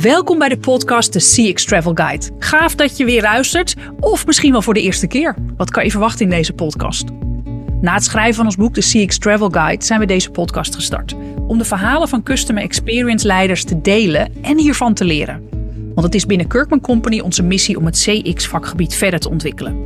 Welkom 0.00 0.38
bij 0.38 0.48
de 0.48 0.58
podcast 0.60 1.12
The 1.12 1.18
CX 1.18 1.64
Travel 1.64 1.92
Guide. 1.94 2.26
Gaaf 2.38 2.74
dat 2.74 2.96
je 2.96 3.04
weer 3.04 3.22
luistert, 3.22 3.74
of 4.00 4.26
misschien 4.26 4.52
wel 4.52 4.62
voor 4.62 4.74
de 4.74 4.82
eerste 4.82 5.06
keer. 5.06 5.34
Wat 5.56 5.70
kan 5.70 5.84
je 5.84 5.90
verwachten 5.90 6.24
in 6.24 6.30
deze 6.30 6.52
podcast? 6.52 7.04
Na 7.80 7.94
het 7.94 8.04
schrijven 8.04 8.34
van 8.34 8.44
ons 8.44 8.56
boek 8.56 8.74
The 8.74 9.04
CX 9.04 9.18
Travel 9.18 9.48
Guide 9.50 9.84
zijn 9.84 10.00
we 10.00 10.06
deze 10.06 10.30
podcast 10.30 10.74
gestart. 10.74 11.14
Om 11.46 11.58
de 11.58 11.64
verhalen 11.64 12.08
van 12.08 12.22
customer 12.22 12.62
experience 12.62 13.26
leiders 13.26 13.64
te 13.64 13.80
delen 13.80 14.32
en 14.42 14.58
hiervan 14.58 14.94
te 14.94 15.04
leren. 15.04 15.48
Want 15.94 16.06
het 16.06 16.14
is 16.14 16.26
binnen 16.26 16.48
Kirkman 16.48 16.80
Company 16.80 17.20
onze 17.20 17.42
missie 17.42 17.76
om 17.76 17.84
het 17.84 17.96
CX-vakgebied 17.96 18.94
verder 18.94 19.20
te 19.20 19.30
ontwikkelen. 19.30 19.76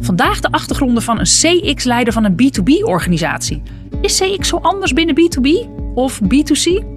Vandaag 0.00 0.40
de 0.40 0.50
achtergronden 0.50 1.02
van 1.02 1.18
een 1.18 1.24
CX-leider 1.24 2.12
van 2.12 2.24
een 2.24 2.36
B2B-organisatie. 2.42 3.62
Is 4.00 4.18
CX 4.18 4.48
zo 4.48 4.56
anders 4.56 4.92
binnen 4.92 5.14
B2B 5.14 5.68
of 5.94 6.20
B2C? 6.22 6.91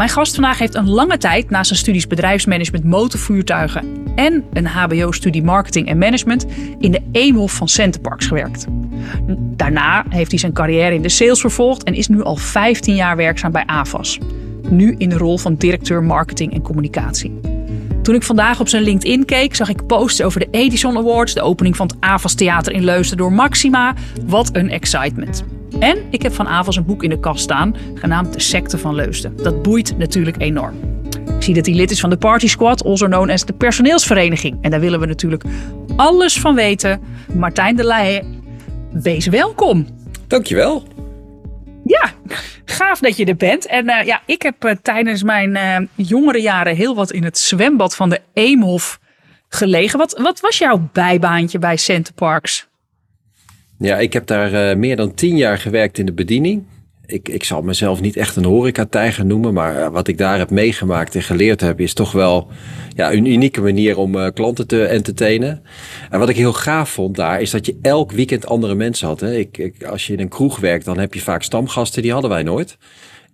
Mijn 0.00 0.12
gast 0.12 0.34
vandaag 0.34 0.58
heeft 0.58 0.74
een 0.74 0.88
lange 0.88 1.18
tijd 1.18 1.50
na 1.50 1.64
zijn 1.64 1.78
studies 1.78 2.06
bedrijfsmanagement 2.06 2.84
motorvoertuigen 2.84 4.04
en 4.14 4.44
een 4.52 4.66
HBO-studie 4.66 5.42
marketing 5.42 5.88
en 5.88 5.98
management 5.98 6.46
in 6.78 6.90
de 6.90 7.02
Eemhof 7.12 7.52
van 7.52 7.68
Centerparks 7.68 8.26
gewerkt. 8.26 8.66
Daarna 9.36 10.04
heeft 10.08 10.30
hij 10.30 10.40
zijn 10.40 10.52
carrière 10.52 10.94
in 10.94 11.02
de 11.02 11.08
sales 11.08 11.40
vervolgd 11.40 11.82
en 11.82 11.94
is 11.94 12.08
nu 12.08 12.22
al 12.22 12.36
15 12.36 12.94
jaar 12.94 13.16
werkzaam 13.16 13.52
bij 13.52 13.66
AVAS. 13.66 14.18
Nu 14.68 14.94
in 14.98 15.08
de 15.08 15.18
rol 15.18 15.38
van 15.38 15.54
directeur 15.54 16.02
marketing 16.02 16.54
en 16.54 16.62
communicatie. 16.62 17.40
Toen 18.02 18.14
ik 18.14 18.22
vandaag 18.22 18.60
op 18.60 18.68
zijn 18.68 18.82
LinkedIn 18.82 19.24
keek, 19.24 19.54
zag 19.54 19.68
ik 19.68 19.86
posts 19.86 20.22
over 20.22 20.40
de 20.40 20.48
Edison 20.50 20.96
Awards, 20.96 21.34
de 21.34 21.42
opening 21.42 21.76
van 21.76 21.86
het 21.86 21.96
AVAS 22.00 22.34
Theater 22.34 22.72
in 22.72 22.84
Leusden 22.84 23.16
door 23.16 23.32
Maxima. 23.32 23.94
Wat 24.26 24.56
een 24.56 24.70
excitement. 24.70 25.44
En 25.78 25.98
ik 26.10 26.22
heb 26.22 26.34
van 26.34 26.48
Avals 26.48 26.76
een 26.76 26.84
boek 26.84 27.02
in 27.02 27.10
de 27.10 27.20
kast 27.20 27.42
staan, 27.42 27.76
genaamd 27.94 28.32
De 28.32 28.40
Secte 28.40 28.78
van 28.78 28.94
Leusden. 28.94 29.36
Dat 29.36 29.62
boeit 29.62 29.98
natuurlijk 29.98 30.40
enorm. 30.40 30.74
Ik 31.36 31.42
zie 31.42 31.54
dat 31.54 31.66
hij 31.66 31.74
lid 31.74 31.90
is 31.90 32.00
van 32.00 32.10
de 32.10 32.16
Party 32.16 32.48
Squad, 32.48 32.84
also 32.84 33.06
known 33.06 33.30
as 33.30 33.44
de 33.44 33.52
personeelsvereniging. 33.52 34.58
En 34.60 34.70
daar 34.70 34.80
willen 34.80 35.00
we 35.00 35.06
natuurlijk 35.06 35.44
alles 35.96 36.40
van 36.40 36.54
weten. 36.54 37.00
Martijn 37.34 37.76
de 37.76 37.84
Leijen, 37.84 38.42
wees 38.92 39.26
welkom. 39.26 39.86
Dankjewel. 40.26 40.82
Ja, 41.84 42.10
gaaf 42.64 42.98
dat 42.98 43.16
je 43.16 43.24
er 43.24 43.36
bent. 43.36 43.66
En 43.66 43.88
uh, 43.88 44.02
ja, 44.02 44.22
ik 44.26 44.42
heb 44.42 44.64
uh, 44.64 44.72
tijdens 44.82 45.22
mijn 45.22 45.50
uh, 45.50 46.06
jongere 46.06 46.40
jaren 46.40 46.76
heel 46.76 46.94
wat 46.94 47.12
in 47.12 47.24
het 47.24 47.38
zwembad 47.38 47.96
van 47.96 48.10
de 48.10 48.20
Eemhof 48.32 48.98
gelegen. 49.48 49.98
Wat, 49.98 50.18
wat 50.18 50.40
was 50.40 50.58
jouw 50.58 50.88
bijbaantje 50.92 51.58
bij 51.58 51.76
Center 51.76 52.14
Parks? 52.14 52.69
Ja, 53.82 53.98
ik 53.98 54.12
heb 54.12 54.26
daar 54.26 54.70
uh, 54.70 54.76
meer 54.76 54.96
dan 54.96 55.14
tien 55.14 55.36
jaar 55.36 55.58
gewerkt 55.58 55.98
in 55.98 56.06
de 56.06 56.12
bediening. 56.12 56.64
Ik, 57.06 57.28
ik 57.28 57.44
zal 57.44 57.62
mezelf 57.62 58.00
niet 58.00 58.16
echt 58.16 58.36
een 58.36 58.44
horecatijger 58.44 59.26
noemen, 59.26 59.54
maar 59.54 59.76
uh, 59.76 59.88
wat 59.88 60.08
ik 60.08 60.18
daar 60.18 60.38
heb 60.38 60.50
meegemaakt 60.50 61.14
en 61.14 61.22
geleerd 61.22 61.60
heb, 61.60 61.80
is 61.80 61.94
toch 61.94 62.12
wel 62.12 62.48
ja, 62.96 63.12
een 63.12 63.24
unieke 63.24 63.60
manier 63.60 63.98
om 63.98 64.14
uh, 64.14 64.26
klanten 64.34 64.66
te 64.66 64.84
entertainen. 64.84 65.62
En 66.10 66.18
wat 66.18 66.28
ik 66.28 66.36
heel 66.36 66.52
gaaf 66.52 66.90
vond 66.90 67.16
daar, 67.16 67.40
is 67.40 67.50
dat 67.50 67.66
je 67.66 67.78
elk 67.82 68.12
weekend 68.12 68.46
andere 68.46 68.74
mensen 68.74 69.06
had. 69.06 69.20
Hè. 69.20 69.36
Ik, 69.36 69.58
ik, 69.58 69.84
als 69.84 70.06
je 70.06 70.12
in 70.12 70.20
een 70.20 70.28
kroeg 70.28 70.58
werkt, 70.58 70.84
dan 70.84 70.98
heb 70.98 71.14
je 71.14 71.20
vaak 71.20 71.42
stamgasten, 71.42 72.02
die 72.02 72.12
hadden 72.12 72.30
wij 72.30 72.42
nooit. 72.42 72.78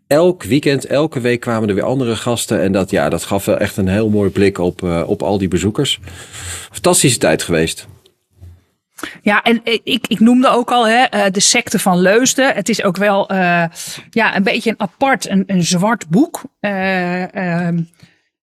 Elk 0.06 0.42
weekend, 0.42 0.86
elke 0.86 1.20
week 1.20 1.40
kwamen 1.40 1.68
er 1.68 1.74
weer 1.74 1.84
andere 1.84 2.16
gasten. 2.16 2.60
En 2.60 2.72
dat, 2.72 2.90
ja, 2.90 3.08
dat 3.08 3.24
gaf 3.24 3.44
wel 3.44 3.58
echt 3.58 3.76
een 3.76 3.88
heel 3.88 4.08
mooi 4.08 4.30
blik 4.30 4.58
op, 4.58 4.82
op 5.06 5.22
al 5.22 5.38
die 5.38 5.48
bezoekers. 5.48 6.00
Fantastische 6.70 7.18
tijd 7.18 7.42
geweest. 7.42 7.86
Ja, 9.22 9.42
en 9.42 9.60
ik, 9.64 10.06
ik 10.06 10.20
noemde 10.20 10.48
ook 10.48 10.70
al 10.70 10.88
hè, 10.88 11.30
de 11.30 11.40
secte 11.40 11.78
van 11.78 11.98
Leusden. 11.98 12.54
Het 12.54 12.68
is 12.68 12.82
ook 12.82 12.96
wel 12.96 13.32
uh, 13.32 13.64
ja, 14.10 14.36
een 14.36 14.42
beetje 14.42 14.70
een 14.70 14.80
apart, 14.80 15.28
een, 15.28 15.44
een 15.46 15.62
zwart 15.62 16.08
boek. 16.08 16.42
Uh, 16.60 17.22
um, 17.22 17.90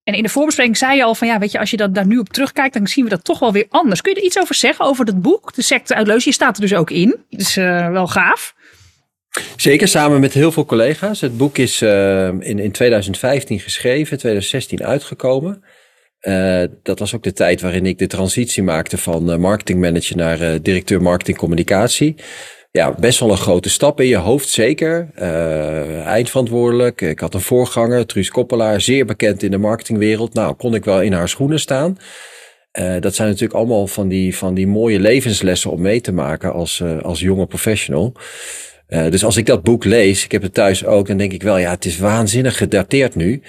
en 0.03 0.13
in 0.13 0.23
de 0.23 0.29
voorbespreking 0.29 0.77
zei 0.77 0.95
je 0.95 1.03
al 1.03 1.15
van 1.15 1.27
ja, 1.27 1.39
weet 1.39 1.51
je, 1.51 1.59
als 1.59 1.71
je 1.71 1.77
dat 1.77 1.95
daar 1.95 2.05
nu 2.05 2.17
op 2.17 2.29
terugkijkt, 2.29 2.73
dan 2.73 2.87
zien 2.87 3.03
we 3.03 3.09
dat 3.09 3.23
toch 3.23 3.39
wel 3.39 3.51
weer 3.51 3.65
anders. 3.69 4.01
Kun 4.01 4.13
je 4.13 4.19
er 4.19 4.25
iets 4.25 4.39
over 4.39 4.55
zeggen 4.55 4.85
over 4.85 5.05
dat 5.05 5.21
boek, 5.21 5.53
de 5.53 5.61
secte 5.61 5.95
uit 5.95 6.07
Leusden? 6.07 6.27
Je 6.31 6.37
staat 6.37 6.55
er 6.55 6.61
dus 6.61 6.73
ook 6.73 6.89
in. 6.89 7.15
Dus 7.29 7.57
uh, 7.57 7.89
wel 7.89 8.07
gaaf. 8.07 8.55
Zeker, 9.55 9.87
samen 9.87 10.19
met 10.19 10.33
heel 10.33 10.51
veel 10.51 10.65
collega's. 10.65 11.21
Het 11.21 11.37
boek 11.37 11.57
is 11.57 11.81
in, 11.81 12.59
in 12.59 12.71
2015 12.71 13.59
geschreven, 13.59 14.17
2016 14.17 14.83
uitgekomen. 14.83 15.63
Uh, 16.27 16.63
dat 16.83 16.99
was 16.99 17.15
ook 17.15 17.23
de 17.23 17.33
tijd 17.33 17.61
waarin 17.61 17.85
ik 17.85 17.97
de 17.97 18.07
transitie 18.07 18.63
maakte 18.63 18.97
van 18.97 19.31
uh, 19.31 19.37
marketingmanager 19.37 20.15
naar 20.15 20.41
uh, 20.41 20.53
directeur 20.61 21.01
marketing 21.01 21.37
communicatie. 21.37 22.15
Ja, 22.71 22.95
best 22.99 23.19
wel 23.19 23.31
een 23.31 23.37
grote 23.37 23.69
stap 23.69 24.01
in 24.01 24.07
je 24.07 24.15
hoofd, 24.15 24.49
zeker. 24.49 25.09
eindverantwoordelijk. 26.05 27.01
Ik 27.01 27.19
had 27.19 27.33
een 27.33 27.41
voorganger, 27.41 28.05
Truus 28.05 28.29
Koppelaar, 28.29 28.81
zeer 28.81 29.05
bekend 29.05 29.43
in 29.43 29.51
de 29.51 29.57
marketingwereld. 29.57 30.33
Nou, 30.33 30.53
kon 30.53 30.75
ik 30.75 30.85
wel 30.85 31.01
in 31.01 31.13
haar 31.13 31.29
schoenen 31.29 31.59
staan. 31.59 31.97
dat 32.99 33.15
zijn 33.15 33.27
natuurlijk 33.27 33.53
allemaal 33.53 33.87
van 33.87 34.07
die, 34.07 34.35
van 34.37 34.53
die 34.53 34.67
mooie 34.67 34.99
levenslessen 34.99 35.71
om 35.71 35.81
mee 35.81 36.01
te 36.01 36.11
maken 36.11 36.53
als, 36.53 36.83
als 37.01 37.19
jonge 37.19 37.45
professional. 37.45 38.13
Uh, 38.93 39.09
dus 39.09 39.25
als 39.25 39.37
ik 39.37 39.45
dat 39.45 39.63
boek 39.63 39.83
lees, 39.83 40.23
ik 40.23 40.31
heb 40.31 40.41
het 40.41 40.53
thuis 40.53 40.85
ook, 40.85 41.07
dan 41.07 41.17
denk 41.17 41.31
ik 41.31 41.43
wel, 41.43 41.57
ja, 41.57 41.69
het 41.69 41.85
is 41.85 41.97
waanzinnig 41.97 42.57
gedateerd 42.57 43.15
nu. 43.15 43.41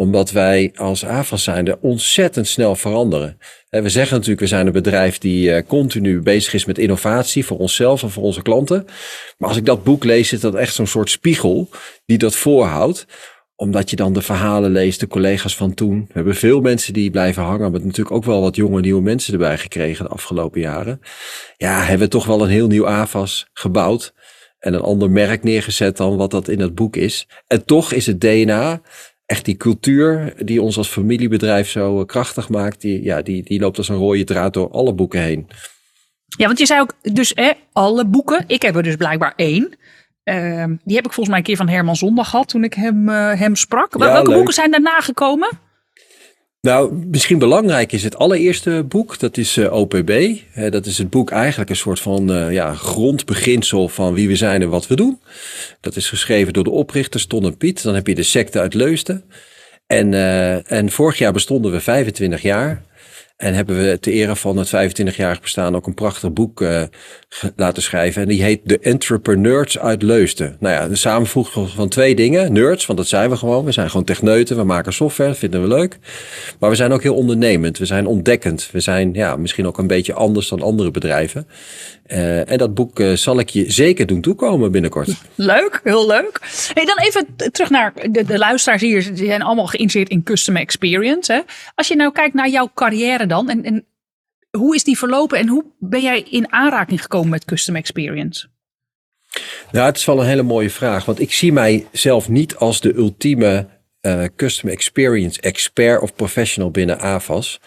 Omdat 0.00 0.30
wij 0.30 0.72
als 0.74 1.04
AFAS 1.04 1.42
zijnde 1.44 1.78
ontzettend 1.80 2.46
snel 2.46 2.76
veranderen. 2.76 3.38
Uh, 3.70 3.82
we 3.82 3.88
zeggen 3.88 4.12
natuurlijk, 4.14 4.40
we 4.40 4.46
zijn 4.46 4.66
een 4.66 4.72
bedrijf 4.72 5.18
die 5.18 5.48
uh, 5.48 5.62
continu 5.66 6.20
bezig 6.20 6.54
is 6.54 6.64
met 6.64 6.78
innovatie 6.78 7.44
voor 7.44 7.58
onszelf 7.58 8.02
en 8.02 8.10
voor 8.10 8.22
onze 8.22 8.42
klanten. 8.42 8.84
Maar 9.38 9.48
als 9.48 9.58
ik 9.58 9.64
dat 9.64 9.84
boek 9.84 10.04
lees, 10.04 10.32
is 10.32 10.40
dat 10.40 10.54
echt 10.54 10.74
zo'n 10.74 10.86
soort 10.86 11.10
spiegel 11.10 11.68
die 12.06 12.18
dat 12.18 12.36
voorhoudt 12.36 13.06
omdat 13.56 13.90
je 13.90 13.96
dan 13.96 14.12
de 14.12 14.22
verhalen 14.22 14.70
leest, 14.70 15.00
de 15.00 15.06
collega's 15.06 15.56
van 15.56 15.74
toen. 15.74 16.04
We 16.06 16.12
hebben 16.12 16.34
veel 16.34 16.60
mensen 16.60 16.92
die 16.92 17.10
blijven 17.10 17.42
hangen. 17.42 17.62
Hebben 17.62 17.86
natuurlijk 17.86 18.16
ook 18.16 18.24
wel 18.24 18.40
wat 18.40 18.56
jonge 18.56 18.80
nieuwe 18.80 19.02
mensen 19.02 19.32
erbij 19.32 19.58
gekregen 19.58 20.04
de 20.04 20.10
afgelopen 20.10 20.60
jaren. 20.60 21.00
Ja, 21.56 21.80
hebben 21.80 22.06
we 22.06 22.12
toch 22.12 22.26
wel 22.26 22.42
een 22.42 22.50
heel 22.50 22.66
nieuw 22.66 22.86
AFAS 22.86 23.48
gebouwd 23.52 24.12
en 24.60 24.74
een 24.74 24.80
ander 24.80 25.10
merk 25.10 25.42
neergezet 25.42 25.96
dan 25.96 26.16
wat 26.16 26.30
dat 26.30 26.48
in 26.48 26.60
het 26.60 26.74
boek 26.74 26.96
is. 26.96 27.28
En 27.46 27.64
toch 27.64 27.92
is 27.92 28.06
het 28.06 28.20
DNA, 28.20 28.80
echt 29.30 29.44
die 29.44 29.56
cultuur 29.56 30.32
die 30.44 30.62
ons 30.62 30.76
als 30.76 30.88
familiebedrijf 30.88 31.68
zo 31.68 32.04
krachtig 32.04 32.48
maakt, 32.48 32.80
die, 32.80 33.02
ja, 33.02 33.22
die, 33.22 33.42
die 33.42 33.60
loopt 33.60 33.78
als 33.78 33.88
een 33.88 33.96
rode 33.96 34.24
draad 34.24 34.54
door 34.54 34.70
alle 34.70 34.94
boeken 34.94 35.20
heen. 35.20 35.46
Ja, 36.36 36.46
want 36.46 36.58
je 36.58 36.66
zei 36.66 36.80
ook 36.80 36.92
dus 37.02 37.32
hè, 37.34 37.50
alle 37.72 38.06
boeken. 38.06 38.44
Ik 38.46 38.62
heb 38.62 38.76
er 38.76 38.82
dus 38.82 38.96
blijkbaar 38.96 39.32
één. 39.36 39.78
Uh, 40.24 40.64
die 40.84 40.96
heb 40.96 41.06
ik 41.06 41.12
volgens 41.12 41.28
mij 41.28 41.38
een 41.38 41.42
keer 41.44 41.56
van 41.56 41.68
Herman 41.68 41.96
Zondag 41.96 42.30
gehad 42.30 42.48
toen 42.48 42.64
ik 42.64 42.74
hem, 42.74 43.08
uh, 43.08 43.32
hem 43.32 43.56
sprak. 43.56 43.92
Ja, 43.92 43.98
Welke 43.98 44.28
leuk. 44.28 44.36
boeken 44.36 44.54
zijn 44.54 44.70
daarna 44.70 45.00
gekomen? 45.00 45.48
Nou, 46.60 46.94
misschien 47.06 47.38
belangrijk 47.38 47.92
is 47.92 48.02
het 48.02 48.16
allereerste 48.16 48.84
boek. 48.88 49.18
Dat 49.18 49.36
is 49.36 49.56
uh, 49.56 49.72
OPB. 49.72 50.34
Dat 50.70 50.86
is 50.86 50.98
het 50.98 51.10
boek 51.10 51.30
eigenlijk 51.30 51.70
een 51.70 51.76
soort 51.76 52.00
van 52.00 52.30
uh, 52.30 52.52
ja, 52.52 52.74
grondbeginsel 52.74 53.88
van 53.88 54.14
wie 54.14 54.28
we 54.28 54.36
zijn 54.36 54.62
en 54.62 54.68
wat 54.68 54.86
we 54.86 54.96
doen. 54.96 55.20
Dat 55.80 55.96
is 55.96 56.08
geschreven 56.08 56.52
door 56.52 56.64
de 56.64 56.70
oprichters 56.70 57.26
Ton 57.26 57.44
en 57.44 57.56
Piet. 57.56 57.82
Dan 57.82 57.94
heb 57.94 58.06
je 58.06 58.14
de 58.14 58.22
secte 58.22 58.60
uit 58.60 58.74
Leusden. 58.74 59.24
En, 59.86 60.14
en 60.66 60.90
vorig 60.90 61.18
jaar 61.18 61.32
bestonden 61.32 61.72
we 61.72 61.80
25 61.80 62.42
jaar. 62.42 62.82
En 63.40 63.54
hebben 63.54 63.76
we 63.76 63.98
ter 64.00 64.12
ere 64.12 64.36
van 64.36 64.56
het 64.56 64.68
25-jarig 64.68 65.40
bestaan 65.40 65.76
ook 65.76 65.86
een 65.86 65.94
prachtig 65.94 66.32
boek 66.32 66.60
uh, 66.60 66.82
laten 67.56 67.82
schrijven. 67.82 68.22
En 68.22 68.28
die 68.28 68.42
heet 68.42 68.60
De 68.64 68.78
Entrepreneurs 68.78 69.78
uit 69.78 70.02
Leusden. 70.02 70.56
Nou 70.58 70.74
ja, 70.74 70.88
de 70.88 70.96
samenvoeging 70.96 71.68
van 71.68 71.88
twee 71.88 72.14
dingen. 72.14 72.52
Nerds, 72.52 72.86
want 72.86 72.98
dat 72.98 73.08
zijn 73.08 73.30
we 73.30 73.36
gewoon. 73.36 73.64
We 73.64 73.72
zijn 73.72 73.90
gewoon 73.90 74.04
techneuten. 74.04 74.56
We 74.56 74.64
maken 74.64 74.92
software, 74.92 75.34
vinden 75.34 75.62
we 75.62 75.68
leuk. 75.68 75.98
Maar 76.58 76.70
we 76.70 76.76
zijn 76.76 76.92
ook 76.92 77.02
heel 77.02 77.14
ondernemend. 77.14 77.78
We 77.78 77.86
zijn 77.86 78.06
ontdekkend. 78.06 78.68
We 78.72 78.80
zijn 78.80 79.12
ja, 79.14 79.36
misschien 79.36 79.66
ook 79.66 79.78
een 79.78 79.86
beetje 79.86 80.12
anders 80.12 80.48
dan 80.48 80.62
andere 80.62 80.90
bedrijven. 80.90 81.46
Uh, 82.12 82.50
en 82.50 82.58
dat 82.58 82.74
boek 82.74 83.00
uh, 83.00 83.16
zal 83.16 83.38
ik 83.38 83.48
je 83.48 83.70
zeker 83.70 84.06
doen 84.06 84.20
toekomen 84.20 84.72
binnenkort. 84.72 85.08
Leuk, 85.34 85.80
heel 85.84 86.06
leuk. 86.06 86.40
Hey, 86.74 86.84
dan 86.84 86.98
even 86.98 87.52
terug 87.52 87.70
naar 87.70 87.92
de, 88.10 88.24
de 88.24 88.38
luisteraars 88.38 88.82
hier. 88.82 89.14
Die 89.14 89.26
zijn 89.26 89.42
allemaal 89.42 89.66
geïnteresseerd 89.66 90.08
in 90.08 90.22
customer 90.22 90.62
experience. 90.62 91.32
Hè? 91.32 91.40
Als 91.74 91.88
je 91.88 91.96
nou 91.96 92.12
kijkt 92.12 92.34
naar 92.34 92.48
jouw 92.48 92.70
carrière 92.74 93.26
dan. 93.26 93.48
En, 93.48 93.64
en 93.64 93.86
hoe 94.50 94.74
is 94.74 94.84
die 94.84 94.98
verlopen 94.98 95.38
en 95.38 95.48
hoe 95.48 95.64
ben 95.78 96.02
jij 96.02 96.20
in 96.20 96.52
aanraking 96.52 97.02
gekomen 97.02 97.28
met 97.28 97.44
customer 97.44 97.80
experience? 97.80 98.48
Nou, 99.72 99.86
het 99.86 99.96
is 99.96 100.04
wel 100.04 100.20
een 100.20 100.26
hele 100.26 100.42
mooie 100.42 100.70
vraag. 100.70 101.04
Want 101.04 101.20
ik 101.20 101.32
zie 101.32 101.52
mijzelf 101.52 102.28
niet 102.28 102.56
als 102.56 102.80
de 102.80 102.94
ultieme 102.94 103.66
uh, 104.00 104.24
customer 104.36 104.74
experience 104.74 105.40
expert 105.40 106.00
of 106.00 106.14
professional 106.14 106.70
binnen 106.70 107.00
AVAS 107.00 107.60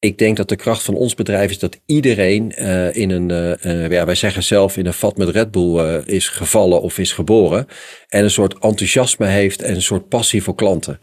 ik 0.00 0.18
denk 0.18 0.36
dat 0.36 0.48
de 0.48 0.56
kracht 0.56 0.82
van 0.82 0.94
ons 0.94 1.14
bedrijf 1.14 1.50
is 1.50 1.58
dat 1.58 1.80
iedereen 1.86 2.52
uh, 2.58 2.94
in 2.96 3.10
een, 3.10 3.56
uh, 3.64 3.90
ja, 3.90 4.04
wij 4.04 4.14
zeggen 4.14 4.42
zelf 4.42 4.76
in 4.76 4.86
een 4.86 4.92
vat 4.92 5.16
met 5.16 5.28
Red 5.28 5.50
Bull 5.50 5.74
uh, 5.74 6.06
is 6.06 6.28
gevallen 6.28 6.82
of 6.82 6.98
is 6.98 7.12
geboren. 7.12 7.66
En 8.08 8.24
een 8.24 8.30
soort 8.30 8.58
enthousiasme 8.58 9.26
heeft 9.26 9.62
en 9.62 9.74
een 9.74 9.82
soort 9.82 10.08
passie 10.08 10.42
voor 10.42 10.54
klanten. 10.54 11.00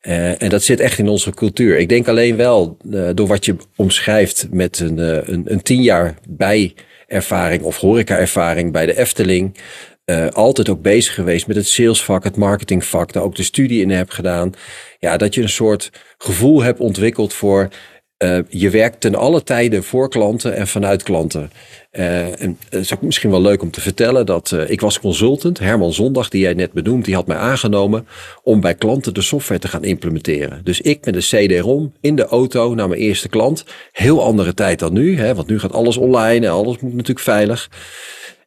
en 0.00 0.48
dat 0.48 0.62
zit 0.62 0.80
echt 0.80 0.98
in 0.98 1.08
onze 1.08 1.30
cultuur. 1.30 1.78
Ik 1.78 1.88
denk 1.88 2.08
alleen 2.08 2.36
wel, 2.36 2.76
door 3.14 3.26
wat 3.26 3.44
je 3.44 3.56
omschrijft 3.76 4.46
met 4.50 4.80
een, 4.80 4.98
een, 5.32 5.52
een 5.52 5.62
tien 5.62 5.82
jaar 5.82 6.18
bijervaring 6.28 7.62
of 7.62 7.76
horeca-ervaring 7.76 8.72
bij 8.72 8.86
de 8.86 8.98
Efteling. 8.98 9.56
altijd 10.30 10.68
ook 10.68 10.82
bezig 10.82 11.14
geweest 11.14 11.46
met 11.46 11.56
het 11.56 11.66
salesvak, 11.66 12.24
het 12.24 12.36
marketingvak, 12.36 13.12
daar 13.12 13.22
ook 13.22 13.36
de 13.36 13.42
studie 13.42 13.82
in 13.82 13.90
heb 13.90 14.10
gedaan. 14.10 14.52
Ja, 14.98 15.16
dat 15.16 15.34
je 15.34 15.42
een 15.42 15.48
soort 15.48 15.90
gevoel 16.18 16.62
hebt 16.62 16.80
ontwikkeld 16.80 17.32
voor 17.32 17.68
uh, 18.18 18.38
je 18.48 18.70
werkt 18.70 19.00
ten 19.00 19.14
alle 19.14 19.42
tijden 19.42 19.84
voor 19.84 20.08
klanten 20.08 20.54
en 20.54 20.66
vanuit 20.66 21.02
klanten. 21.02 21.50
Uh, 21.92 22.42
en 22.42 22.58
het 22.68 22.80
is 22.80 22.92
misschien 23.00 23.30
wel 23.30 23.40
leuk 23.40 23.62
om 23.62 23.70
te 23.70 23.80
vertellen 23.80 24.26
dat 24.26 24.50
uh, 24.50 24.70
ik 24.70 24.80
was 24.80 25.00
consultant. 25.00 25.58
Herman 25.58 25.92
Zondag, 25.92 26.28
die 26.28 26.40
jij 26.40 26.54
net 26.54 26.72
benoemd, 26.72 27.04
die 27.04 27.14
had 27.14 27.26
mij 27.26 27.36
aangenomen 27.36 28.06
om 28.42 28.60
bij 28.60 28.74
klanten 28.74 29.14
de 29.14 29.22
software 29.22 29.60
te 29.60 29.68
gaan 29.68 29.84
implementeren. 29.84 30.60
Dus 30.64 30.80
ik 30.80 31.04
met 31.04 31.14
een 31.14 31.20
CD-ROM 31.20 31.92
in 32.00 32.16
de 32.16 32.26
auto 32.26 32.74
naar 32.74 32.88
mijn 32.88 33.00
eerste 33.00 33.28
klant. 33.28 33.64
Heel 33.92 34.22
andere 34.22 34.54
tijd 34.54 34.78
dan 34.78 34.92
nu, 34.92 35.18
hè, 35.18 35.34
want 35.34 35.48
nu 35.48 35.58
gaat 35.58 35.72
alles 35.72 35.96
online 35.96 36.46
en 36.46 36.52
alles 36.52 36.78
moet 36.78 36.92
natuurlijk 36.92 37.20
veilig. 37.20 37.70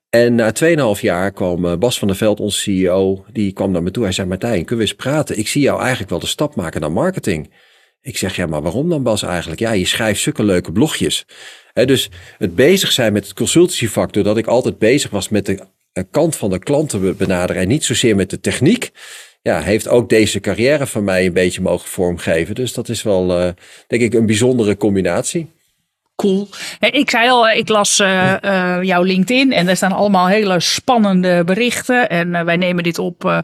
En 0.10 0.36
na 0.36 0.54
2,5 0.96 1.02
jaar 1.02 1.32
kwam 1.32 1.80
Bas 1.80 2.00
van 2.00 2.08
der 2.08 2.18
Veld, 2.18 2.40
onze 2.40 2.60
CEO, 2.60 3.26
die 3.32 3.52
kwam 3.52 3.72
naar 3.72 3.84
me 3.84 3.92
toe. 3.92 4.04
Hij 4.04 4.12
zei, 4.12 4.28
Martijn, 4.28 4.66
kunnen 4.66 4.86
we 4.86 4.92
eens 4.92 5.02
praten? 5.02 5.38
Ik 5.38 5.48
zie 5.48 5.62
jou 5.62 5.80
eigenlijk 5.80 6.10
wel 6.10 6.20
de 6.20 6.28
stap 6.28 6.56
maken 6.56 6.82
naar 6.82 6.92
marketing. 6.92 7.50
Ik 8.02 8.18
zeg, 8.18 8.36
ja, 8.36 8.46
maar 8.46 8.62
waarom 8.62 8.90
dan 8.90 9.04
Bas 9.04 9.24
eigenlijk? 9.24 9.60
Ja, 9.60 9.72
je 9.72 9.86
schrijft 9.86 10.22
zulke 10.22 10.44
leuke 10.44 10.72
blogjes. 10.72 11.26
dus 11.74 12.10
het 12.38 12.56
bezig 12.56 12.92
zijn 12.92 13.14
met 13.14 13.24
het 13.24 13.34
consultancyvak, 13.34 14.14
doordat 14.14 14.38
ik 14.38 14.48
altijd 14.48 14.78
bezig 14.78 15.12
was 15.12 15.30
met 15.30 15.46
de 15.46 15.60
eh, 15.92 16.04
kant 16.12 16.36
van 16.36 16.50
de 16.50 16.60
klanten 16.60 17.18
benaderen 17.18 17.62
en 17.62 17.68
niet 17.68 17.84
zozeer 17.84 18.16
met 18.16 18.30
de 18.30 18.40
techniek, 18.40 18.92
ja, 19.42 19.62
heeft 19.62 19.88
ook 19.88 20.10
deze 20.10 20.40
carrière 20.40 20.88
van 20.88 21.04
mij 21.04 21.26
een 21.26 21.34
beetje 21.34 21.62
mogen 21.62 21.90
vormgeven. 21.90 22.56
Dus 22.56 22.74
dat 22.74 22.90
is 22.90 23.04
wel, 23.04 23.40
uh, 23.40 23.50
denk 23.88 24.02
ik, 24.02 24.14
een 24.14 24.26
bijzondere 24.26 24.78
combinatie 24.78 25.48
cool. 26.20 26.48
Ik 26.80 27.10
zei 27.10 27.30
al, 27.30 27.50
ik 27.50 27.70
las 27.70 28.00
uh, 28.00 28.34
uh, 28.42 28.78
jouw 28.82 29.04
LinkedIn 29.04 29.52
en 29.52 29.68
er 29.68 29.76
staan 29.76 29.92
allemaal 29.92 30.28
hele 30.28 30.60
spannende 30.60 31.44
berichten. 31.44 32.10
En 32.10 32.28
uh, 32.28 32.42
wij 32.42 32.58
nemen 32.58 32.84
dit 32.84 33.00
op 33.00 33.44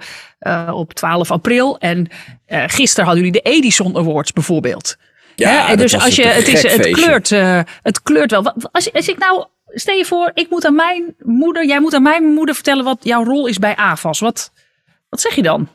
op 0.71 0.93
12 0.93 1.31
april. 1.31 1.77
En 1.77 2.07
gisteren 2.47 3.05
hadden 3.05 3.25
jullie 3.25 3.41
de 3.41 3.49
Edison 3.49 3.97
Awards 3.97 4.33
bijvoorbeeld. 4.33 4.97
Ja, 5.35 5.75
dus 5.75 5.93
als 5.93 6.15
je, 6.15 6.25
het, 6.25 6.47
is, 6.47 6.63
het, 6.63 6.89
kleurt, 6.89 7.29
het 7.81 8.01
kleurt 8.03 8.31
wel. 8.31 8.53
Als, 8.71 8.93
als 8.93 9.07
ik 9.07 9.17
nou, 9.17 9.45
stel 9.67 9.95
je 9.95 10.05
voor, 10.05 10.31
ik 10.33 10.49
moet 10.49 10.65
aan 10.65 10.75
mijn 10.75 11.15
moeder, 11.17 11.65
jij 11.65 11.79
moet 11.79 11.93
aan 11.93 12.03
mijn 12.03 12.23
moeder 12.23 12.55
vertellen 12.55 12.83
wat 12.83 12.97
jouw 13.01 13.23
rol 13.23 13.47
is 13.47 13.59
bij 13.59 13.75
AVAS. 13.75 14.19
Wat, 14.19 14.51
wat 15.09 15.21
zeg 15.21 15.35
je 15.35 15.41
dan? 15.41 15.69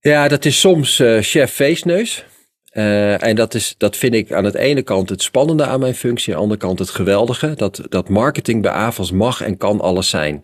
Ja, 0.00 0.28
dat 0.28 0.44
is 0.44 0.60
soms 0.60 1.02
chef 1.20 1.52
feestneus. 1.52 2.24
Uh, 2.72 3.22
en 3.22 3.36
dat, 3.36 3.54
is, 3.54 3.74
dat 3.78 3.96
vind 3.96 4.14
ik 4.14 4.32
aan 4.32 4.44
de 4.44 4.58
ene 4.58 4.82
kant 4.82 5.08
het 5.08 5.22
spannende 5.22 5.64
aan 5.64 5.80
mijn 5.80 5.94
functie, 5.94 6.32
aan 6.32 6.38
de 6.38 6.42
andere 6.42 6.60
kant 6.60 6.78
het 6.78 6.90
geweldige. 6.90 7.54
Dat, 7.56 7.82
dat 7.88 8.08
marketing 8.08 8.62
bij 8.62 8.70
AVAS 8.70 9.12
mag 9.12 9.40
en 9.40 9.56
kan 9.56 9.80
alles 9.80 10.08
zijn. 10.08 10.42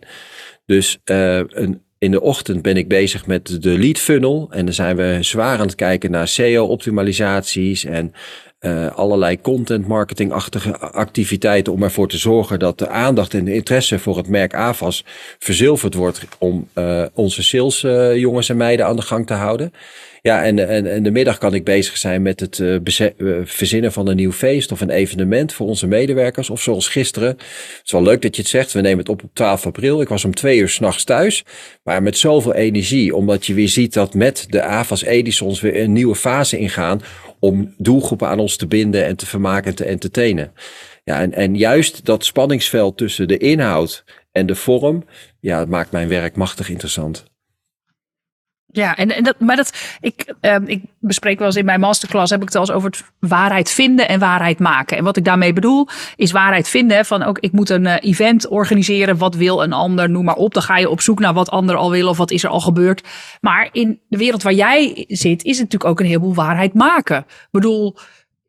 Dus 0.65 0.99
een, 1.03 1.81
in 1.99 2.11
de 2.11 2.21
ochtend 2.21 2.61
ben 2.61 2.77
ik 2.77 2.87
bezig 2.87 3.25
met 3.25 3.61
de 3.61 3.77
lead 3.77 3.97
funnel. 3.97 4.47
En 4.51 4.65
dan 4.65 4.73
zijn 4.73 4.95
we 4.95 5.17
zwaar 5.21 5.59
aan 5.59 5.65
het 5.65 5.75
kijken 5.75 6.11
naar 6.11 6.27
SEO-optimalisaties 6.27 7.85
en 7.85 8.13
uh, 8.59 8.87
allerlei 8.95 9.41
content 9.41 9.87
marketing-achtige 9.87 10.77
activiteiten 10.77 11.73
om 11.73 11.83
ervoor 11.83 12.07
te 12.07 12.17
zorgen 12.17 12.59
dat 12.59 12.79
de 12.79 12.87
aandacht 12.87 13.33
en 13.33 13.45
de 13.45 13.53
interesse 13.53 13.99
voor 13.99 14.17
het 14.17 14.27
merk 14.27 14.53
AVAS 14.53 15.05
verzilverd 15.39 15.93
wordt 15.93 16.27
om 16.37 16.67
onze 17.13 17.43
sales 17.43 17.81
jongens 18.15 18.49
en 18.49 18.57
meiden 18.57 18.85
aan 18.85 18.95
de 18.95 19.01
gang 19.01 19.27
te 19.27 19.33
houden. 19.33 19.71
Ja, 20.21 20.43
en, 20.43 20.87
en, 20.87 21.03
de 21.03 21.11
middag 21.11 21.37
kan 21.37 21.53
ik 21.53 21.63
bezig 21.63 21.97
zijn 21.97 22.21
met 22.21 22.39
het 22.39 22.57
uh, 22.57 22.77
verzinnen 23.43 23.91
van 23.91 24.07
een 24.07 24.15
nieuw 24.15 24.31
feest 24.31 24.71
of 24.71 24.81
een 24.81 24.89
evenement 24.89 25.53
voor 25.53 25.67
onze 25.67 25.87
medewerkers. 25.87 26.49
Of 26.49 26.61
zoals 26.61 26.87
gisteren. 26.87 27.29
Het 27.29 27.81
is 27.83 27.91
wel 27.91 28.03
leuk 28.03 28.21
dat 28.21 28.35
je 28.35 28.41
het 28.41 28.51
zegt. 28.51 28.71
We 28.71 28.81
nemen 28.81 28.99
het 28.99 29.09
op 29.09 29.23
op 29.23 29.29
12 29.33 29.65
april. 29.65 30.01
Ik 30.01 30.07
was 30.07 30.25
om 30.25 30.33
twee 30.33 30.59
uur 30.59 30.69
s'nachts 30.69 31.03
thuis. 31.03 31.45
Maar 31.83 32.03
met 32.03 32.17
zoveel 32.17 32.53
energie. 32.53 33.15
Omdat 33.15 33.45
je 33.45 33.53
weer 33.53 33.69
ziet 33.69 33.93
dat 33.93 34.13
met 34.13 34.45
de 34.49 34.61
AVAS 34.61 35.03
Edisons 35.03 35.61
weer 35.61 35.81
een 35.81 35.93
nieuwe 35.93 36.15
fase 36.15 36.57
ingaan. 36.57 37.01
Om 37.39 37.73
doelgroepen 37.77 38.27
aan 38.27 38.39
ons 38.39 38.55
te 38.57 38.67
binden 38.67 39.05
en 39.05 39.15
te 39.15 39.25
vermaken 39.25 39.69
en 39.69 39.75
te 39.75 39.85
entertainen. 39.85 40.53
Ja, 41.03 41.21
en, 41.21 41.33
en 41.33 41.55
juist 41.55 42.05
dat 42.05 42.25
spanningsveld 42.25 42.97
tussen 42.97 43.27
de 43.27 43.37
inhoud 43.37 44.03
en 44.31 44.45
de 44.45 44.55
vorm. 44.55 45.05
Ja, 45.39 45.65
maakt 45.65 45.91
mijn 45.91 46.07
werk 46.07 46.35
machtig 46.35 46.69
interessant. 46.69 47.25
Ja, 48.77 48.95
en, 48.95 49.15
en 49.15 49.23
dat, 49.23 49.39
maar 49.39 49.55
dat, 49.55 49.97
ik, 50.01 50.33
uh, 50.41 50.55
ik 50.65 50.83
bespreek 50.99 51.37
wel 51.37 51.47
eens 51.47 51.55
in 51.55 51.65
mijn 51.65 51.79
masterclass, 51.79 52.31
heb 52.31 52.41
ik 52.41 52.47
het 52.47 52.55
al 52.55 52.61
eens 52.61 52.71
over 52.71 52.91
waarheid 53.19 53.71
vinden 53.71 54.07
en 54.07 54.19
waarheid 54.19 54.59
maken. 54.59 54.97
En 54.97 55.03
wat 55.03 55.17
ik 55.17 55.25
daarmee 55.25 55.53
bedoel, 55.53 55.87
is 56.15 56.31
waarheid 56.31 56.67
vinden 56.67 57.05
van 57.05 57.23
ook, 57.23 57.39
ik 57.39 57.51
moet 57.51 57.69
een 57.69 57.85
uh, 57.85 57.95
event 57.99 58.47
organiseren, 58.47 59.17
wat 59.17 59.35
wil 59.35 59.63
een 59.63 59.73
ander, 59.73 60.09
noem 60.09 60.25
maar 60.25 60.35
op. 60.35 60.53
Dan 60.53 60.63
ga 60.63 60.77
je 60.77 60.89
op 60.89 61.01
zoek 61.01 61.19
naar 61.19 61.33
wat 61.33 61.49
anderen 61.49 61.81
al 61.81 61.91
willen 61.91 62.09
of 62.09 62.17
wat 62.17 62.31
is 62.31 62.43
er 62.43 62.49
al 62.49 62.59
gebeurd. 62.59 63.03
Maar 63.41 63.69
in 63.71 63.99
de 64.07 64.17
wereld 64.17 64.43
waar 64.43 64.53
jij 64.53 65.05
zit, 65.07 65.43
is 65.43 65.57
het 65.57 65.71
natuurlijk 65.71 65.91
ook 65.91 65.99
een 65.99 66.05
heleboel 66.05 66.33
waarheid 66.33 66.73
maken. 66.73 67.17
Ik 67.17 67.47
bedoel, 67.51 67.95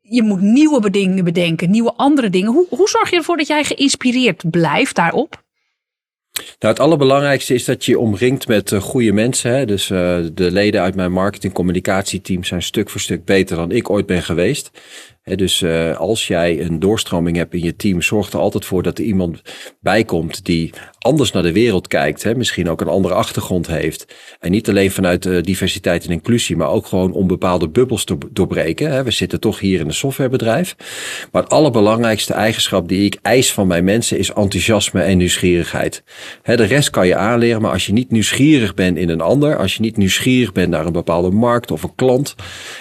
je 0.01 0.23
moet 0.23 0.41
nieuwe 0.41 0.89
dingen 0.89 1.23
bedenken, 1.23 1.69
nieuwe 1.69 1.93
andere 1.95 2.29
dingen. 2.29 2.51
Hoe, 2.51 2.65
hoe 2.69 2.89
zorg 2.89 3.09
je 3.09 3.15
ervoor 3.15 3.37
dat 3.37 3.47
jij 3.47 3.63
geïnspireerd 3.63 4.49
blijft 4.49 4.95
daarop? 4.95 5.43
Nou, 6.59 6.73
het 6.73 6.79
allerbelangrijkste 6.79 7.53
is 7.53 7.65
dat 7.65 7.85
je 7.85 7.99
omringt 7.99 8.47
met 8.47 8.71
uh, 8.71 8.81
goede 8.81 9.11
mensen. 9.11 9.51
Hè? 9.51 9.65
Dus 9.65 9.89
uh, 9.89 10.17
de 10.33 10.51
leden 10.51 10.81
uit 10.81 10.95
mijn 10.95 11.11
marketing 11.11 11.53
communicatieteam 11.53 12.43
zijn 12.43 12.61
stuk 12.61 12.89
voor 12.89 13.01
stuk 13.01 13.25
beter 13.25 13.55
dan 13.55 13.71
ik 13.71 13.89
ooit 13.89 14.05
ben 14.05 14.23
geweest 14.23 14.71
dus 15.35 15.61
uh, 15.61 15.97
als 15.97 16.27
jij 16.27 16.61
een 16.61 16.79
doorstroming 16.79 17.37
hebt 17.37 17.53
in 17.53 17.63
je 17.63 17.75
team, 17.75 18.01
zorg 18.01 18.31
er 18.31 18.39
altijd 18.39 18.65
voor 18.65 18.83
dat 18.83 18.97
er 18.97 19.03
iemand 19.03 19.41
bij 19.79 20.03
komt 20.03 20.45
die 20.45 20.73
anders 21.09 21.31
naar 21.31 21.43
de 21.43 21.51
wereld 21.53 21.87
kijkt. 21.87 22.23
Hè, 22.23 22.35
misschien 22.35 22.69
ook 22.69 22.81
een 22.81 22.87
andere 22.87 23.13
achtergrond 23.13 23.67
heeft. 23.67 24.05
En 24.39 24.51
niet 24.51 24.69
alleen 24.69 24.91
vanuit 24.91 25.25
uh, 25.25 25.41
diversiteit 25.41 26.05
en 26.05 26.11
inclusie, 26.11 26.55
maar 26.55 26.69
ook 26.69 26.85
gewoon 26.85 27.13
om 27.13 27.27
bepaalde 27.27 27.69
bubbels 27.69 28.03
te 28.03 28.17
doorbreken. 28.31 28.91
Hè. 28.91 29.03
We 29.03 29.11
zitten 29.11 29.39
toch 29.39 29.59
hier 29.59 29.79
in 29.79 29.85
een 29.85 29.93
softwarebedrijf. 29.93 30.75
Maar 31.31 31.43
het 31.43 31.51
allerbelangrijkste 31.51 32.33
eigenschap 32.33 32.87
die 32.87 33.05
ik 33.05 33.17
eis 33.21 33.53
van 33.53 33.67
mijn 33.67 33.83
mensen 33.83 34.17
is 34.17 34.33
enthousiasme 34.33 35.01
en 35.01 35.17
nieuwsgierigheid. 35.17 36.03
Hè, 36.41 36.55
de 36.55 36.63
rest 36.63 36.89
kan 36.89 37.07
je 37.07 37.15
aanleren, 37.15 37.61
maar 37.61 37.71
als 37.71 37.85
je 37.85 37.93
niet 37.93 38.11
nieuwsgierig 38.11 38.73
bent 38.73 38.97
in 38.97 39.09
een 39.09 39.21
ander, 39.21 39.57
als 39.57 39.75
je 39.75 39.81
niet 39.81 39.97
nieuwsgierig 39.97 40.51
bent 40.51 40.69
naar 40.69 40.85
een 40.85 40.91
bepaalde 40.91 41.31
markt 41.31 41.71
of 41.71 41.83
een 41.83 41.95
klant. 41.95 42.35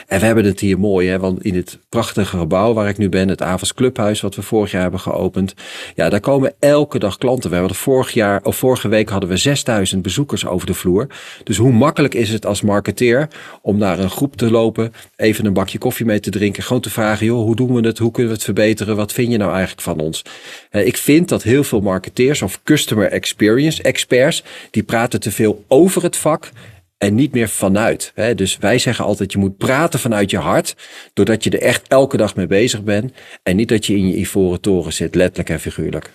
En 0.06 0.20
we 0.20 0.26
hebben 0.26 0.44
het 0.44 0.60
hier 0.60 0.78
mooi, 0.78 1.08
hè, 1.08 1.18
want 1.18 1.44
in 1.44 1.54
het 1.54 1.78
prachtige 1.88 2.36
gebouw 2.36 2.72
waar 2.72 2.88
ik 2.88 2.98
nu 2.98 3.08
ben, 3.08 3.28
het 3.28 3.42
Avas 3.42 3.74
Clubhuis, 3.74 4.20
wat 4.20 4.34
we 4.34 4.42
vorig 4.42 4.70
jaar 4.70 4.82
hebben 4.82 5.00
geopend. 5.00 5.54
Ja, 5.94 6.08
daar 6.08 6.20
komen 6.20 6.54
elke 6.58 6.98
dag 6.98 7.18
klanten. 7.18 7.50
We 7.50 7.56
hebben 7.56 7.74
vorig 7.74 8.10
jaar, 8.10 8.17
of 8.42 8.56
vorige 8.56 8.88
week 8.88 9.08
hadden 9.08 9.28
we 9.28 9.36
6000 9.36 10.02
bezoekers 10.02 10.46
over 10.46 10.66
de 10.66 10.74
vloer. 10.74 11.06
Dus 11.44 11.56
hoe 11.56 11.72
makkelijk 11.72 12.14
is 12.14 12.30
het 12.30 12.46
als 12.46 12.62
marketeer 12.62 13.28
om 13.62 13.78
naar 13.78 13.98
een 13.98 14.10
groep 14.10 14.36
te 14.36 14.50
lopen, 14.50 14.92
even 15.16 15.46
een 15.46 15.52
bakje 15.52 15.78
koffie 15.78 16.06
mee 16.06 16.20
te 16.20 16.30
drinken, 16.30 16.62
gewoon 16.62 16.82
te 16.82 16.90
vragen, 16.90 17.26
joh, 17.26 17.42
hoe 17.42 17.56
doen 17.56 17.74
we 17.74 17.86
het? 17.86 17.98
Hoe 17.98 18.10
kunnen 18.10 18.30
we 18.30 18.36
het 18.36 18.46
verbeteren? 18.46 18.96
Wat 18.96 19.12
vind 19.12 19.32
je 19.32 19.38
nou 19.38 19.50
eigenlijk 19.50 19.80
van 19.80 20.00
ons? 20.00 20.22
Ik 20.70 20.96
vind 20.96 21.28
dat 21.28 21.42
heel 21.42 21.64
veel 21.64 21.80
marketeers 21.80 22.42
of 22.42 22.60
customer 22.62 23.06
experience 23.10 23.82
experts, 23.82 24.42
die 24.70 24.82
praten 24.82 25.20
te 25.20 25.30
veel 25.30 25.64
over 25.68 26.02
het 26.02 26.16
vak 26.16 26.50
en 26.98 27.14
niet 27.14 27.32
meer 27.32 27.48
vanuit. 27.48 28.12
Dus 28.34 28.58
wij 28.58 28.78
zeggen 28.78 29.04
altijd, 29.04 29.32
je 29.32 29.38
moet 29.38 29.56
praten 29.56 30.00
vanuit 30.00 30.30
je 30.30 30.38
hart, 30.38 30.76
doordat 31.12 31.44
je 31.44 31.50
er 31.50 31.62
echt 31.62 31.88
elke 31.88 32.16
dag 32.16 32.36
mee 32.36 32.46
bezig 32.46 32.82
bent. 32.82 33.12
En 33.42 33.56
niet 33.56 33.68
dat 33.68 33.86
je 33.86 33.96
in 33.96 34.08
je 34.08 34.16
ivoren 34.16 34.60
toren 34.60 34.92
zit, 34.92 35.14
letterlijk 35.14 35.50
en 35.50 35.60
figuurlijk. 35.60 36.10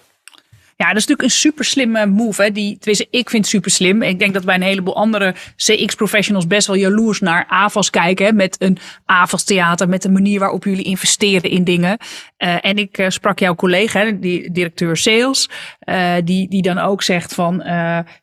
Ja, 0.75 0.87
dat 0.87 0.97
is 0.97 1.07
natuurlijk 1.07 1.21
een 1.21 1.29
super 1.29 1.65
slimme 1.65 2.05
move. 2.05 2.41
Hè? 2.41 2.51
Die, 2.51 2.77
tenminste, 2.77 3.07
ik 3.09 3.29
vind 3.29 3.43
het 3.43 3.53
super 3.53 3.71
slim. 3.71 4.01
Ik 4.01 4.19
denk 4.19 4.33
dat 4.33 4.45
bij 4.45 4.55
een 4.55 4.61
heleboel 4.61 4.95
andere 4.95 5.35
CX-professionals 5.55 6.47
best 6.47 6.67
wel 6.67 6.75
jaloers 6.75 7.19
naar 7.19 7.45
AVAS 7.47 7.89
kijken. 7.89 8.25
Hè? 8.25 8.31
Met 8.31 8.55
een 8.59 8.77
AVAS-theater, 9.05 9.89
met 9.89 10.01
de 10.01 10.09
manier 10.09 10.39
waarop 10.39 10.63
jullie 10.63 10.83
investeren 10.83 11.49
in 11.49 11.63
dingen. 11.63 11.97
Uh, 12.37 12.65
en 12.65 12.77
ik 12.77 12.97
uh, 12.97 13.09
sprak 13.09 13.39
jouw 13.39 13.55
collega, 13.55 14.11
die 14.11 14.51
directeur 14.51 14.97
sales, 14.97 15.49
uh, 15.85 16.13
die, 16.23 16.49
die 16.49 16.61
dan 16.61 16.77
ook 16.77 17.03
zegt 17.03 17.33
van, 17.33 17.61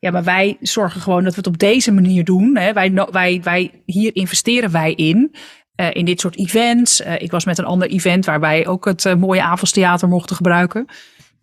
ja, 0.01 0.11
maar 0.11 0.25
wij 0.25 0.57
zorgen 0.61 1.01
gewoon 1.01 1.25
dat 1.25 1.33
we 1.33 1.39
het 1.39 1.47
op 1.47 1.59
deze 1.59 1.93
manier 1.93 2.25
doen. 2.25 2.57
Hè? 2.57 2.73
Wij, 2.73 2.93
wij, 3.11 3.41
wij, 3.43 3.71
hier 3.85 4.11
investeren 4.15 4.71
wij 4.71 4.93
in. 4.93 5.35
in 5.93 6.05
dit 6.05 6.21
soort 6.21 6.37
events. 6.37 7.01
ik 7.01 7.31
was 7.31 7.45
met 7.45 7.59
een 7.59 7.65
ander 7.65 7.89
event 7.89 8.27
waarbij 8.27 8.67
ook 8.67 8.85
het 8.85 9.15
mooie 9.19 9.43
avondstheater 9.43 10.09
mochten 10.09 10.37
gebruiken. 10.37 10.87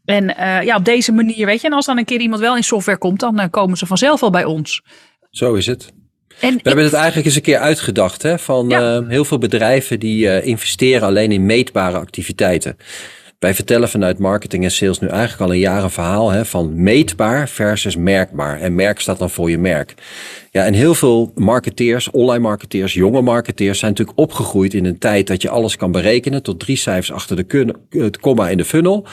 En 0.08 0.24
uh, 0.24 0.64
ja, 0.64 0.76
op 0.76 0.86
deze 0.86 1.12
manier, 1.12 1.46
weet 1.46 1.62
je, 1.62 1.68
en 1.68 1.74
als 1.74 1.86
dan 1.86 1.98
een 1.98 2.06
keer 2.06 2.20
iemand 2.20 2.42
wel 2.42 2.56
in 2.56 2.64
software 2.64 2.98
komt, 2.98 3.20
dan 3.20 3.40
uh, 3.40 3.46
komen 3.50 3.78
ze 3.78 3.86
vanzelf 3.86 4.24
al 4.24 4.30
bij 4.30 4.46
ons. 4.46 4.82
Zo 5.30 5.54
is 5.54 5.66
het. 5.66 5.92
En 6.40 6.54
we 6.54 6.60
hebben 6.64 6.84
het 6.84 6.94
eigenlijk 6.94 7.26
eens 7.26 7.36
een 7.36 7.42
keer 7.42 7.58
uitgedacht, 7.58 8.22
hè, 8.22 8.40
van 8.40 8.70
ja. 8.70 8.98
uh, 8.98 9.08
heel 9.08 9.26
veel 9.26 9.38
bedrijven 9.38 10.00
die 10.00 10.44
investeren 10.44 11.08
alleen 11.08 11.32
in 11.32 11.46
meetbare 11.46 11.98
activiteiten. 11.98 12.78
Wij 13.40 13.54
vertellen 13.54 13.90
vanuit 13.90 14.20
marketing 14.20 14.64
en 14.64 14.72
sales 14.72 15.00
nu 15.00 15.08
eigenlijk 15.08 15.42
al 15.42 15.52
een 15.52 15.60
jaar 15.60 15.84
een 15.84 15.90
verhaal 15.90 16.30
hè, 16.30 16.46
van 16.46 16.84
meetbaar 16.84 17.50
versus 17.50 17.96
merkbaar. 17.96 18.60
En 18.60 18.76
merk 18.76 19.00
staat 19.00 19.20
dan 19.20 19.30
voor 19.30 19.50
je 19.50 19.58
merk. 19.58 19.94
Ja, 20.52 20.66
en 20.66 20.74
heel 20.74 20.96
veel 20.96 21.32
marketeers, 21.36 22.12
online 22.12 22.44
marketeers, 22.44 22.94
jonge 22.94 23.22
marketeers 23.22 23.80
zijn 23.80 23.92
natuurlijk 23.92 24.20
opgegroeid 24.20 24.74
in 24.74 24.86
een 24.86 25.00
tijd 25.00 25.28
dat 25.28 25.42
je 25.42 25.50
alles 25.50 25.76
kan 25.76 25.92
berekenen 25.92 26.44
tot 26.44 26.60
drie 26.60 26.78
cijfers 26.78 27.12
achter 27.12 27.36
de 27.36 27.76
het 27.90 28.20
komma 28.20 28.50
in 28.50 28.58
de 28.58 28.66
funnel. 28.66 29.08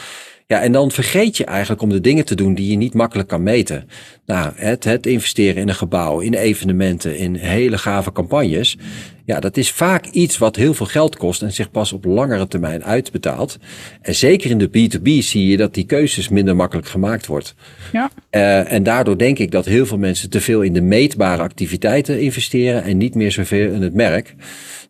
Ja, 0.46 0.60
en 0.60 0.72
dan 0.72 0.90
vergeet 0.90 1.36
je 1.36 1.44
eigenlijk 1.44 1.82
om 1.82 1.88
de 1.88 2.00
dingen 2.00 2.24
te 2.24 2.34
doen 2.34 2.54
die 2.54 2.70
je 2.70 2.76
niet 2.76 2.94
makkelijk 2.94 3.28
kan 3.28 3.42
meten. 3.42 3.88
Nou, 4.26 4.52
het, 4.56 4.84
het 4.84 5.06
investeren 5.06 5.62
in 5.62 5.68
een 5.68 5.74
gebouw, 5.74 6.20
in 6.20 6.34
evenementen, 6.34 7.18
in 7.18 7.34
hele 7.34 7.78
gave 7.78 8.12
campagnes. 8.12 8.76
Ja, 9.24 9.40
dat 9.40 9.56
is 9.56 9.70
vaak 9.70 10.06
iets 10.06 10.38
wat 10.38 10.56
heel 10.56 10.74
veel 10.74 10.86
geld 10.86 11.16
kost 11.16 11.42
en 11.42 11.52
zich 11.52 11.70
pas 11.70 11.92
op 11.92 12.04
langere 12.04 12.48
termijn 12.48 12.84
uitbetaalt. 12.84 13.58
En 14.00 14.14
zeker 14.14 14.50
in 14.50 14.58
de 14.58 14.68
B2B 14.68 15.24
zie 15.24 15.46
je 15.46 15.56
dat 15.56 15.74
die 15.74 15.84
keuzes 15.84 16.28
minder 16.28 16.56
makkelijk 16.56 16.88
gemaakt 16.88 17.26
wordt. 17.26 17.54
Ja. 17.92 18.10
Uh, 18.30 18.72
en 18.72 18.82
daardoor 18.82 19.18
denk 19.18 19.38
ik 19.38 19.50
dat 19.50 19.64
heel 19.64 19.86
veel 19.86 19.98
mensen 19.98 20.30
te 20.30 20.40
veel 20.40 20.62
in 20.62 20.72
de 20.72 20.80
meetbare 20.80 21.42
activiteiten 21.42 22.20
investeren 22.20 22.82
en 22.82 22.96
niet 22.96 23.14
meer 23.14 23.32
zoveel 23.32 23.72
in 23.72 23.82
het 23.82 23.94
merk. 23.94 24.34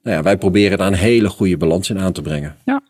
Nou 0.03 0.17
ja, 0.17 0.23
wij 0.23 0.37
proberen 0.37 0.79
daar 0.79 0.87
een 0.87 0.95
hele 0.95 1.29
goede 1.29 1.57
balans 1.57 1.91
in 1.91 1.99
aan 1.99 2.13
te 2.13 2.23
brengen. 2.23 2.57
Ja. 2.65 2.83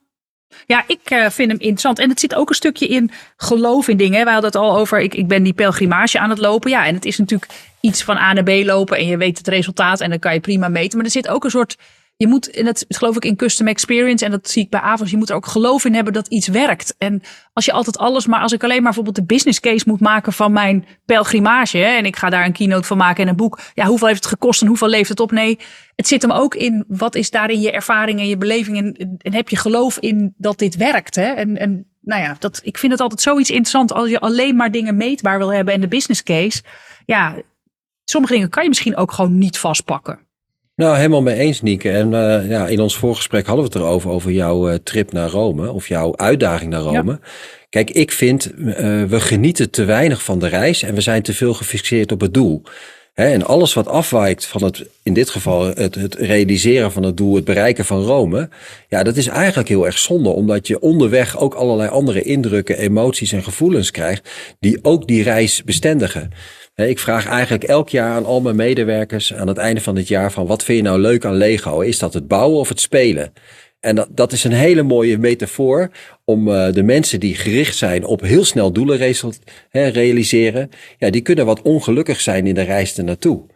Ja, 0.66 0.85
ik 0.87 1.11
uh, 1.11 1.28
vind 1.28 1.50
hem 1.50 1.61
interessant. 1.61 1.99
En 1.99 2.09
het 2.09 2.21
zit 2.21 2.35
ook 2.35 2.49
een 2.49 2.54
stukje 2.54 2.87
in 2.87 3.11
geloof 3.37 3.88
in 3.88 3.97
dingen. 3.97 4.25
Wij 4.25 4.33
hadden 4.33 4.50
het 4.50 4.61
al 4.61 4.76
over, 4.76 5.00
ik, 5.00 5.14
ik 5.14 5.28
ben 5.28 5.42
die 5.42 5.52
pelgrimage 5.52 6.18
aan 6.18 6.30
het 6.30 6.38
lopen. 6.38 6.71
Ja, 6.71 6.87
en 6.87 6.94
het 6.94 7.04
is 7.04 7.18
natuurlijk 7.18 7.52
iets 7.80 8.02
van 8.02 8.16
A 8.16 8.33
naar 8.33 8.44
B 8.44 8.49
lopen 8.49 8.97
en 8.97 9.06
je 9.06 9.16
weet 9.16 9.38
het 9.38 9.49
resultaat 9.49 10.00
en 10.00 10.11
dan 10.11 10.18
kan 10.18 10.35
je 10.35 10.40
prima 10.40 10.68
meten. 10.68 10.97
Maar 10.97 11.06
er 11.06 11.12
zit 11.12 11.28
ook 11.28 11.44
een 11.44 11.50
soort 11.50 11.76
je 12.16 12.26
moet, 12.26 12.50
en 12.50 12.64
dat 12.64 12.85
geloof 12.88 13.16
ik 13.16 13.25
in 13.25 13.37
custom 13.37 13.66
experience, 13.66 14.25
en 14.25 14.30
dat 14.30 14.50
zie 14.50 14.62
ik 14.62 14.71
bij 14.71 14.80
Avos, 14.80 15.11
je 15.11 15.16
moet 15.16 15.30
er 15.30 15.37
ook 15.37 15.47
geloof 15.47 15.85
in 15.85 15.94
hebben 15.94 16.12
dat 16.12 16.28
iets 16.28 16.49
werkt. 16.49 16.94
En 16.99 17.23
als 17.52 17.64
je 17.64 17.73
altijd 17.73 17.99
alles, 17.99 18.26
maar 18.26 18.40
als 18.40 18.52
ik 18.52 18.62
alleen 18.62 18.75
maar 18.75 18.92
bijvoorbeeld 18.92 19.16
de 19.16 19.25
business 19.25 19.61
case 19.61 19.85
moet 19.88 20.00
maken 20.00 20.33
van 20.33 20.52
mijn 20.52 20.87
pelgrimage, 21.04 21.78
hè, 21.78 21.97
en 21.97 22.04
ik 22.04 22.16
ga 22.16 22.30
daar 22.30 22.44
een 22.44 22.52
keynote 22.52 22.87
van 22.87 22.97
maken 22.97 23.23
en 23.23 23.28
een 23.28 23.37
boek, 23.37 23.61
ja, 23.75 23.87
hoeveel 23.87 24.06
heeft 24.06 24.25
het 24.25 24.33
gekost 24.33 24.61
en 24.61 24.66
hoeveel 24.66 24.88
levert 24.88 25.09
het 25.09 25.21
op? 25.21 25.30
Nee, 25.30 25.59
het 25.97 26.09
zit 26.09 26.23
hem 26.23 26.30
ook 26.30 26.54
in, 26.54 26.85
wat 26.88 27.14
is 27.14 27.30
daarin 27.30 27.61
je 27.61 27.73
ervaring 27.73 28.18
en 28.18 28.28
je 28.28 28.37
beleving 28.37 28.76
en, 28.76 29.18
en 29.18 29.35
heb 29.35 29.49
je 29.49 29.56
geloof 29.56 29.99
in 29.99 30.35
dat 30.37 30.59
dit 30.59 30.76
werkt? 30.76 31.14
Hè? 31.14 31.28
En, 31.28 31.59
en 31.59 31.87
nou 32.00 32.23
ja, 32.23 32.37
dat, 32.38 32.61
ik 32.62 32.78
vind 32.78 32.92
het 32.92 33.00
altijd 33.00 33.21
zoiets 33.21 33.50
interessant 33.50 33.92
als 33.92 34.11
je 34.11 34.21
alleen 34.21 34.56
maar 34.56 34.71
dingen 34.71 34.97
meetbaar 34.97 35.38
wil 35.38 35.52
hebben 35.52 35.75
en 35.75 35.80
de 35.80 35.88
business 35.88 36.23
case. 36.23 36.62
Ja, 37.06 37.37
sommige 38.04 38.33
dingen 38.33 38.49
kan 38.49 38.62
je 38.62 38.68
misschien 38.68 38.97
ook 38.97 39.12
gewoon 39.12 39.38
niet 39.38 39.59
vastpakken. 39.59 40.18
Nou, 40.76 40.97
helemaal 40.97 41.23
mee 41.23 41.37
eens, 41.37 41.62
Nieke. 41.62 41.90
En 41.90 42.12
uh, 42.12 42.49
ja, 42.49 42.66
in 42.66 42.81
ons 42.81 42.97
voorgesprek 42.97 43.47
hadden 43.47 43.64
we 43.64 43.71
het 43.73 43.81
erover, 43.81 44.11
over 44.11 44.31
jouw 44.31 44.71
uh, 44.71 44.75
trip 44.75 45.12
naar 45.12 45.28
Rome, 45.28 45.73
of 45.73 45.88
jouw 45.88 46.16
uitdaging 46.16 46.71
naar 46.71 46.81
Rome. 46.81 47.21
Kijk, 47.69 47.90
ik 47.90 48.12
vind, 48.12 48.52
uh, 48.59 48.75
we 49.04 49.21
genieten 49.21 49.71
te 49.71 49.85
weinig 49.85 50.23
van 50.23 50.38
de 50.38 50.47
reis 50.47 50.83
en 50.83 50.95
we 50.95 51.00
zijn 51.00 51.23
te 51.23 51.35
veel 51.35 51.54
gefixeerd 51.54 52.12
op 52.12 52.21
het 52.21 52.35
doel. 52.35 52.62
Hè, 53.14 53.33
en 53.33 53.45
alles 53.45 53.75
wat 53.75 53.88
afwijkt 53.88 54.47
van 54.47 54.64
het, 54.64 54.85
in 55.02 55.14
dit 55.14 55.31
geval 55.31 55.64
het, 55.64 55.95
het 55.95 56.14
realiseren 56.14 56.93
van 56.93 57.02
het 57.02 57.16
doel, 57.16 57.35
het 57.35 57.45
bereiken 57.45 57.85
van 57.85 58.02
Rome, 58.02 58.49
ja, 58.88 59.02
dat 59.02 59.16
is 59.16 59.26
eigenlijk 59.26 59.69
heel 59.69 59.87
erg 59.87 59.99
zonde, 59.99 60.28
omdat 60.28 60.66
je 60.66 60.81
onderweg 60.81 61.38
ook 61.38 61.54
allerlei 61.54 61.88
andere 61.88 62.23
indrukken, 62.23 62.78
emoties 62.78 63.33
en 63.33 63.43
gevoelens 63.43 63.90
krijgt, 63.90 64.31
die 64.61 64.78
ook 64.83 65.07
die 65.07 65.23
reis 65.23 65.64
bestendigen. 65.64 66.31
Ik 66.75 66.99
vraag 66.99 67.26
eigenlijk 67.26 67.64
elk 67.64 67.88
jaar 67.88 68.11
aan 68.11 68.25
al 68.25 68.40
mijn 68.40 68.57
medewerkers 68.57 69.35
aan 69.35 69.49
het 69.49 69.57
einde 69.57 69.81
van 69.81 69.97
het 69.97 70.09
jaar 70.09 70.33
van 70.33 70.47
wat 70.47 70.64
vind 70.64 70.78
je 70.78 70.85
nou 70.85 71.00
leuk 71.00 71.25
aan 71.25 71.37
Lego? 71.37 71.81
Is 71.81 71.99
dat 71.99 72.14
het 72.14 72.28
bouwen 72.28 72.59
of 72.59 72.69
het 72.69 72.81
spelen? 72.81 73.33
En 73.81 73.95
dat, 73.95 74.09
dat 74.11 74.33
is 74.33 74.45
een 74.45 74.52
hele 74.52 74.83
mooie 74.83 75.19
metafoor 75.19 75.90
om 76.25 76.49
uh, 76.49 76.73
de 76.73 76.83
mensen 76.83 77.21
die 77.21 77.35
gericht 77.35 77.76
zijn 77.76 78.04
op 78.04 78.21
heel 78.21 78.45
snel 78.45 78.73
doelen 78.73 79.16
realiseren, 79.71 80.71
ja, 80.99 81.11
die 81.11 81.21
kunnen 81.23 81.47
wat 81.47 81.62
ongelukkig 81.62 82.21
zijn 82.21 82.47
in 82.47 82.54
de 82.54 82.62
reis 82.62 82.99
ernaartoe. 82.99 83.47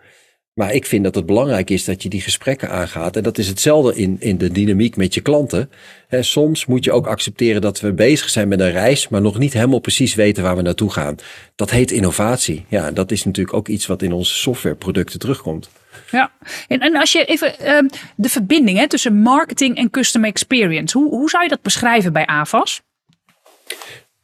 Maar 0.58 0.74
ik 0.74 0.86
vind 0.86 1.04
dat 1.04 1.14
het 1.14 1.26
belangrijk 1.26 1.70
is 1.70 1.84
dat 1.84 2.02
je 2.02 2.08
die 2.08 2.20
gesprekken 2.20 2.70
aangaat. 2.70 3.16
En 3.16 3.22
dat 3.22 3.38
is 3.38 3.48
hetzelfde 3.48 3.94
in, 3.94 4.16
in 4.20 4.38
de 4.38 4.50
dynamiek 4.50 4.96
met 4.96 5.14
je 5.14 5.20
klanten. 5.20 5.70
soms 6.10 6.66
moet 6.66 6.84
je 6.84 6.92
ook 6.92 7.06
accepteren 7.06 7.60
dat 7.60 7.80
we 7.80 7.92
bezig 7.92 8.28
zijn 8.28 8.48
met 8.48 8.60
een 8.60 8.70
reis, 8.70 9.08
maar 9.08 9.20
nog 9.20 9.38
niet 9.38 9.52
helemaal 9.52 9.78
precies 9.78 10.14
weten 10.14 10.42
waar 10.42 10.56
we 10.56 10.62
naartoe 10.62 10.92
gaan. 10.92 11.16
Dat 11.54 11.70
heet 11.70 11.90
innovatie. 11.90 12.64
Ja, 12.68 12.90
dat 12.90 13.10
is 13.10 13.24
natuurlijk 13.24 13.56
ook 13.56 13.68
iets 13.68 13.86
wat 13.86 14.02
in 14.02 14.12
onze 14.12 14.34
softwareproducten 14.34 15.18
terugkomt. 15.18 15.70
Ja, 16.10 16.32
en, 16.68 16.80
en 16.80 16.96
als 16.96 17.12
je 17.12 17.24
even 17.24 17.54
uh, 17.62 17.90
de 18.16 18.28
verbinding 18.28 18.88
tussen 18.88 19.16
marketing 19.16 19.76
en 19.76 19.90
customer 19.90 20.28
experience, 20.28 20.98
hoe, 20.98 21.10
hoe 21.10 21.30
zou 21.30 21.42
je 21.42 21.48
dat 21.48 21.62
beschrijven 21.62 22.12
bij 22.12 22.26
AVAS? 22.26 22.80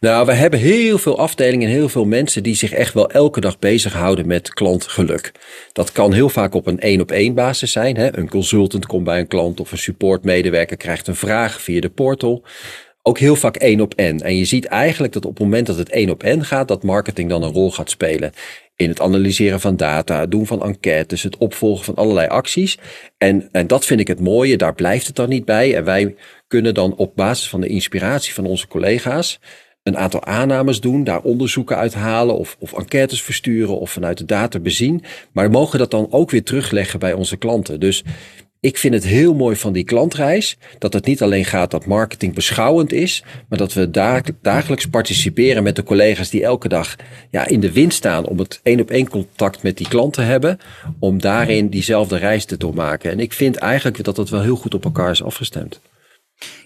Nou, 0.04 0.26
we 0.26 0.32
hebben 0.32 0.60
heel 0.60 0.98
veel 0.98 1.18
afdelingen 1.18 1.68
en 1.68 1.74
heel 1.74 1.88
veel 1.88 2.04
mensen 2.04 2.42
die 2.42 2.54
zich 2.54 2.72
echt 2.72 2.94
wel 2.94 3.10
elke 3.10 3.40
dag 3.40 3.58
bezighouden 3.58 4.26
met 4.26 4.54
klantgeluk. 4.54 5.32
Dat 5.72 5.92
kan 5.92 6.12
heel 6.12 6.28
vaak 6.28 6.54
op 6.54 6.66
een 6.66 6.80
één 6.80 7.00
op 7.00 7.10
één 7.10 7.34
basis 7.34 7.72
zijn. 7.72 7.96
Hè? 7.96 8.16
Een 8.18 8.28
consultant 8.28 8.86
komt 8.86 9.04
bij 9.04 9.18
een 9.18 9.26
klant 9.26 9.60
of 9.60 9.72
een 9.72 9.78
supportmedewerker 9.78 10.76
krijgt 10.76 11.06
een 11.06 11.16
vraag 11.16 11.60
via 11.60 11.80
de 11.80 11.90
portal. 11.90 12.44
Ook 13.02 13.18
heel 13.18 13.36
vaak 13.36 13.56
één 13.56 13.80
op 13.80 13.94
één. 13.94 14.20
En 14.20 14.36
je 14.36 14.44
ziet 14.44 14.64
eigenlijk 14.64 15.12
dat 15.12 15.24
op 15.24 15.30
het 15.30 15.42
moment 15.42 15.66
dat 15.66 15.76
het 15.76 15.90
één 15.90 16.10
op 16.10 16.22
één 16.22 16.44
gaat, 16.44 16.68
dat 16.68 16.82
marketing 16.82 17.28
dan 17.28 17.42
een 17.42 17.52
rol 17.52 17.72
gaat 17.72 17.90
spelen. 17.90 18.32
In 18.76 18.88
het 18.88 19.00
analyseren 19.00 19.60
van 19.60 19.76
data, 19.76 20.20
het 20.20 20.30
doen 20.30 20.46
van 20.46 20.62
enquêtes, 20.62 21.22
het 21.22 21.36
opvolgen 21.36 21.84
van 21.84 21.94
allerlei 21.94 22.28
acties. 22.28 22.78
En, 23.18 23.48
en 23.52 23.66
dat 23.66 23.84
vind 23.84 24.00
ik 24.00 24.08
het 24.08 24.20
mooie, 24.20 24.56
daar 24.56 24.74
blijft 24.74 25.06
het 25.06 25.16
dan 25.16 25.28
niet 25.28 25.44
bij. 25.44 25.76
En 25.76 25.84
wij 25.84 26.14
kunnen 26.48 26.74
dan 26.74 26.96
op 26.96 27.16
basis 27.16 27.48
van 27.48 27.60
de 27.60 27.68
inspiratie 27.68 28.34
van 28.34 28.46
onze 28.46 28.68
collega's 28.68 29.40
een 29.84 29.98
aantal 29.98 30.24
aannames 30.24 30.80
doen, 30.80 31.04
daar 31.04 31.20
onderzoeken 31.20 31.76
uithalen 31.76 32.38
of, 32.38 32.56
of 32.58 32.72
enquêtes 32.72 33.22
versturen 33.22 33.78
of 33.78 33.90
vanuit 33.90 34.18
de 34.18 34.24
data 34.24 34.58
bezien. 34.58 35.02
Maar 35.32 35.50
mogen 35.50 35.78
dat 35.78 35.90
dan 35.90 36.06
ook 36.10 36.30
weer 36.30 36.42
terugleggen 36.42 36.98
bij 36.98 37.12
onze 37.12 37.36
klanten. 37.36 37.80
Dus 37.80 38.04
ik 38.60 38.78
vind 38.78 38.94
het 38.94 39.04
heel 39.04 39.34
mooi 39.34 39.56
van 39.56 39.72
die 39.72 39.84
klantreis 39.84 40.56
dat 40.78 40.92
het 40.92 41.06
niet 41.06 41.22
alleen 41.22 41.44
gaat 41.44 41.70
dat 41.70 41.86
marketing 41.86 42.34
beschouwend 42.34 42.92
is, 42.92 43.24
maar 43.48 43.58
dat 43.58 43.72
we 43.72 43.90
dagelijks 44.40 44.86
participeren 44.86 45.62
met 45.62 45.76
de 45.76 45.82
collega's 45.82 46.30
die 46.30 46.44
elke 46.44 46.68
dag 46.68 46.96
ja, 47.30 47.46
in 47.46 47.60
de 47.60 47.72
wind 47.72 47.94
staan 47.94 48.26
om 48.26 48.38
het 48.38 48.60
één 48.62 48.80
op 48.80 48.90
één 48.90 49.08
contact 49.08 49.62
met 49.62 49.76
die 49.76 49.88
klant 49.88 50.12
te 50.12 50.22
hebben, 50.22 50.58
om 50.98 51.20
daarin 51.20 51.68
diezelfde 51.68 52.16
reis 52.16 52.44
te 52.44 52.56
doormaken. 52.56 53.10
En 53.10 53.20
ik 53.20 53.32
vind 53.32 53.56
eigenlijk 53.56 54.04
dat 54.04 54.16
dat 54.16 54.30
wel 54.30 54.42
heel 54.42 54.56
goed 54.56 54.74
op 54.74 54.84
elkaar 54.84 55.10
is 55.10 55.22
afgestemd. 55.22 55.80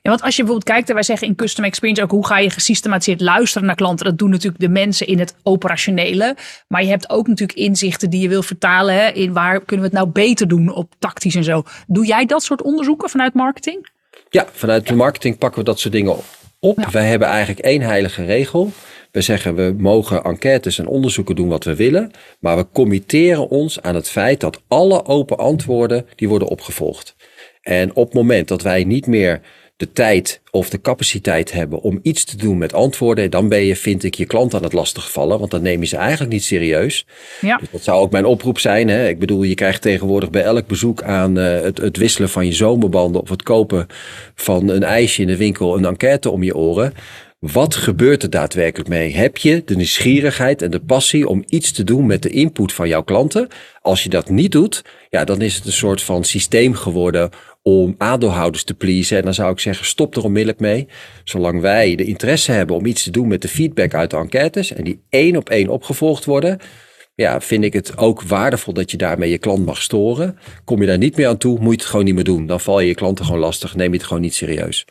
Ja, 0.03 0.11
want 0.11 0.23
als 0.23 0.37
je 0.37 0.43
bijvoorbeeld 0.43 0.71
kijkt, 0.71 0.89
en 0.89 0.95
wij 0.95 1.03
zeggen 1.03 1.27
in 1.27 1.35
Custom 1.35 1.65
Experience 1.65 2.03
ook 2.03 2.11
hoe 2.11 2.27
ga 2.27 2.39
je 2.39 2.51
gesystematiseerd 2.51 3.21
luisteren 3.21 3.67
naar 3.67 3.77
klanten. 3.77 4.05
Dat 4.05 4.19
doen 4.19 4.31
natuurlijk 4.31 4.61
de 4.61 4.69
mensen 4.69 5.07
in 5.07 5.19
het 5.19 5.35
operationele. 5.43 6.37
Maar 6.69 6.83
je 6.83 6.89
hebt 6.89 7.11
ook 7.11 7.27
natuurlijk 7.27 7.59
inzichten 7.59 8.11
die 8.11 8.21
je 8.21 8.29
wil 8.29 8.43
vertalen 8.43 8.95
hè, 8.95 9.09
in 9.09 9.33
waar 9.33 9.65
kunnen 9.65 9.91
we 9.91 9.97
het 9.97 10.01
nou 10.01 10.09
beter 10.09 10.49
doen 10.49 10.75
op 10.75 10.95
tactisch 10.99 11.35
en 11.35 11.45
zo. 11.45 11.63
Doe 11.87 12.07
jij 12.07 12.25
dat 12.25 12.43
soort 12.43 12.63
onderzoeken 12.63 13.11
vanuit 13.11 13.35
marketing? 13.35 13.89
Ja, 14.31 14.47
vanuit 14.53 14.87
de 14.87 14.95
marketing 14.95 15.39
pakken 15.39 15.59
we 15.59 15.65
dat 15.65 15.81
soort 15.81 15.95
dingen 15.95 16.17
op. 16.61 16.87
Wij 16.91 17.07
hebben 17.07 17.29
eigenlijk 17.29 17.61
één 17.61 17.81
heilige 17.81 18.25
regel. 18.25 18.73
We 19.11 19.21
zeggen 19.21 19.55
we 19.55 19.75
mogen 19.79 20.23
enquêtes 20.23 20.79
en 20.79 20.87
onderzoeken 20.87 21.37
doen 21.37 21.49
wat 21.49 21.65
we 21.65 21.75
willen, 21.75 22.11
maar 22.41 22.57
we 22.57 22.67
committeren 22.73 23.49
ons 23.49 23.83
aan 23.83 23.95
het 23.95 24.09
feit 24.09 24.41
dat 24.41 24.63
alle 24.69 25.05
open 25.05 25.39
antwoorden 25.39 26.07
die 26.17 26.29
worden 26.29 26.49
opgevolgd. 26.49 27.17
En 27.63 27.95
op 27.95 28.05
het 28.05 28.15
moment 28.15 28.49
dat 28.49 28.63
wij 28.63 28.85
niet 28.85 29.07
meer 29.07 29.41
de 29.79 29.93
tijd 29.93 30.41
of 30.51 30.71
de 30.71 30.81
capaciteit 30.81 31.53
hebben 31.53 31.81
om 31.81 31.99
iets 32.03 32.25
te 32.25 32.37
doen 32.37 32.59
met 32.59 32.73
antwoorden, 32.73 33.31
dan 33.31 33.49
ben 33.49 33.65
je, 33.65 33.77
vind 33.77 34.05
ik, 34.05 34.15
je 34.15 34.25
klant 34.25 34.55
aan 34.55 34.63
het 34.63 34.73
lastigvallen. 34.73 35.39
Want 35.39 35.51
dan 35.51 35.63
neem 35.63 35.81
je 35.81 35.87
ze 35.87 35.97
eigenlijk 35.97 36.33
niet 36.33 36.45
serieus. 36.45 37.07
Ja. 37.41 37.57
Dus 37.57 37.71
dat 37.71 37.83
zou 37.83 38.01
ook 38.01 38.11
mijn 38.11 38.25
oproep 38.25 38.59
zijn. 38.59 38.89
Hè? 38.89 39.09
Ik 39.09 39.19
bedoel, 39.19 39.43
je 39.43 39.55
krijgt 39.55 39.83
tegenwoordig 39.83 40.31
bij 40.31 40.43
elk 40.43 40.67
bezoek 40.67 41.03
aan 41.03 41.39
uh, 41.39 41.61
het, 41.61 41.79
het, 41.79 41.97
wisselen 41.97 42.29
van 42.29 42.47
je 42.47 42.53
zomerbanden 42.53 43.21
of 43.21 43.29
het 43.29 43.43
kopen 43.43 43.87
van 44.35 44.69
een 44.69 44.83
ijsje 44.83 45.21
in 45.21 45.27
de 45.27 45.37
winkel 45.37 45.77
een 45.77 45.85
enquête 45.85 46.31
om 46.31 46.43
je 46.43 46.57
oren. 46.57 46.93
Wat 47.39 47.75
gebeurt 47.75 48.23
er 48.23 48.31
daadwerkelijk 48.31 48.89
mee? 48.89 49.17
Heb 49.17 49.37
je 49.37 49.63
de 49.65 49.77
nieuwsgierigheid 49.77 50.63
en 50.63 50.71
de 50.71 50.81
passie 50.81 51.29
om 51.29 51.45
iets 51.47 51.73
te 51.73 51.85
doen 51.85 52.07
met 52.07 52.23
de 52.23 52.29
input 52.29 52.73
van 52.73 52.89
jouw 52.89 53.03
klanten? 53.03 53.49
Als 53.81 54.03
je 54.03 54.09
dat 54.09 54.29
niet 54.31 54.53
doet, 54.53 54.85
ja, 55.11 55.25
dan 55.25 55.43
is 55.43 55.55
het 55.55 55.67
een 55.67 55.73
soort 55.73 56.03
van 56.03 56.25
systeem 56.25 56.75
geworden 56.75 57.31
om 57.63 57.95
aandeelhouders 57.99 58.65
te 58.65 58.75
pleasen. 58.75 59.17
En 59.17 59.25
dan 59.25 59.35
zou 59.35 59.53
ik 59.53 59.61
zeggen, 59.61 59.87
stop 59.87 60.17
er 60.17 60.25
onmiddellijk 60.25 60.61
mee. 60.61 60.89
Zolang 61.25 61.61
wij 61.61 61.95
de 61.95 62.05
interesse 62.05 62.53
hebben 62.53 62.77
om 62.77 62.87
iets 62.87 63.03
te 63.03 63.11
doen 63.11 63.29
met 63.29 63.43
de 63.43 63.49
feedback 63.49 63.95
uit 63.95 64.11
de 64.11 64.17
enquêtes 64.17 64.73
en 64.73 64.85
die 64.85 65.03
één 65.09 65.37
op 65.37 65.49
één 65.49 65.69
opgevolgd 65.69 66.25
worden, 66.25 66.59
ja, 67.23 67.41
vind 67.41 67.65
ik 67.65 67.73
het 67.73 67.97
ook 67.97 68.23
waardevol 68.23 68.73
dat 68.73 68.91
je 68.91 68.97
daarmee 68.97 69.31
je 69.31 69.39
klant 69.39 69.67
mag 69.67 69.83
storen. 69.83 70.39
Kom 70.65 70.81
je 70.81 70.87
daar 70.87 70.99
niet 70.99 71.17
meer 71.17 71.29
aan 71.29 71.37
toe, 71.37 71.59
moet 71.59 71.75
je 71.75 71.81
het 71.81 71.91
gewoon 71.91 72.05
niet 72.05 72.15
meer 72.15 72.25
doen. 72.25 72.47
Dan 72.47 72.61
val 72.61 72.81
je 72.81 72.87
je 72.87 72.95
klanten 72.95 73.25
gewoon 73.25 73.41
lastig, 73.41 73.75
neem 73.75 73.91
je 73.91 73.97
het 73.97 74.07
gewoon 74.07 74.23
niet 74.23 74.35
serieus. 74.35 74.85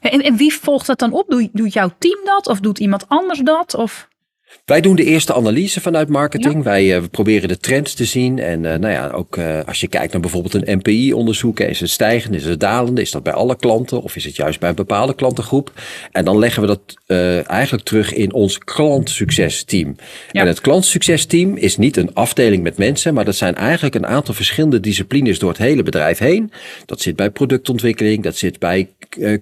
En, 0.00 0.22
en 0.22 0.36
wie 0.36 0.52
volgt 0.52 0.86
dat 0.86 0.98
dan 0.98 1.12
op? 1.12 1.48
Doet, 1.52 1.72
jouw 1.72 1.90
team 1.98 2.24
dat 2.24 2.46
of 2.46 2.60
doet 2.60 2.78
iemand 2.78 3.08
anders 3.08 3.40
dat? 3.40 3.74
Of? 3.74 4.08
Wij 4.68 4.80
doen 4.80 4.96
de 4.96 5.04
eerste 5.04 5.34
analyse 5.34 5.80
vanuit 5.80 6.08
marketing. 6.08 6.62
Wij 6.62 6.96
uh, 6.96 7.02
proberen 7.10 7.48
de 7.48 7.58
trends 7.58 7.94
te 7.94 8.04
zien. 8.04 8.38
En 8.38 8.64
uh, 8.64 8.74
nou 8.74 8.92
ja, 8.92 9.10
ook 9.10 9.36
uh, 9.36 9.60
als 9.66 9.80
je 9.80 9.88
kijkt 9.88 10.12
naar 10.12 10.20
bijvoorbeeld 10.20 10.54
een 10.54 10.76
MPI-onderzoek. 10.76 11.60
Is 11.60 11.80
het 11.80 11.90
stijgende, 11.90 12.36
is 12.36 12.44
het 12.44 12.60
dalende? 12.60 13.00
Is 13.00 13.10
dat 13.10 13.22
bij 13.22 13.32
alle 13.32 13.56
klanten 13.56 14.02
of 14.02 14.16
is 14.16 14.24
het 14.24 14.36
juist 14.36 14.60
bij 14.60 14.68
een 14.68 14.74
bepaalde 14.74 15.14
klantengroep? 15.14 15.72
En 16.12 16.24
dan 16.24 16.38
leggen 16.38 16.62
we 16.62 16.66
dat 16.66 16.80
eigenlijk 17.46 17.84
terug 17.84 18.12
in 18.12 18.32
ons 18.32 18.58
klantsuccesteam. 18.58 19.96
Ja. 20.32 20.40
En 20.40 20.46
het 20.46 20.60
klantsuccesteam 20.60 21.56
is 21.56 21.76
niet 21.76 21.96
een 21.96 22.14
afdeling 22.14 22.62
met 22.62 22.78
mensen, 22.78 23.14
maar 23.14 23.24
dat 23.24 23.36
zijn 23.36 23.54
eigenlijk 23.54 23.94
een 23.94 24.06
aantal 24.06 24.34
verschillende 24.34 24.80
disciplines 24.80 25.38
door 25.38 25.48
het 25.48 25.58
hele 25.58 25.82
bedrijf 25.82 26.18
heen. 26.18 26.52
Dat 26.86 27.00
zit 27.00 27.16
bij 27.16 27.30
productontwikkeling, 27.30 28.22
dat 28.22 28.36
zit 28.36 28.58
bij 28.58 28.88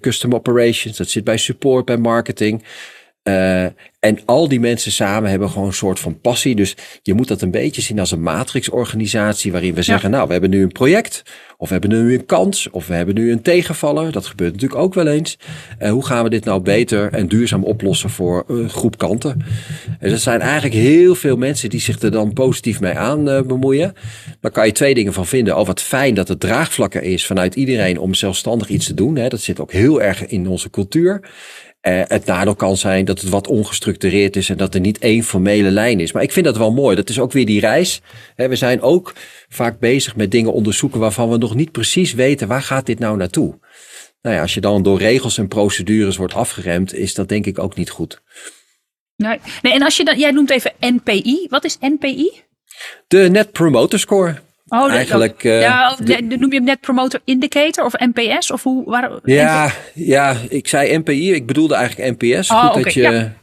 custom 0.01 0.33
operations, 0.33 0.97
dat 0.97 1.09
zit 1.09 1.23
bij 1.23 1.37
support, 1.37 1.85
bij 1.85 1.97
marketing. 1.97 2.63
Uh, 3.27 3.65
en 3.99 4.19
al 4.25 4.47
die 4.47 4.59
mensen 4.59 4.91
samen 4.91 5.29
hebben 5.29 5.49
gewoon 5.49 5.67
een 5.67 5.73
soort 5.73 5.99
van 5.99 6.21
passie. 6.21 6.55
Dus 6.55 6.75
je 7.01 7.13
moet 7.13 7.27
dat 7.27 7.41
een 7.41 7.51
beetje 7.51 7.81
zien 7.81 7.99
als 7.99 8.11
een 8.11 8.21
matrixorganisatie 8.21 9.51
waarin 9.51 9.73
we 9.73 9.81
zeggen, 9.81 10.11
nou, 10.11 10.25
we 10.25 10.31
hebben 10.31 10.49
nu 10.49 10.61
een 10.61 10.71
project, 10.71 11.23
of 11.57 11.67
we 11.67 11.73
hebben 11.73 11.89
nu 11.89 12.13
een 12.13 12.25
kans, 12.25 12.69
of 12.69 12.87
we 12.87 12.93
hebben 12.93 13.15
nu 13.15 13.31
een 13.31 13.41
tegenvaller. 13.41 14.11
Dat 14.11 14.25
gebeurt 14.25 14.53
natuurlijk 14.53 14.81
ook 14.81 14.93
wel 14.93 15.07
eens. 15.07 15.37
Uh, 15.79 15.89
hoe 15.89 16.05
gaan 16.05 16.23
we 16.23 16.29
dit 16.29 16.45
nou 16.45 16.61
beter 16.61 17.13
en 17.13 17.27
duurzaam 17.27 17.63
oplossen 17.63 18.09
voor 18.09 18.43
een 18.47 18.69
groep 18.69 18.97
kanten? 18.97 19.45
En 19.99 20.11
er 20.11 20.17
zijn 20.17 20.41
eigenlijk 20.41 20.73
heel 20.73 21.15
veel 21.15 21.37
mensen 21.37 21.69
die 21.69 21.79
zich 21.79 22.01
er 22.01 22.11
dan 22.11 22.33
positief 22.33 22.79
mee 22.79 22.93
aan 22.93 23.29
uh, 23.29 23.41
bemoeien. 23.41 23.93
Daar 24.41 24.51
kan 24.51 24.65
je 24.65 24.71
twee 24.71 24.93
dingen 24.93 25.13
van 25.13 25.25
vinden. 25.25 25.57
Oh, 25.57 25.65
wat 25.65 25.81
fijn 25.81 26.13
dat 26.13 26.27
het 26.27 26.39
draagvlakker 26.39 27.03
is 27.03 27.25
vanuit 27.25 27.55
iedereen 27.55 27.99
om 27.99 28.13
zelfstandig 28.13 28.69
iets 28.69 28.85
te 28.85 28.93
doen. 28.93 29.15
Hè. 29.15 29.27
Dat 29.27 29.41
zit 29.41 29.59
ook 29.59 29.71
heel 29.71 30.01
erg 30.01 30.25
in 30.25 30.47
onze 30.47 30.69
cultuur. 30.69 31.21
Uh, 31.87 32.01
het 32.07 32.25
nadeel 32.25 32.55
kan 32.55 32.77
zijn 32.77 33.05
dat 33.05 33.21
het 33.21 33.29
wat 33.29 33.47
ongestructureerd 33.47 34.35
is 34.35 34.49
en 34.49 34.57
dat 34.57 34.73
er 34.73 34.79
niet 34.79 34.99
één 34.99 35.23
formele 35.23 35.71
lijn 35.71 35.99
is. 35.99 36.11
Maar 36.11 36.23
ik 36.23 36.31
vind 36.31 36.45
dat 36.45 36.57
wel 36.57 36.71
mooi. 36.71 36.95
Dat 36.95 37.09
is 37.09 37.19
ook 37.19 37.31
weer 37.31 37.45
die 37.45 37.59
reis. 37.59 38.01
we 38.35 38.55
zijn 38.55 38.81
ook 38.81 39.13
vaak 39.49 39.79
bezig 39.79 40.15
met 40.15 40.31
dingen 40.31 40.53
onderzoeken 40.53 40.99
waarvan 40.99 41.29
we 41.29 41.37
nog 41.37 41.55
niet 41.55 41.71
precies 41.71 42.13
weten 42.13 42.47
waar 42.47 42.61
gaat 42.61 42.85
dit 42.85 42.99
nou 42.99 43.17
naartoe. 43.17 43.59
Nou 44.21 44.35
ja, 44.35 44.41
als 44.41 44.53
je 44.53 44.61
dan 44.61 44.83
door 44.83 44.99
regels 44.99 45.37
en 45.37 45.47
procedures 45.47 46.17
wordt 46.17 46.33
afgeremd, 46.33 46.93
is 46.93 47.13
dat 47.13 47.29
denk 47.29 47.45
ik 47.45 47.59
ook 47.59 47.75
niet 47.75 47.89
goed. 47.89 48.21
Nee, 49.15 49.39
nee 49.61 49.73
en 49.73 49.81
als 49.81 49.97
je 49.97 50.03
dan, 50.03 50.19
jij 50.19 50.31
noemt 50.31 50.49
even 50.49 50.73
NPI. 50.79 51.47
Wat 51.49 51.63
is 51.63 51.77
NPI? 51.79 52.31
De 53.07 53.29
Net 53.29 53.51
Promoter 53.51 53.99
Score. 53.99 54.41
Oh, 54.69 54.91
eigenlijk. 54.91 55.43
Uh, 55.43 55.61
ja, 55.61 55.95
noem 56.19 56.51
je 56.51 56.55
hem 56.55 56.63
net 56.63 56.81
Promoter 56.81 57.21
Indicator 57.23 57.85
of 57.85 57.93
NPS? 57.93 58.51
Of 58.51 58.63
hoe, 58.63 58.83
waar, 58.85 59.11
ja, 59.23 59.71
ja, 59.93 60.35
ik 60.49 60.67
zei 60.67 60.97
NPI, 60.97 61.33
ik 61.33 61.45
bedoelde 61.45 61.75
eigenlijk 61.75 62.21
NPS. 62.21 62.51
Oh, 62.51 62.65
Goed 62.65 62.83
dat 62.83 62.93
je. 62.93 63.01
Ja. 63.01 63.33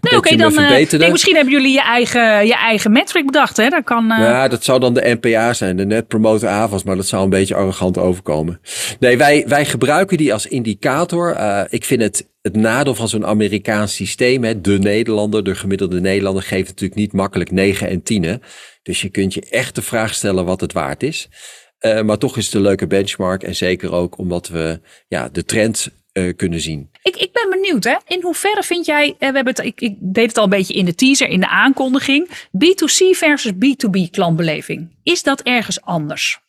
Nee, 0.00 0.16
oké, 0.16 0.36
dan. 0.36 0.54
Nee, 0.54 1.10
misschien 1.10 1.34
hebben 1.34 1.52
jullie 1.52 1.72
je 1.72 1.82
eigen, 1.82 2.46
je 2.46 2.54
eigen 2.54 2.92
metric 2.92 3.26
bedacht, 3.26 3.56
hè? 3.56 3.68
Dat 3.68 3.84
kan. 3.84 4.04
Uh... 4.04 4.18
Ja, 4.18 4.48
dat 4.48 4.64
zou 4.64 4.80
dan 4.80 4.94
de 4.94 5.18
NPA 5.20 5.52
zijn, 5.52 5.76
de 5.76 5.86
Net 5.86 6.08
Promoter 6.08 6.48
AVAS, 6.48 6.82
maar 6.82 6.96
dat 6.96 7.06
zou 7.06 7.24
een 7.24 7.30
beetje 7.30 7.54
arrogant 7.54 7.98
overkomen. 7.98 8.60
Nee, 8.98 9.16
wij, 9.16 9.44
wij 9.46 9.64
gebruiken 9.64 10.16
die 10.16 10.32
als 10.32 10.46
indicator. 10.46 11.36
Uh, 11.36 11.60
ik 11.68 11.84
vind 11.84 12.02
het 12.02 12.30
het 12.42 12.56
nadeel 12.56 12.94
van 12.94 13.08
zo'n 13.08 13.26
Amerikaans 13.26 13.94
systeem, 13.94 14.44
hè, 14.44 14.60
de 14.60 14.78
Nederlander, 14.78 15.44
de 15.44 15.54
gemiddelde 15.54 16.00
Nederlander, 16.00 16.42
geeft 16.42 16.68
natuurlijk 16.68 17.00
niet 17.00 17.12
makkelijk 17.12 17.50
9 17.50 17.88
en 17.88 18.02
10. 18.02 18.42
Dus 18.82 19.00
je 19.00 19.08
kunt 19.08 19.34
je 19.34 19.46
echt 19.50 19.74
de 19.74 19.82
vraag 19.82 20.14
stellen 20.14 20.44
wat 20.44 20.60
het 20.60 20.72
waard 20.72 21.02
is. 21.02 21.28
Uh, 21.80 22.02
maar 22.02 22.18
toch 22.18 22.36
is 22.36 22.44
het 22.44 22.54
een 22.54 22.60
leuke 22.60 22.86
benchmark. 22.86 23.42
En 23.42 23.54
zeker 23.54 23.92
ook 23.92 24.18
omdat 24.18 24.48
we 24.48 24.80
ja, 25.08 25.28
de 25.28 25.44
trend 25.44 25.88
uh, 26.12 26.36
kunnen 26.36 26.60
zien. 26.60 26.90
Ik, 27.02 27.16
ik 27.16 27.32
ben 27.32 27.50
benieuwd, 27.50 27.84
hè? 27.84 27.96
in 28.06 28.22
hoeverre 28.22 28.62
vind 28.62 28.86
jij, 28.86 29.08
uh, 29.08 29.14
we 29.18 29.24
hebben 29.24 29.46
het, 29.46 29.58
ik, 29.58 29.80
ik 29.80 29.96
deed 29.98 30.28
het 30.28 30.38
al 30.38 30.44
een 30.44 30.50
beetje 30.50 30.74
in 30.74 30.84
de 30.84 30.94
teaser, 30.94 31.28
in 31.28 31.40
de 31.40 31.48
aankondiging, 31.48 32.28
B2C 32.30 33.16
versus 33.16 33.52
B2B 33.52 34.10
klantbeleving. 34.10 34.96
Is 35.02 35.22
dat 35.22 35.40
ergens 35.40 35.80
anders? 35.80 36.40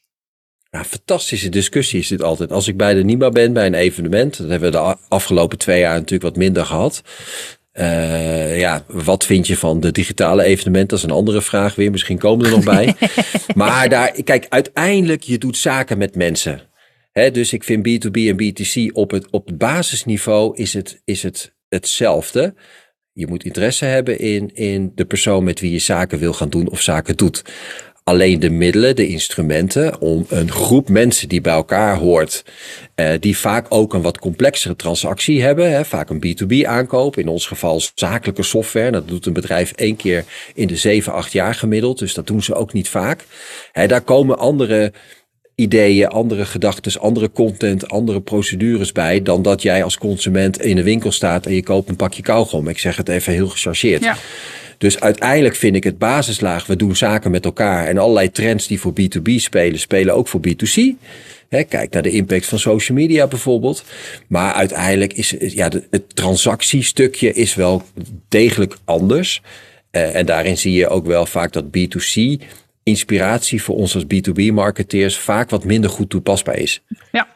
Ja, 0.70 0.84
fantastische 0.84 1.50
discussie 1.50 2.00
is 2.00 2.08
dit 2.08 2.24
altijd. 2.24 2.52
Als 2.52 2.68
ik 2.68 2.78
bij 2.78 2.94
de 2.94 3.04
NIMA 3.04 3.30
ben, 3.30 3.54
bij 3.54 3.66
een 3.66 3.74
evenement, 3.74 4.38
dat 4.38 4.50
hebben 4.50 4.72
we 4.72 4.78
de 4.78 4.98
afgelopen 5.08 5.58
twee 5.58 5.80
jaar 5.80 5.94
natuurlijk 5.94 6.24
wat 6.24 6.36
minder 6.36 6.66
gehad. 6.66 7.02
Uh, 7.74 8.60
ja, 8.60 8.84
wat 8.88 9.26
vind 9.26 9.48
je 9.48 9.58
van 9.58 9.80
de 9.80 9.92
digitale 9.92 10.44
evenementen? 10.44 10.90
Dat 10.90 10.98
is 10.98 11.04
een 11.04 11.18
andere 11.18 11.42
vraag 11.42 11.76
weer. 11.76 11.92
Misschien 11.92 12.18
komen 12.18 12.46
er 12.46 12.52
nog 12.52 12.64
bij. 12.64 12.96
maar 13.56 13.90
daar, 13.90 14.12
kijk, 14.24 14.46
uiteindelijk, 14.50 15.24
je 15.24 15.38
doet 15.38 15.58
zaken 15.58 15.98
met 15.98 16.16
mensen. 16.16 16.62
Dus 17.14 17.54
ik 17.54 17.64
vind 17.64 17.88
B2B 17.88 18.12
en 18.12 18.44
B2C 18.44 18.92
op 18.94 19.12
het, 19.12 19.30
op 19.30 19.48
het 19.48 19.58
basisniveau 19.58 20.58
is 20.58 20.74
het, 20.74 21.02
is 21.06 21.24
het 21.24 21.56
hetzelfde. 21.70 22.54
Je 23.12 23.28
moet 23.28 23.44
interesse 23.44 23.86
hebben 23.86 24.20
in, 24.20 24.56
in 24.56 24.92
de 24.96 25.06
persoon 25.06 25.44
met 25.44 25.60
wie 25.60 25.72
je 25.72 25.80
zaken 25.80 26.20
wil 26.20 26.34
gaan 26.34 26.50
doen 26.50 26.70
of 26.70 26.82
zaken 26.82 27.18
doet 27.18 27.44
alleen 28.04 28.40
de 28.40 28.50
middelen, 28.50 28.96
de 28.96 29.08
instrumenten 29.08 30.02
om 30.02 30.26
een 30.30 30.52
groep 30.52 30.90
mensen 30.90 31.30
die 31.30 31.42
bij 31.42 31.54
elkaar 31.54 31.98
hoort, 31.98 32.44
eh, 32.96 33.14
die 33.20 33.38
vaak 33.38 33.66
ook 33.70 33.94
een 33.94 34.02
wat 34.02 34.20
complexere 34.20 34.76
transactie 34.76 35.42
hebben, 35.42 35.72
hè, 35.72 35.86
vaak 35.86 36.10
een 36.10 36.20
B2B 36.20 36.66
aankoop, 36.66 37.18
in 37.18 37.28
ons 37.28 37.48
geval 37.48 37.82
zakelijke 37.96 38.44
software. 38.44 38.92
Dat 38.92 39.08
doet 39.08 39.26
een 39.26 39.34
bedrijf 39.34 39.72
één 39.72 39.96
keer 39.96 40.26
in 40.54 40.68
de 40.68 40.76
zeven, 40.76 41.14
acht 41.14 41.32
jaar 41.32 41.56
gemiddeld, 41.56 42.00
dus 42.00 42.14
dat 42.14 42.28
doen 42.28 42.44
ze 42.44 42.56
ook 42.56 42.74
niet 42.74 42.90
vaak. 42.90 43.26
Hè, 43.72 43.88
daar 43.88 44.02
komen 44.02 44.38
andere 44.38 44.94
ideeën, 45.56 46.08
andere 46.08 46.46
gedachten, 46.46 47.02
andere 47.02 47.32
content, 47.32 47.90
andere 47.90 48.22
procedures 48.22 48.92
bij 48.92 49.22
dan 49.22 49.42
dat 49.42 49.62
jij 49.62 49.84
als 49.84 49.98
consument 49.98 50.62
in 50.62 50.76
de 50.76 50.84
winkel 50.84 51.12
staat 51.12 51.46
en 51.46 51.54
je 51.54 51.64
koopt 51.64 51.90
een 51.90 51.96
pakje 51.96 52.22
kauwgom. 52.22 52.68
Ik 52.68 52.80
zeg 52.80 52.98
het 52.98 53.10
even 53.10 53.34
heel 53.34 53.48
gechargeerd. 53.48 54.04
Ja. 54.04 54.18
Dus 54.78 55.00
uiteindelijk 55.00 55.56
vind 55.56 55.76
ik 55.76 55.84
het 55.84 55.98
basislaag, 55.98 56.66
we 56.66 56.76
doen 56.76 56.96
zaken 56.96 57.32
met 57.32 57.46
elkaar 57.46 57.88
en 57.88 57.98
allerlei 57.98 58.32
trends 58.32 58.68
die 58.68 58.80
voor 58.80 58.94
B2B 59.02 59.36
spelen, 59.36 59.80
spelen 59.80 60.16
ook 60.16 60.28
voor 60.28 60.42
B2C. 60.48 60.82
kijk 61.50 61.94
naar 61.94 62.02
de 62.02 62.12
impact 62.12 62.46
van 62.46 62.60
social 62.60 62.98
media 62.98 63.28
bijvoorbeeld. 63.28 63.84
Maar 64.28 64.54
uiteindelijk 64.54 65.14
is 65.14 65.36
ja, 65.40 65.70
het 65.90 66.16
transactiestukje 66.16 67.34
is 67.34 67.56
wel 67.56 67.84
degelijk 68.30 68.78
anders. 68.86 69.42
Uh, 69.92 70.16
en 70.16 70.26
daarin 70.26 70.58
zie 70.58 70.74
je 70.74 70.88
ook 70.88 71.06
wel 71.06 71.26
vaak 71.26 71.54
dat 71.54 71.66
B2C 71.66 72.44
inspiratie 72.84 73.64
voor 73.64 73.76
ons 73.76 73.96
als 73.96 74.04
B2B-marketeers 74.04 75.18
vaak 75.18 75.50
wat 75.50 75.64
minder 75.64 75.90
goed 75.90 76.10
toepasbaar 76.10 76.58
is. 76.58 76.82
Ja. 77.12 77.28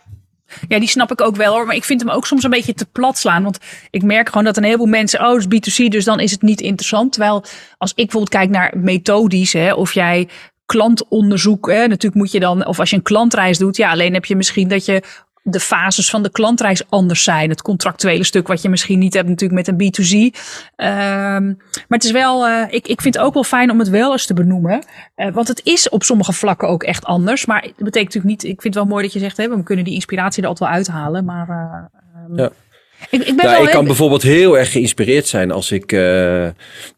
Ja, 0.67 0.79
die 0.79 0.87
snap 0.87 1.11
ik 1.11 1.21
ook 1.21 1.35
wel 1.35 1.53
hoor. 1.53 1.65
Maar 1.65 1.75
ik 1.75 1.83
vind 1.83 2.01
hem 2.01 2.09
ook 2.09 2.25
soms 2.25 2.43
een 2.43 2.49
beetje 2.49 2.73
te 2.73 2.85
plat 2.85 3.17
slaan. 3.17 3.43
Want 3.43 3.57
ik 3.89 4.03
merk 4.03 4.27
gewoon 4.27 4.43
dat 4.43 4.57
een 4.57 4.63
heleboel 4.63 4.85
mensen, 4.85 5.19
oh, 5.19 5.33
het 5.39 5.67
is 5.67 5.81
B2C, 5.81 5.87
dus 5.87 6.05
dan 6.05 6.19
is 6.19 6.31
het 6.31 6.41
niet 6.41 6.61
interessant. 6.61 7.11
Terwijl 7.11 7.43
als 7.77 7.89
ik 7.89 7.95
bijvoorbeeld 7.95 8.33
kijk 8.33 8.49
naar 8.49 8.73
methodisch, 8.77 9.53
hè, 9.53 9.73
of 9.73 9.93
jij 9.93 10.27
klantonderzoek, 10.65 11.69
hè, 11.71 11.87
natuurlijk 11.87 12.15
moet 12.15 12.31
je 12.31 12.39
dan, 12.39 12.65
of 12.65 12.79
als 12.79 12.89
je 12.89 12.95
een 12.95 13.01
klantreis 13.01 13.57
doet, 13.57 13.77
ja, 13.77 13.91
alleen 13.91 14.13
heb 14.13 14.25
je 14.25 14.35
misschien 14.35 14.67
dat 14.67 14.85
je 14.85 15.03
de 15.49 15.59
fases 15.59 16.09
van 16.09 16.23
de 16.23 16.29
klantreis 16.29 16.89
anders 16.89 17.23
zijn. 17.23 17.49
Het 17.49 17.61
contractuele 17.61 18.23
stuk 18.23 18.47
wat 18.47 18.61
je 18.61 18.69
misschien 18.69 18.99
niet 18.99 19.13
hebt 19.13 19.27
natuurlijk 19.27 19.67
met 19.67 19.67
een 19.67 20.05
B2C. 20.05 20.13
Um, 20.13 20.31
ehm, 20.75 21.45
maar 21.87 21.97
het 21.97 22.03
is 22.03 22.11
wel, 22.11 22.47
uh, 22.47 22.63
ik, 22.69 22.87
ik 22.87 23.01
vind 23.01 23.13
het 23.13 23.23
ook 23.23 23.33
wel 23.33 23.43
fijn 23.43 23.71
om 23.71 23.79
het 23.79 23.89
wel 23.89 24.11
eens 24.11 24.25
te 24.25 24.33
benoemen. 24.33 24.83
Uh, 25.15 25.33
want 25.33 25.47
het 25.47 25.61
is 25.63 25.89
op 25.89 26.03
sommige 26.03 26.33
vlakken 26.33 26.67
ook 26.67 26.83
echt 26.83 27.05
anders. 27.05 27.45
Maar 27.45 27.61
het 27.61 27.75
betekent 27.75 28.13
natuurlijk 28.13 28.25
niet, 28.25 28.43
ik 28.43 28.61
vind 28.61 28.73
het 28.73 28.83
wel 28.83 28.93
mooi 28.93 29.03
dat 29.03 29.13
je 29.13 29.19
zegt, 29.19 29.37
we 29.37 29.63
kunnen 29.63 29.85
die 29.85 29.93
inspiratie 29.93 30.43
er 30.43 30.49
altijd 30.49 30.69
wel 30.69 30.77
uithalen. 30.77 31.25
Maar 31.25 31.49
uh, 31.49 32.37
ja. 32.37 32.51
Ik, 33.09 33.23
ik, 33.23 33.35
ben 33.35 33.45
nou, 33.45 33.63
ik 33.63 33.71
kan 33.71 33.85
bijvoorbeeld 33.85 34.21
heel 34.21 34.57
erg 34.57 34.71
geïnspireerd 34.71 35.27
zijn 35.27 35.51
als 35.51 35.71
ik 35.71 35.91
uh, 35.91 36.47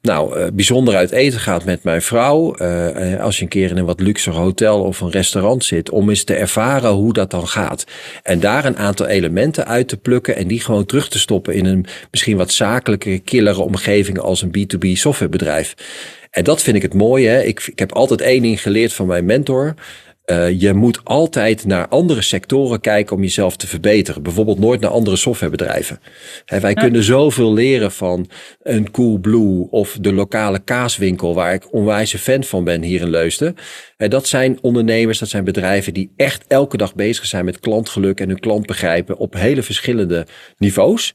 nou, 0.02 0.40
uh, 0.40 0.48
bijzonder 0.54 0.96
uit 0.96 1.12
eten 1.12 1.40
gaat 1.40 1.66
met 1.66 1.84
mijn 1.84 2.02
vrouw. 2.02 2.56
Uh, 2.62 3.22
als 3.22 3.38
je 3.38 3.44
een 3.44 3.50
keer 3.50 3.70
in 3.70 3.78
een 3.78 3.86
wat 3.86 4.00
luxer 4.00 4.34
hotel 4.34 4.84
of 4.84 5.02
een 5.02 5.12
restaurant 5.12 5.64
zit. 5.64 5.90
Om 5.90 6.10
eens 6.10 6.24
te 6.24 6.34
ervaren 6.34 6.90
hoe 6.90 7.14
dat 7.14 7.32
dan 7.32 7.48
gaat. 7.48 7.84
En 8.24 8.40
daar 8.40 8.66
een 8.66 8.78
aantal 8.78 9.06
elementen 9.06 9.68
uit 9.68 9.88
te 9.88 9.98
plukken. 9.98 10.36
En 10.36 10.48
die 10.48 10.62
gewoon 10.62 10.86
terug 10.86 11.10
te 11.10 11.20
stoppen 11.20 11.54
in 11.54 11.66
een 11.66 11.86
misschien 12.12 12.38
wat 12.38 12.52
zakelijke, 12.52 13.20
killere 13.20 13.62
omgeving 13.62 14.20
als 14.20 14.42
een 14.42 14.56
B2B 14.58 14.92
softwarebedrijf. 14.92 15.74
En 16.30 16.44
dat 16.44 16.62
vind 16.62 16.76
ik 16.76 16.82
het 16.82 16.94
mooie. 16.94 17.28
Hè? 17.28 17.42
Ik, 17.42 17.68
ik 17.68 17.80
heb 17.80 17.94
altijd 17.94 18.22
één 18.22 18.42
ding 18.42 18.62
geleerd 18.62 18.94
van 18.94 19.08
mijn 19.08 19.26
mentor. 19.26 19.74
Uh, 20.32 20.60
je 20.62 20.74
moet 20.74 21.02
altijd 21.04 21.66
naar 21.66 21.88
andere 21.88 22.22
sectoren 22.22 22.80
kijken 22.80 23.16
om 23.16 23.22
jezelf 23.22 23.56
te 23.56 23.68
verbeteren. 23.68 24.24
Bijvoorbeeld 24.24 24.60
nooit 24.60 24.82
naar 24.82 24.90
andere 24.90 25.16
softwarebedrijven. 25.16 26.00
He, 26.46 26.60
wij 26.60 26.74
kunnen 26.74 27.04
zoveel 27.04 27.54
leren 27.54 27.92
van 27.92 28.30
een 28.62 28.92
Coolblue 28.92 29.68
of 29.70 29.98
de 30.02 30.14
lokale 30.14 30.60
kaaswinkel, 30.60 31.36
waar 31.36 31.54
ik 31.54 31.74
onwijs 31.74 32.16
fan 32.16 32.44
van 32.44 32.64
ben 32.64 32.82
hier 32.82 33.02
in 33.02 33.10
Leusden. 33.10 33.56
En 33.98 34.10
dat 34.10 34.28
zijn 34.28 34.58
ondernemers, 34.62 35.20
dat 35.20 35.30
zijn 35.30 35.44
bedrijven 35.44 35.94
die 35.94 36.14
echt 36.16 36.46
elke 36.48 36.78
dag 36.78 36.96
bezig 36.96 37.26
zijn 37.26 37.46
met 37.46 37.60
klantgeluk 37.60 38.20
en 38.20 38.30
hun 38.30 38.40
klant 38.40 38.66
begrijpen 38.66 39.18
op 39.18 39.34
hele 39.34 39.64
verschillende 39.64 40.28
niveaus. 40.58 41.14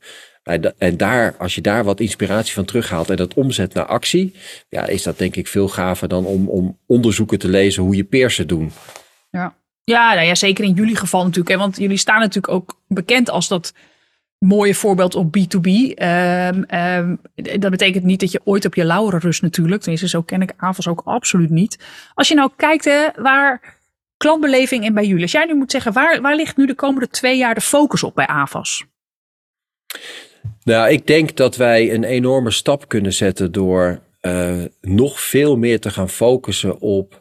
En 0.78 0.96
daar, 0.96 1.34
als 1.38 1.54
je 1.54 1.60
daar 1.60 1.84
wat 1.84 2.00
inspiratie 2.00 2.54
van 2.54 2.64
terughaalt 2.64 3.10
en 3.10 3.16
dat 3.16 3.34
omzet 3.34 3.74
naar 3.74 3.86
actie, 3.86 4.34
ja, 4.68 4.86
is 4.86 5.02
dat 5.02 5.18
denk 5.18 5.36
ik 5.36 5.46
veel 5.46 5.68
gaver 5.68 6.08
dan 6.08 6.26
om, 6.26 6.48
om 6.48 6.78
onderzoeken 6.86 7.38
te 7.38 7.48
lezen 7.48 7.82
hoe 7.82 7.96
je 7.96 8.04
peers 8.04 8.36
het 8.36 8.48
doen. 8.48 8.72
Ja, 9.34 9.54
ja, 9.84 10.14
nou 10.14 10.26
ja 10.26 10.34
zeker 10.34 10.64
in 10.64 10.72
jullie 10.72 10.96
geval 10.96 11.22
natuurlijk. 11.22 11.48
Hè, 11.48 11.56
want 11.56 11.76
jullie 11.76 11.96
staan 11.96 12.20
natuurlijk 12.20 12.54
ook 12.54 12.80
bekend 12.88 13.30
als 13.30 13.48
dat 13.48 13.72
mooie 14.38 14.74
voorbeeld 14.74 15.14
op 15.14 15.36
B2B. 15.38 15.68
Ehm, 15.94 16.62
ehm, 16.62 17.16
dat 17.34 17.70
betekent 17.70 18.04
niet 18.04 18.20
dat 18.20 18.32
je 18.32 18.40
ooit 18.44 18.64
op 18.64 18.74
je 18.74 18.84
lauren 18.84 19.20
rust 19.20 19.42
natuurlijk. 19.42 19.80
Tenminste, 19.80 20.08
zo 20.08 20.22
ken 20.22 20.42
ik 20.42 20.52
AVAS 20.56 20.88
ook 20.88 21.02
absoluut 21.04 21.50
niet. 21.50 21.78
Als 22.14 22.28
je 22.28 22.34
nou 22.34 22.50
kijkt 22.56 22.84
hè, 22.84 23.08
waar 23.16 23.78
klantbeleving 24.16 24.84
en 24.84 24.94
bij 24.94 25.06
jullie. 25.06 25.22
Als 25.22 25.32
jij 25.32 25.44
nu 25.44 25.54
moet 25.54 25.70
zeggen, 25.70 25.92
waar, 25.92 26.20
waar 26.20 26.36
ligt 26.36 26.56
nu 26.56 26.66
de 26.66 26.74
komende 26.74 27.08
twee 27.08 27.36
jaar 27.36 27.54
de 27.54 27.60
focus 27.60 28.02
op 28.02 28.14
bij 28.14 28.26
AVAS? 28.26 28.84
Nou, 30.62 30.90
ik 30.90 31.06
denk 31.06 31.36
dat 31.36 31.56
wij 31.56 31.94
een 31.94 32.04
enorme 32.04 32.50
stap 32.50 32.88
kunnen 32.88 33.12
zetten 33.12 33.52
door 33.52 34.00
uh, 34.22 34.64
nog 34.80 35.20
veel 35.20 35.56
meer 35.56 35.80
te 35.80 35.90
gaan 35.90 36.08
focussen 36.08 36.80
op 36.80 37.20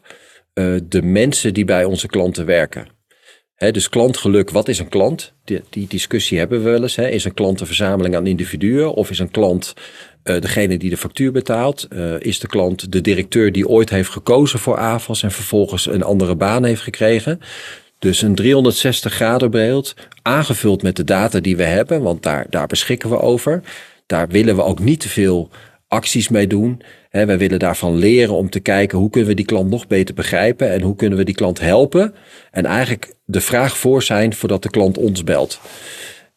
uh, 0.54 0.80
de 0.88 1.02
mensen 1.02 1.54
die 1.54 1.64
bij 1.64 1.84
onze 1.84 2.06
klanten 2.06 2.46
werken. 2.46 2.86
dus 3.56 3.88
klantgeluk, 3.88 4.50
wat 4.50 4.68
is 4.68 4.78
een 4.78 4.88
klant? 4.88 5.32
Die, 5.44 5.60
die, 5.70 5.86
discussie 5.88 6.38
hebben 6.38 6.62
we 6.62 6.70
wel 6.70 6.82
eens. 6.82 6.98
Is 6.98 7.24
een 7.24 7.34
klant 7.34 7.60
een 7.60 7.66
verzameling 7.66 8.16
aan 8.16 8.26
individuen 8.26 8.94
of 8.94 9.10
is 9.10 9.18
een 9.18 9.30
klant 9.30 9.74
uh, 10.24 10.40
degene 10.40 10.76
die 10.76 10.90
de 10.90 10.96
factuur 10.96 11.32
betaalt? 11.32 11.88
Uh, 11.92 12.20
is 12.20 12.38
de 12.38 12.46
klant 12.46 12.92
de 12.92 13.00
directeur 13.00 13.52
die 13.52 13.68
ooit 13.68 13.90
heeft 13.90 14.10
gekozen 14.10 14.58
voor 14.58 14.76
AFAS 14.76 15.22
en 15.22 15.32
vervolgens 15.32 15.86
een 15.86 16.02
andere 16.02 16.36
baan 16.36 16.64
heeft 16.64 16.82
gekregen? 16.82 17.40
Dus 17.98 18.22
een 18.22 18.34
360 18.34 19.14
graden 19.14 19.50
beeld, 19.50 19.94
aangevuld 20.22 20.82
met 20.82 20.96
de 20.96 21.04
data 21.04 21.40
die 21.40 21.56
we 21.56 21.62
hebben, 21.62 22.02
want 22.02 22.22
daar, 22.22 22.46
daar 22.50 22.66
beschikken 22.66 23.10
we 23.10 23.20
over. 23.20 23.62
Daar 24.06 24.28
willen 24.28 24.56
we 24.56 24.62
ook 24.62 24.78
niet 24.78 25.00
te 25.00 25.08
veel 25.08 25.50
acties 25.94 26.28
mee 26.28 26.46
doen. 26.46 26.82
He, 27.08 27.26
wij 27.26 27.38
willen 27.38 27.58
daarvan 27.58 27.96
leren 27.96 28.34
om 28.34 28.50
te 28.50 28.60
kijken 28.60 28.98
hoe 28.98 29.10
kunnen 29.10 29.28
we 29.28 29.36
die 29.36 29.44
klant 29.44 29.70
nog 29.70 29.86
beter 29.86 30.14
begrijpen 30.14 30.70
en 30.70 30.82
hoe 30.82 30.96
kunnen 30.96 31.18
we 31.18 31.24
die 31.24 31.34
klant 31.34 31.60
helpen. 31.60 32.14
En 32.50 32.64
eigenlijk 32.66 33.14
de 33.24 33.40
vraag 33.40 33.78
voor 33.78 34.02
zijn 34.02 34.34
voordat 34.34 34.62
de 34.62 34.70
klant 34.70 34.98
ons 34.98 35.24
belt. 35.24 35.60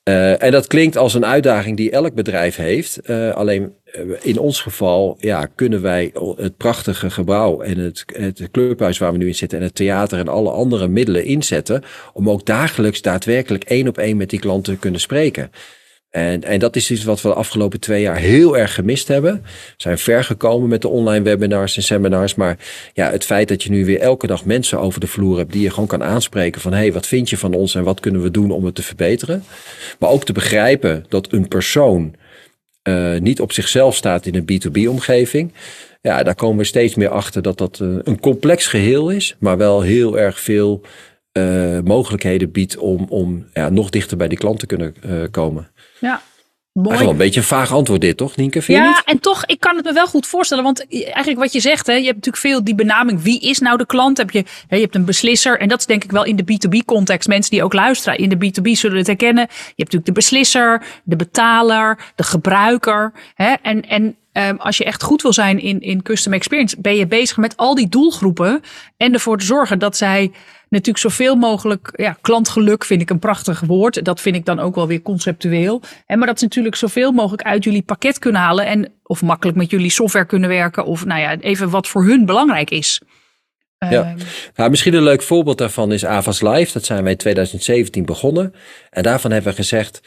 Uh, 0.07 0.43
en 0.43 0.51
dat 0.51 0.67
klinkt 0.67 0.97
als 0.97 1.13
een 1.13 1.25
uitdaging 1.25 1.77
die 1.77 1.91
elk 1.91 2.13
bedrijf 2.13 2.55
heeft. 2.55 2.99
Uh, 3.05 3.31
alleen 3.31 3.73
uh, 3.85 4.01
in 4.21 4.39
ons 4.39 4.61
geval 4.61 5.17
ja, 5.19 5.45
kunnen 5.55 5.81
wij 5.81 6.13
het 6.35 6.57
prachtige 6.57 7.09
gebouw 7.09 7.61
en 7.61 7.77
het, 7.77 8.03
het 8.05 8.51
clubhuis 8.51 8.97
waar 8.97 9.11
we 9.11 9.17
nu 9.17 9.27
in 9.27 9.35
zitten 9.35 9.57
en 9.57 9.63
het 9.63 9.75
theater 9.75 10.19
en 10.19 10.27
alle 10.27 10.49
andere 10.49 10.87
middelen 10.87 11.25
inzetten 11.25 11.83
om 12.13 12.29
ook 12.29 12.45
dagelijks 12.45 13.01
daadwerkelijk 13.01 13.63
één 13.63 13.87
op 13.87 13.97
één 13.97 14.17
met 14.17 14.29
die 14.29 14.39
klanten 14.39 14.73
te 14.73 14.79
kunnen 14.79 15.01
spreken. 15.01 15.51
En, 16.09 16.43
en 16.43 16.59
dat 16.59 16.75
is 16.75 16.91
iets 16.91 17.03
wat 17.03 17.21
we 17.21 17.27
de 17.27 17.33
afgelopen 17.33 17.79
twee 17.79 18.01
jaar 18.01 18.17
heel 18.17 18.57
erg 18.57 18.73
gemist 18.73 19.07
hebben. 19.07 19.41
We 19.43 19.73
zijn 19.77 19.97
ver 19.97 20.23
gekomen 20.23 20.69
met 20.69 20.81
de 20.81 20.87
online 20.87 21.23
webinars 21.23 21.77
en 21.77 21.83
seminars. 21.83 22.35
Maar 22.35 22.57
ja, 22.93 23.11
het 23.11 23.25
feit 23.25 23.47
dat 23.47 23.63
je 23.63 23.69
nu 23.69 23.85
weer 23.85 23.99
elke 23.99 24.27
dag 24.27 24.45
mensen 24.45 24.79
over 24.79 24.99
de 24.99 25.07
vloer 25.07 25.37
hebt 25.37 25.51
die 25.51 25.61
je 25.61 25.69
gewoon 25.69 25.87
kan 25.87 26.03
aanspreken 26.03 26.61
van 26.61 26.71
hé, 26.71 26.77
hey, 26.77 26.93
wat 26.93 27.07
vind 27.07 27.29
je 27.29 27.37
van 27.37 27.53
ons 27.53 27.75
en 27.75 27.83
wat 27.83 27.99
kunnen 27.99 28.21
we 28.21 28.31
doen 28.31 28.51
om 28.51 28.65
het 28.65 28.75
te 28.75 28.83
verbeteren? 28.83 29.43
Maar 29.99 30.09
ook 30.09 30.23
te 30.23 30.33
begrijpen 30.33 31.05
dat 31.09 31.31
een 31.31 31.47
persoon 31.47 32.15
uh, 32.83 33.19
niet 33.19 33.41
op 33.41 33.51
zichzelf 33.51 33.95
staat 33.95 34.25
in 34.25 34.35
een 34.35 34.61
B2B-omgeving. 34.61 35.53
Ja, 36.01 36.23
daar 36.23 36.35
komen 36.35 36.57
we 36.57 36.63
steeds 36.63 36.95
meer 36.95 37.09
achter 37.09 37.41
dat 37.41 37.57
dat 37.57 37.79
uh, 37.81 37.95
een 38.03 38.19
complex 38.19 38.67
geheel 38.67 39.09
is, 39.09 39.35
maar 39.39 39.57
wel 39.57 39.81
heel 39.81 40.19
erg 40.19 40.39
veel 40.39 40.81
uh, 41.33 41.79
mogelijkheden 41.83 42.51
biedt 42.51 42.77
om, 42.77 43.05
om 43.09 43.45
ja, 43.53 43.69
nog 43.69 43.89
dichter 43.89 44.17
bij 44.17 44.27
die 44.27 44.37
klant 44.37 44.59
te 44.59 44.65
kunnen 44.65 44.93
komen. 45.31 45.71
Ja. 45.99 46.21
Mooi. 46.77 46.89
Eigenlijk 46.89 47.19
een 47.19 47.25
beetje 47.25 47.39
een 47.39 47.45
vaag 47.45 47.71
antwoord 47.71 48.01
dit, 48.01 48.17
toch, 48.17 48.35
Nienke? 48.35 48.61
Vind 48.61 48.77
ja, 48.77 49.01
en 49.05 49.19
toch, 49.19 49.45
ik 49.45 49.59
kan 49.59 49.75
het 49.75 49.85
me 49.85 49.93
wel 49.93 50.07
goed 50.07 50.27
voorstellen. 50.27 50.63
Want 50.63 50.85
eigenlijk 50.89 51.39
wat 51.39 51.53
je 51.53 51.59
zegt, 51.59 51.87
hè, 51.87 51.93
je 51.93 52.03
hebt 52.03 52.15
natuurlijk 52.15 52.43
veel 52.43 52.63
die 52.63 52.75
benaming. 52.75 53.21
Wie 53.21 53.39
is 53.39 53.59
nou 53.59 53.77
de 53.77 53.85
klant? 53.85 54.17
Heb 54.17 54.31
je, 54.31 54.43
hè, 54.67 54.75
je 54.75 54.81
hebt 54.81 54.95
een 54.95 55.05
beslisser. 55.05 55.59
En 55.59 55.67
dat 55.67 55.79
is 55.79 55.85
denk 55.85 56.03
ik 56.03 56.11
wel 56.11 56.23
in 56.25 56.35
de 56.35 56.43
B2B-context. 56.43 57.27
Mensen 57.27 57.51
die 57.51 57.63
ook 57.63 57.73
luisteren 57.73 58.17
in 58.19 58.29
de 58.29 58.35
B2B 58.35 58.71
zullen 58.71 58.97
het 58.97 59.07
herkennen. 59.07 59.43
Je 59.49 59.55
hebt 59.65 59.77
natuurlijk 59.77 60.05
de 60.05 60.11
beslisser, 60.11 60.83
de 61.03 61.15
betaler, 61.15 61.99
de 62.15 62.23
gebruiker. 62.23 63.13
Hè, 63.35 63.53
en 63.61 63.81
en 63.81 64.15
um, 64.37 64.57
als 64.57 64.77
je 64.77 64.83
echt 64.83 65.03
goed 65.03 65.21
wil 65.21 65.33
zijn 65.33 65.59
in, 65.59 65.79
in 65.81 66.01
custom 66.01 66.33
experience, 66.33 66.81
ben 66.81 66.95
je 66.95 67.07
bezig 67.07 67.37
met 67.37 67.57
al 67.57 67.75
die 67.75 67.89
doelgroepen. 67.89 68.61
En 68.97 69.13
ervoor 69.13 69.37
te 69.37 69.45
zorgen 69.45 69.79
dat 69.79 69.97
zij 69.97 70.31
natuurlijk 70.69 70.97
zoveel 70.97 71.35
mogelijk, 71.35 71.89
ja, 71.95 72.17
klantgeluk 72.21 72.85
vind 72.85 73.01
ik 73.01 73.09
een 73.09 73.19
prachtig 73.19 73.59
woord. 73.59 74.05
Dat 74.05 74.21
vind 74.21 74.35
ik 74.35 74.45
dan 74.45 74.59
ook 74.59 74.75
wel 74.75 74.87
weer 74.87 75.01
conceptueel. 75.01 75.81
En 76.05 76.17
maar 76.17 76.27
dat 76.27 76.39
ze 76.39 76.45
natuurlijk 76.45 76.75
zoveel 76.75 77.11
mogelijk 77.11 77.43
uit 77.43 77.63
jullie 77.63 77.81
pakket 77.81 78.19
kunnen 78.19 78.41
halen 78.41 78.65
en 78.65 78.91
of 79.03 79.21
makkelijk 79.21 79.57
met 79.57 79.69
jullie 79.69 79.89
software 79.89 80.25
kunnen 80.25 80.49
werken 80.49 80.85
of 80.85 81.05
nou 81.05 81.21
ja, 81.21 81.37
even 81.39 81.69
wat 81.69 81.87
voor 81.87 82.05
hun 82.05 82.25
belangrijk 82.25 82.69
is. 82.69 83.01
Ja. 83.79 84.03
Ehm, 84.03 84.17
nou, 84.55 84.69
misschien 84.69 84.93
een 84.93 85.03
leuk 85.03 85.21
voorbeeld 85.21 85.57
daarvan 85.57 85.91
is 85.91 86.05
Avas 86.05 86.41
Live. 86.41 86.73
Dat 86.73 86.85
zijn 86.85 87.03
wij 87.03 87.11
in 87.11 87.17
2017 87.17 88.05
begonnen. 88.05 88.53
En 88.89 89.03
daarvan 89.03 89.31
hebben 89.31 89.51
we 89.51 89.57
gezegd, 89.57 90.01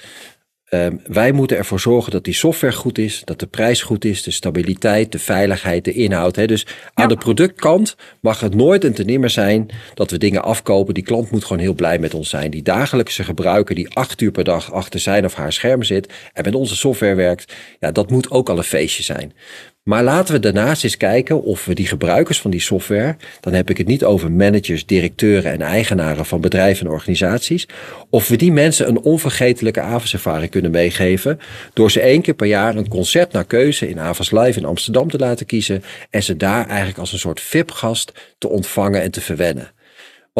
Um, 0.75 1.01
wij 1.07 1.33
moeten 1.33 1.57
ervoor 1.57 1.81
zorgen 1.81 2.13
dat 2.13 2.25
die 2.25 2.35
software 2.35 2.73
goed 2.73 2.99
is, 2.99 3.23
dat 3.25 3.39
de 3.39 3.47
prijs 3.47 3.83
goed 3.83 4.05
is, 4.05 4.23
de 4.23 4.31
stabiliteit, 4.31 5.13
de 5.13 5.19
veiligheid, 5.19 5.85
de 5.85 5.93
inhoud. 5.93 6.37
Hè. 6.37 6.47
Dus 6.47 6.67
aan 6.95 7.09
de 7.09 7.17
productkant 7.17 7.97
mag 8.21 8.41
het 8.41 8.55
nooit 8.55 8.85
en 8.85 8.95
ten 8.95 9.07
nimmer 9.07 9.31
zijn 9.31 9.69
dat 9.95 10.11
we 10.11 10.19
dingen 10.19 10.43
afkopen. 10.43 10.95
Die 10.95 11.03
klant 11.03 11.31
moet 11.31 11.45
gewoon 11.45 11.63
heel 11.63 11.75
blij 11.75 11.99
met 11.99 12.15
ons 12.15 12.29
zijn. 12.29 12.51
Die 12.51 12.63
dagelijkse 12.63 13.25
gebruiker 13.25 13.75
die 13.75 13.95
acht 13.95 14.21
uur 14.21 14.31
per 14.31 14.45
dag 14.45 14.73
achter 14.73 15.01
zijn 15.01 15.25
of 15.25 15.35
haar 15.35 15.53
scherm 15.53 15.83
zit 15.83 16.13
en 16.33 16.45
met 16.45 16.55
onze 16.55 16.77
software 16.77 17.15
werkt, 17.15 17.55
ja, 17.81 17.93
dat 17.93 18.11
moet 18.11 18.31
ook 18.31 18.49
al 18.49 18.59
een 18.59 18.65
feestje 18.65 19.03
zijn. 19.03 19.33
Maar 19.83 20.03
laten 20.03 20.35
we 20.35 20.41
daarnaast 20.41 20.85
eens 20.85 20.97
kijken 20.97 21.43
of 21.43 21.65
we 21.65 21.75
die 21.75 21.87
gebruikers 21.87 22.41
van 22.41 22.51
die 22.51 22.61
software, 22.61 23.17
dan 23.41 23.53
heb 23.53 23.71
ik 23.71 23.79
het 23.79 23.87
niet 23.87 24.05
over 24.05 24.33
managers, 24.33 24.87
directeuren 24.87 25.53
en 25.53 25.63
eigenaren 25.63 26.27
van 26.27 26.41
bedrijven 26.41 26.87
en 26.87 26.93
organisaties, 26.93 27.69
of 28.11 28.29
we 28.29 28.37
die 28.37 28.53
mensen 28.53 28.89
een 28.89 29.01
onvergetelijke 29.01 29.81
avondservaring 29.81 30.51
kunnen 30.51 30.71
meegeven 30.71 31.41
door 31.73 31.91
ze 31.91 32.01
één 32.01 32.23
keer 32.23 32.35
per 32.35 32.47
jaar 32.47 32.77
een 32.77 32.89
concert 32.89 33.33
naar 33.33 33.45
keuze 33.45 33.89
in 33.89 33.99
Avas 33.99 34.31
Live 34.31 34.59
in 34.59 34.65
Amsterdam 34.65 35.11
te 35.11 35.19
laten 35.19 35.47
kiezen 35.47 35.83
en 36.11 36.23
ze 36.23 36.37
daar 36.37 36.67
eigenlijk 36.67 36.99
als 36.99 37.13
een 37.13 37.19
soort 37.19 37.41
VIP-gast 37.41 38.13
te 38.39 38.49
ontvangen 38.49 39.03
en 39.03 39.11
te 39.11 39.21
verwennen. 39.21 39.71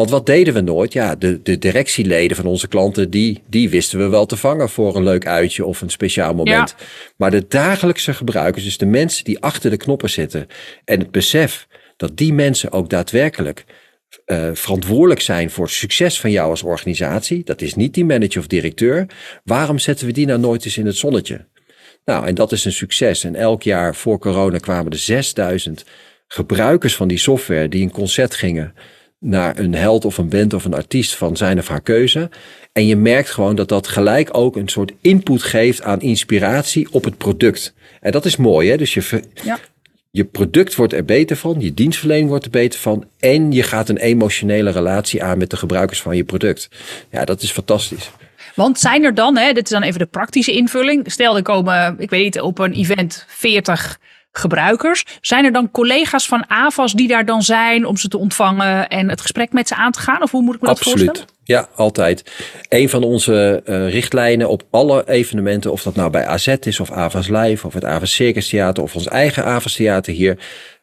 Want 0.01 0.13
wat 0.13 0.25
deden 0.25 0.53
we 0.53 0.61
nooit? 0.61 0.93
Ja, 0.93 1.15
de, 1.15 1.41
de 1.41 1.57
directieleden 1.57 2.37
van 2.37 2.45
onze 2.45 2.67
klanten, 2.67 3.09
die, 3.09 3.41
die 3.47 3.69
wisten 3.69 3.99
we 3.99 4.07
wel 4.07 4.25
te 4.25 4.37
vangen 4.37 4.69
voor 4.69 4.95
een 4.95 5.03
leuk 5.03 5.27
uitje 5.27 5.65
of 5.65 5.81
een 5.81 5.89
speciaal 5.89 6.33
moment. 6.33 6.75
Maar 7.17 7.31
de 7.31 7.45
dagelijkse 7.47 8.13
gebruikers, 8.13 8.63
dus 8.63 8.77
de 8.77 8.85
mensen 8.85 9.23
die 9.23 9.39
achter 9.39 9.69
de 9.69 9.77
knoppen 9.77 10.09
zitten 10.09 10.47
en 10.85 10.99
het 10.99 11.11
besef 11.11 11.67
dat 11.97 12.17
die 12.17 12.33
mensen 12.33 12.71
ook 12.71 12.89
daadwerkelijk 12.89 13.65
uh, 14.25 14.49
verantwoordelijk 14.53 15.21
zijn 15.21 15.49
voor 15.49 15.65
het 15.65 15.73
succes 15.73 16.19
van 16.19 16.31
jou 16.31 16.49
als 16.49 16.63
organisatie, 16.63 17.43
dat 17.43 17.61
is 17.61 17.75
niet 17.75 17.93
die 17.93 18.05
manager 18.05 18.39
of 18.39 18.47
directeur, 18.47 19.05
waarom 19.43 19.79
zetten 19.79 20.05
we 20.05 20.13
die 20.13 20.25
nou 20.25 20.39
nooit 20.39 20.65
eens 20.65 20.77
in 20.77 20.85
het 20.85 20.97
zonnetje? 20.97 21.47
Nou, 22.05 22.27
en 22.27 22.35
dat 22.35 22.51
is 22.51 22.65
een 22.65 22.71
succes. 22.71 23.23
En 23.23 23.35
elk 23.35 23.63
jaar 23.63 23.95
voor 23.95 24.19
corona 24.19 24.57
kwamen 24.57 24.91
er 24.91 24.97
6000 24.97 25.85
gebruikers 26.27 26.95
van 26.95 27.07
die 27.07 27.17
software 27.17 27.67
die 27.67 27.83
een 27.83 27.91
concert 27.91 28.35
gingen 28.35 28.73
naar 29.23 29.59
een 29.59 29.73
held 29.73 30.05
of 30.05 30.17
een 30.17 30.29
band 30.29 30.53
of 30.53 30.65
een 30.65 30.73
artiest 30.73 31.15
van 31.15 31.37
zijn 31.37 31.57
of 31.57 31.67
haar 31.67 31.81
keuze. 31.81 32.29
En 32.73 32.85
je 32.85 32.95
merkt 32.95 33.29
gewoon 33.29 33.55
dat 33.55 33.69
dat 33.69 33.87
gelijk 33.87 34.29
ook 34.31 34.55
een 34.55 34.69
soort 34.69 34.91
input 35.01 35.43
geeft 35.43 35.81
aan 35.81 36.01
inspiratie 36.01 36.87
op 36.91 37.03
het 37.03 37.17
product. 37.17 37.73
En 37.99 38.11
dat 38.11 38.25
is 38.25 38.35
mooi, 38.35 38.69
hè? 38.69 38.77
Dus 38.77 38.93
je, 38.93 39.21
ja. 39.43 39.59
je 40.11 40.25
product 40.25 40.75
wordt 40.75 40.93
er 40.93 41.05
beter 41.05 41.35
van, 41.35 41.55
je 41.59 41.73
dienstverlening 41.73 42.29
wordt 42.29 42.45
er 42.45 42.51
beter 42.51 42.79
van. 42.79 43.05
En 43.19 43.51
je 43.51 43.63
gaat 43.63 43.89
een 43.89 43.97
emotionele 43.97 44.71
relatie 44.71 45.23
aan 45.23 45.37
met 45.37 45.49
de 45.49 45.57
gebruikers 45.57 46.01
van 46.01 46.15
je 46.15 46.23
product. 46.23 46.69
Ja, 47.11 47.25
dat 47.25 47.41
is 47.41 47.51
fantastisch. 47.51 48.11
Want 48.55 48.79
zijn 48.79 49.03
er 49.03 49.13
dan, 49.13 49.37
hè, 49.37 49.53
dit 49.53 49.63
is 49.63 49.69
dan 49.69 49.83
even 49.83 49.99
de 49.99 50.05
praktische 50.05 50.51
invulling. 50.51 51.11
Stel, 51.11 51.35
er 51.35 51.41
komen, 51.41 51.95
ik 51.99 52.09
weet 52.09 52.23
niet, 52.23 52.41
op 52.41 52.59
een 52.59 52.73
event 52.73 53.25
40 53.27 53.99
gebruikers. 54.31 55.05
Zijn 55.21 55.45
er 55.45 55.51
dan 55.51 55.71
collega's 55.71 56.27
van 56.27 56.43
AVAS 56.47 56.93
die 56.93 57.07
daar 57.07 57.25
dan 57.25 57.41
zijn 57.41 57.85
om 57.85 57.97
ze 57.97 58.07
te 58.07 58.17
ontvangen 58.17 58.87
en 58.87 59.09
het 59.09 59.21
gesprek 59.21 59.51
met 59.51 59.67
ze 59.67 59.75
aan 59.75 59.91
te 59.91 59.99
gaan? 59.99 60.21
Of 60.21 60.31
hoe 60.31 60.41
moet 60.41 60.55
ik 60.55 60.61
me 60.61 60.67
dat 60.67 60.77
Absoluut. 60.77 61.05
voorstellen? 61.05 61.29
Ja, 61.43 61.67
altijd. 61.75 62.31
Een 62.69 62.89
van 62.89 63.03
onze 63.03 63.61
uh, 63.65 63.89
richtlijnen 63.89 64.49
op 64.49 64.63
alle 64.71 65.09
evenementen, 65.09 65.71
of 65.71 65.83
dat 65.83 65.95
nou 65.95 66.09
bij 66.09 66.25
AZ 66.25 66.47
is 66.59 66.79
of 66.79 66.91
AVAS 66.91 67.27
Live 67.27 67.67
of 67.67 67.73
het 67.73 67.85
AVAS 67.85 68.13
Circus 68.13 68.49
Theater 68.49 68.83
of 68.83 68.95
ons 68.95 69.07
eigen 69.07 69.45
AVAS 69.45 69.75
Theater 69.75 70.13
hier, 70.13 70.37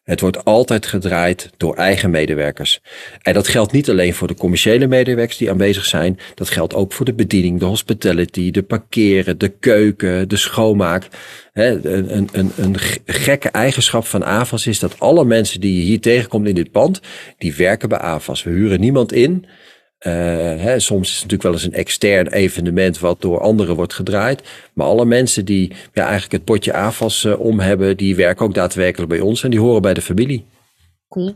het 0.09 0.21
wordt 0.21 0.45
altijd 0.45 0.87
gedraaid 0.87 1.51
door 1.57 1.75
eigen 1.75 2.11
medewerkers. 2.11 2.81
En 3.23 3.35
dat 3.35 3.49
geldt 3.49 3.73
niet 3.73 3.91
alleen 3.91 4.15
voor 4.15 4.29
de 4.29 4.35
commerciële 4.35 4.87
medewerkers 4.87 5.37
die 5.37 5.51
aanwezig 5.51 5.85
zijn. 5.85 6.19
Dat 6.35 6.51
geldt 6.51 6.75
ook 6.75 6.93
voor 6.93 7.05
de 7.05 7.15
bediening, 7.15 7.59
de 7.59 7.65
hospitality, 7.65 8.51
de 8.51 8.63
parkeren, 8.63 9.39
de 9.39 9.49
keuken, 9.49 10.29
de 10.29 10.37
schoonmaak. 10.37 11.09
een, 11.53 12.29
een, 12.33 12.51
een, 12.57 12.77
gekke 13.07 13.49
eigenschap 13.49 14.07
van 14.07 14.25
AVAS 14.25 14.67
is 14.67 14.79
dat 14.79 15.01
alle 15.01 15.25
mensen 15.25 15.61
die 15.61 15.77
je 15.77 15.83
hier 15.83 16.01
tegenkomt 16.01 16.49
in 16.49 16.55
dit 16.55 16.71
pand, 16.71 17.01
die 17.39 17.55
werken 17.55 17.89
bij 17.89 17.99
AVAS. 17.99 18.43
We 18.43 18.51
huren 18.51 18.81
niemand 18.81 19.13
in. 19.13 19.47
Uh, 20.07 20.13
hè, 20.63 20.79
soms 20.79 21.09
is 21.09 21.15
het 21.15 21.23
natuurlijk 21.23 21.43
wel 21.43 21.53
eens 21.53 21.63
een 21.63 21.73
extern 21.73 22.27
evenement 22.27 22.99
wat 22.99 23.21
door 23.21 23.41
anderen 23.41 23.77
wordt 23.77 23.95
gedraaid. 23.95 24.43
Maar 24.73 24.87
alle 24.87 25.05
mensen 25.05 25.45
die 25.45 25.73
ja, 25.93 26.03
eigenlijk 26.03 26.33
het 26.33 26.45
potje 26.45 26.73
AFAS 26.73 27.25
uh, 27.25 27.41
om 27.41 27.61
hebben, 27.61 27.97
die 27.97 28.17
werken 28.17 28.47
ook 28.47 28.55
daadwerkelijk 28.55 29.11
bij 29.11 29.21
ons 29.21 29.43
en 29.43 29.51
die 29.51 29.61
horen 29.61 29.83
bij 29.83 29.95
de 29.95 30.03
familie. 30.03 30.47
Cool. 31.09 31.35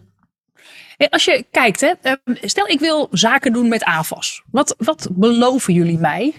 Als 1.10 1.24
je 1.24 1.44
kijkt, 1.50 1.80
hè, 1.80 1.92
ehm, 2.02 2.16
stel 2.42 2.66
ik 2.68 2.80
wil 2.80 3.08
zaken 3.10 3.52
doen 3.52 3.68
met 3.68 3.84
AFAS. 3.84 4.42
Wat, 4.50 4.74
wat 4.78 5.08
beloven 5.12 5.74
jullie 5.74 5.98
mij? 5.98 6.34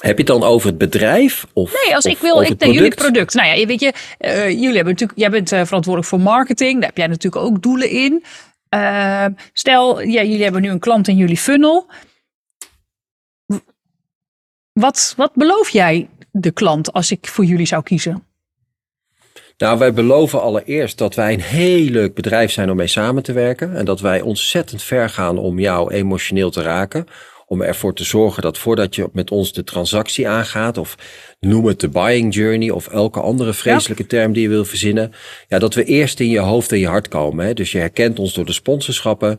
Heb 0.00 0.18
je 0.18 0.24
het 0.24 0.40
dan 0.40 0.42
over 0.42 0.68
het 0.68 0.78
bedrijf? 0.78 1.46
Of, 1.52 1.84
nee, 1.84 1.94
als 1.94 2.04
ik 2.04 2.18
wil, 2.18 2.42
ik 2.42 2.58
denk 2.58 2.74
jullie 2.74 2.94
product. 2.94 3.34
Nou 3.34 3.48
ja, 3.58 3.66
weet 3.66 3.80
je, 3.80 3.92
uh, 4.20 4.48
jullie 4.48 4.74
hebben 4.74 4.92
natuurlijk, 4.92 5.18
jij 5.18 5.30
bent 5.30 5.48
verantwoordelijk 5.48 6.06
voor 6.06 6.20
marketing. 6.20 6.74
Daar 6.74 6.88
heb 6.88 6.96
jij 6.96 7.06
natuurlijk 7.06 7.44
ook 7.44 7.62
doelen 7.62 7.90
in. 7.90 8.24
Uh, 8.74 9.26
stel, 9.52 10.04
jullie 10.04 10.42
hebben 10.42 10.62
nu 10.62 10.68
een 10.68 10.78
klant 10.78 11.08
in 11.08 11.16
jullie 11.16 11.36
funnel. 11.36 11.86
Wat, 14.72 15.14
wat 15.16 15.34
beloof 15.34 15.68
jij 15.68 16.08
de 16.32 16.50
klant 16.50 16.92
als 16.92 17.10
ik 17.10 17.26
voor 17.26 17.44
jullie 17.44 17.66
zou 17.66 17.82
kiezen? 17.82 18.24
Nou, 19.56 19.78
wij 19.78 19.92
beloven 19.92 20.42
allereerst 20.42 20.98
dat 20.98 21.14
wij 21.14 21.32
een 21.32 21.40
heel 21.40 21.84
leuk 21.84 22.14
bedrijf 22.14 22.50
zijn 22.50 22.70
om 22.70 22.76
mee 22.76 22.86
samen 22.86 23.22
te 23.22 23.32
werken. 23.32 23.76
En 23.76 23.84
dat 23.84 24.00
wij 24.00 24.20
ontzettend 24.20 24.82
ver 24.82 25.08
gaan 25.08 25.38
om 25.38 25.58
jou 25.58 25.92
emotioneel 25.92 26.50
te 26.50 26.62
raken. 26.62 27.06
Om 27.52 27.62
ervoor 27.62 27.94
te 27.94 28.04
zorgen 28.04 28.42
dat 28.42 28.58
voordat 28.58 28.94
je 28.94 29.08
met 29.12 29.30
ons 29.30 29.52
de 29.52 29.64
transactie 29.64 30.28
aangaat, 30.28 30.78
of 30.78 30.96
noem 31.40 31.66
het 31.66 31.80
de 31.80 31.88
buying 31.88 32.34
journey, 32.34 32.70
of 32.70 32.88
elke 32.88 33.20
andere 33.20 33.54
vreselijke 33.54 34.06
term 34.06 34.32
die 34.32 34.42
je 34.42 34.48
wil 34.48 34.64
verzinnen, 34.64 35.12
ja, 35.48 35.58
dat 35.58 35.74
we 35.74 35.84
eerst 35.84 36.20
in 36.20 36.28
je 36.28 36.38
hoofd 36.38 36.72
en 36.72 36.78
je 36.78 36.86
hart 36.86 37.08
komen. 37.08 37.46
Hè? 37.46 37.54
Dus 37.54 37.72
je 37.72 37.78
herkent 37.78 38.18
ons 38.18 38.34
door 38.34 38.44
de 38.44 38.52
sponsorschappen. 38.52 39.38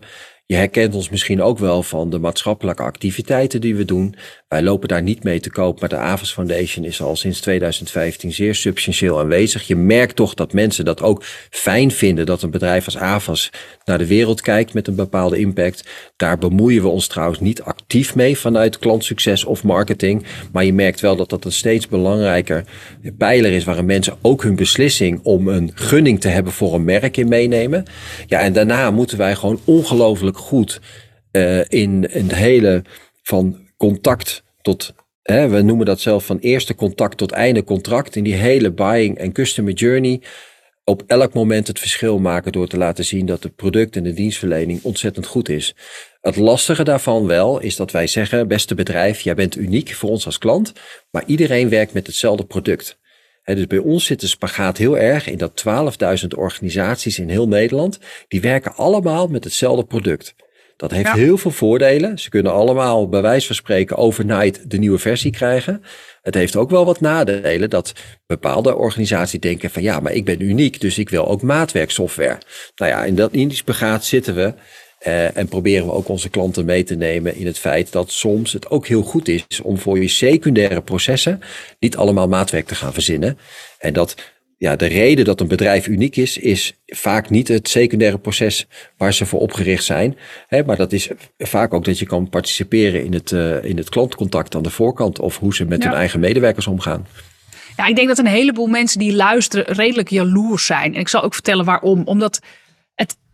Je 0.51 0.57
herkent 0.57 0.95
ons 0.95 1.09
misschien 1.09 1.41
ook 1.41 1.57
wel 1.57 1.83
van 1.83 2.09
de 2.09 2.19
maatschappelijke 2.19 2.83
activiteiten 2.83 3.61
die 3.61 3.75
we 3.75 3.85
doen. 3.85 4.15
Wij 4.47 4.63
lopen 4.63 4.87
daar 4.87 5.01
niet 5.01 5.23
mee 5.23 5.39
te 5.39 5.49
koop, 5.49 5.79
maar 5.79 5.89
de 5.89 5.95
Avas 5.95 6.33
Foundation 6.33 6.85
is 6.85 7.01
al 7.01 7.15
sinds 7.15 7.39
2015 7.39 8.33
zeer 8.33 8.55
substantieel 8.55 9.19
aanwezig. 9.19 9.67
Je 9.67 9.75
merkt 9.75 10.15
toch 10.15 10.33
dat 10.33 10.53
mensen 10.53 10.85
dat 10.85 11.01
ook 11.01 11.23
fijn 11.49 11.91
vinden 11.91 12.25
dat 12.25 12.41
een 12.41 12.51
bedrijf 12.51 12.85
als 12.85 12.97
Avas 12.97 13.49
naar 13.85 13.97
de 13.97 14.07
wereld 14.07 14.41
kijkt 14.41 14.73
met 14.73 14.87
een 14.87 14.95
bepaalde 14.95 15.37
impact. 15.37 15.89
Daar 16.15 16.37
bemoeien 16.37 16.81
we 16.81 16.87
ons 16.87 17.07
trouwens 17.07 17.39
niet 17.39 17.61
actief 17.61 18.15
mee 18.15 18.37
vanuit 18.37 18.79
klantsucces 18.79 19.45
of 19.45 19.63
marketing. 19.63 20.25
Maar 20.51 20.65
je 20.65 20.73
merkt 20.73 20.99
wel 20.99 21.15
dat 21.15 21.29
dat 21.29 21.45
een 21.45 21.51
steeds 21.51 21.87
belangrijker 21.87 22.63
pijler 23.17 23.51
is 23.51 23.63
waarin 23.63 23.85
mensen 23.85 24.17
ook 24.21 24.43
hun 24.43 24.55
beslissing 24.55 25.19
om 25.23 25.47
een 25.47 25.71
gunning 25.75 26.21
te 26.21 26.27
hebben 26.27 26.53
voor 26.53 26.73
een 26.73 26.83
merk 26.83 27.17
in 27.17 27.27
meenemen. 27.27 27.83
Ja, 28.27 28.39
en 28.39 28.53
daarna 28.53 28.91
moeten 28.91 29.17
wij 29.17 29.35
gewoon 29.35 29.59
ongelooflijk 29.65 30.39
goed 30.41 30.79
uh, 31.31 31.59
in, 31.59 32.11
in 32.13 32.23
het 32.23 32.35
hele 32.35 32.83
van 33.23 33.69
contact 33.77 34.43
tot, 34.61 34.93
we 35.23 35.61
noemen 35.63 35.85
dat 35.85 35.99
zelf 35.99 36.25
van 36.25 36.37
eerste 36.37 36.75
contact 36.75 37.17
tot 37.17 37.31
einde 37.31 37.63
contract. 37.63 38.15
In 38.15 38.23
die 38.23 38.33
hele 38.33 38.71
buying 38.71 39.17
en 39.17 39.31
customer 39.31 39.73
journey 39.73 40.21
op 40.83 41.03
elk 41.07 41.33
moment 41.33 41.67
het 41.67 41.79
verschil 41.79 42.19
maken 42.19 42.51
door 42.51 42.67
te 42.67 42.77
laten 42.77 43.05
zien 43.05 43.25
dat 43.25 43.43
het 43.43 43.55
product 43.55 43.95
en 43.95 44.03
de 44.03 44.13
dienstverlening 44.13 44.83
ontzettend 44.83 45.25
goed 45.25 45.49
is. 45.49 45.75
Het 46.21 46.35
lastige 46.35 46.83
daarvan 46.83 47.27
wel 47.27 47.59
is 47.59 47.75
dat 47.75 47.91
wij 47.91 48.07
zeggen, 48.07 48.47
beste 48.47 48.75
bedrijf, 48.75 49.21
jij 49.21 49.35
bent 49.35 49.55
uniek 49.55 49.93
voor 49.93 50.09
ons 50.09 50.25
als 50.25 50.37
klant, 50.37 50.73
maar 51.11 51.23
iedereen 51.25 51.69
werkt 51.69 51.93
met 51.93 52.07
hetzelfde 52.07 52.45
product. 52.45 52.99
Dus 53.43 53.67
bij 53.67 53.77
ons 53.77 54.05
zit 54.05 54.19
de 54.19 54.27
spagaat 54.27 54.77
heel 54.77 54.97
erg 54.97 55.27
in 55.27 55.37
dat 55.37 55.63
12.000 56.21 56.27
organisaties 56.37 57.19
in 57.19 57.29
heel 57.29 57.47
Nederland, 57.47 57.99
die 58.27 58.41
werken 58.41 58.75
allemaal 58.75 59.27
met 59.27 59.43
hetzelfde 59.43 59.85
product. 59.85 60.35
Dat 60.81 60.91
heeft 60.91 61.11
heel 61.11 61.37
veel 61.37 61.51
voordelen. 61.51 62.19
Ze 62.19 62.29
kunnen 62.29 62.51
allemaal 62.51 63.09
bij 63.09 63.21
wijze 63.21 63.47
van 63.47 63.55
spreken 63.55 63.97
overnight 63.97 64.69
de 64.69 64.77
nieuwe 64.77 64.97
versie 64.97 65.31
krijgen. 65.31 65.83
Het 66.21 66.35
heeft 66.35 66.55
ook 66.55 66.69
wel 66.69 66.85
wat 66.85 67.01
nadelen 67.01 67.69
dat 67.69 67.93
bepaalde 68.27 68.75
organisaties 68.75 69.39
denken 69.39 69.69
van 69.69 69.81
ja, 69.81 69.99
maar 69.99 70.13
ik 70.13 70.25
ben 70.25 70.41
uniek, 70.41 70.81
dus 70.81 70.97
ik 70.97 71.09
wil 71.09 71.27
ook 71.27 71.41
maatwerksoftware. 71.41 72.37
Nou 72.75 72.91
ja, 72.91 73.03
in, 73.03 73.15
dat, 73.15 73.31
in 73.31 73.47
die 73.47 73.57
spagaat 73.57 74.05
zitten 74.05 74.35
we 74.35 74.53
uh, 75.07 75.37
en 75.37 75.47
proberen 75.47 75.85
we 75.85 75.91
ook 75.91 76.07
onze 76.07 76.29
klanten 76.29 76.65
mee 76.65 76.83
te 76.83 76.95
nemen 76.95 77.35
in 77.35 77.45
het 77.45 77.57
feit 77.57 77.91
dat 77.91 78.11
soms 78.11 78.53
het 78.53 78.69
ook 78.69 78.87
heel 78.87 79.01
goed 79.01 79.27
is 79.27 79.61
om 79.63 79.77
voor 79.77 79.99
je 79.99 80.07
secundaire 80.07 80.81
processen 80.81 81.39
niet 81.79 81.97
allemaal 81.97 82.27
maatwerk 82.27 82.67
te 82.67 82.75
gaan 82.75 82.93
verzinnen. 82.93 83.37
En 83.79 83.93
dat 83.93 84.15
ja, 84.61 84.75
de 84.75 84.85
reden 84.85 85.25
dat 85.25 85.41
een 85.41 85.47
bedrijf 85.47 85.87
uniek 85.87 86.15
is, 86.15 86.37
is 86.37 86.73
vaak 86.85 87.29
niet 87.29 87.47
het 87.47 87.69
secundaire 87.69 88.17
proces 88.17 88.67
waar 88.97 89.13
ze 89.13 89.25
voor 89.25 89.39
opgericht 89.39 89.83
zijn. 89.83 90.17
Hè, 90.47 90.63
maar 90.63 90.77
dat 90.77 90.91
is 90.91 91.09
vaak 91.37 91.73
ook 91.73 91.85
dat 91.85 91.99
je 91.99 92.05
kan 92.05 92.29
participeren 92.29 93.03
in 93.05 93.13
het, 93.13 93.31
uh, 93.31 93.63
in 93.63 93.77
het 93.77 93.89
klantcontact 93.89 94.55
aan 94.55 94.61
de 94.61 94.69
voorkant 94.69 95.19
of 95.19 95.37
hoe 95.37 95.55
ze 95.55 95.65
met 95.65 95.83
hun 95.83 95.93
eigen 95.93 96.19
medewerkers 96.19 96.67
omgaan. 96.67 97.07
Ja, 97.77 97.85
ik 97.85 97.95
denk 97.95 98.07
dat 98.07 98.17
een 98.17 98.25
heleboel 98.25 98.67
mensen 98.67 98.99
die 98.99 99.15
luisteren 99.15 99.75
redelijk 99.75 100.09
jaloers 100.09 100.65
zijn. 100.65 100.93
En 100.93 100.99
ik 100.99 101.07
zal 101.07 101.23
ook 101.23 101.33
vertellen 101.33 101.65
waarom. 101.65 102.01
Omdat 102.05 102.39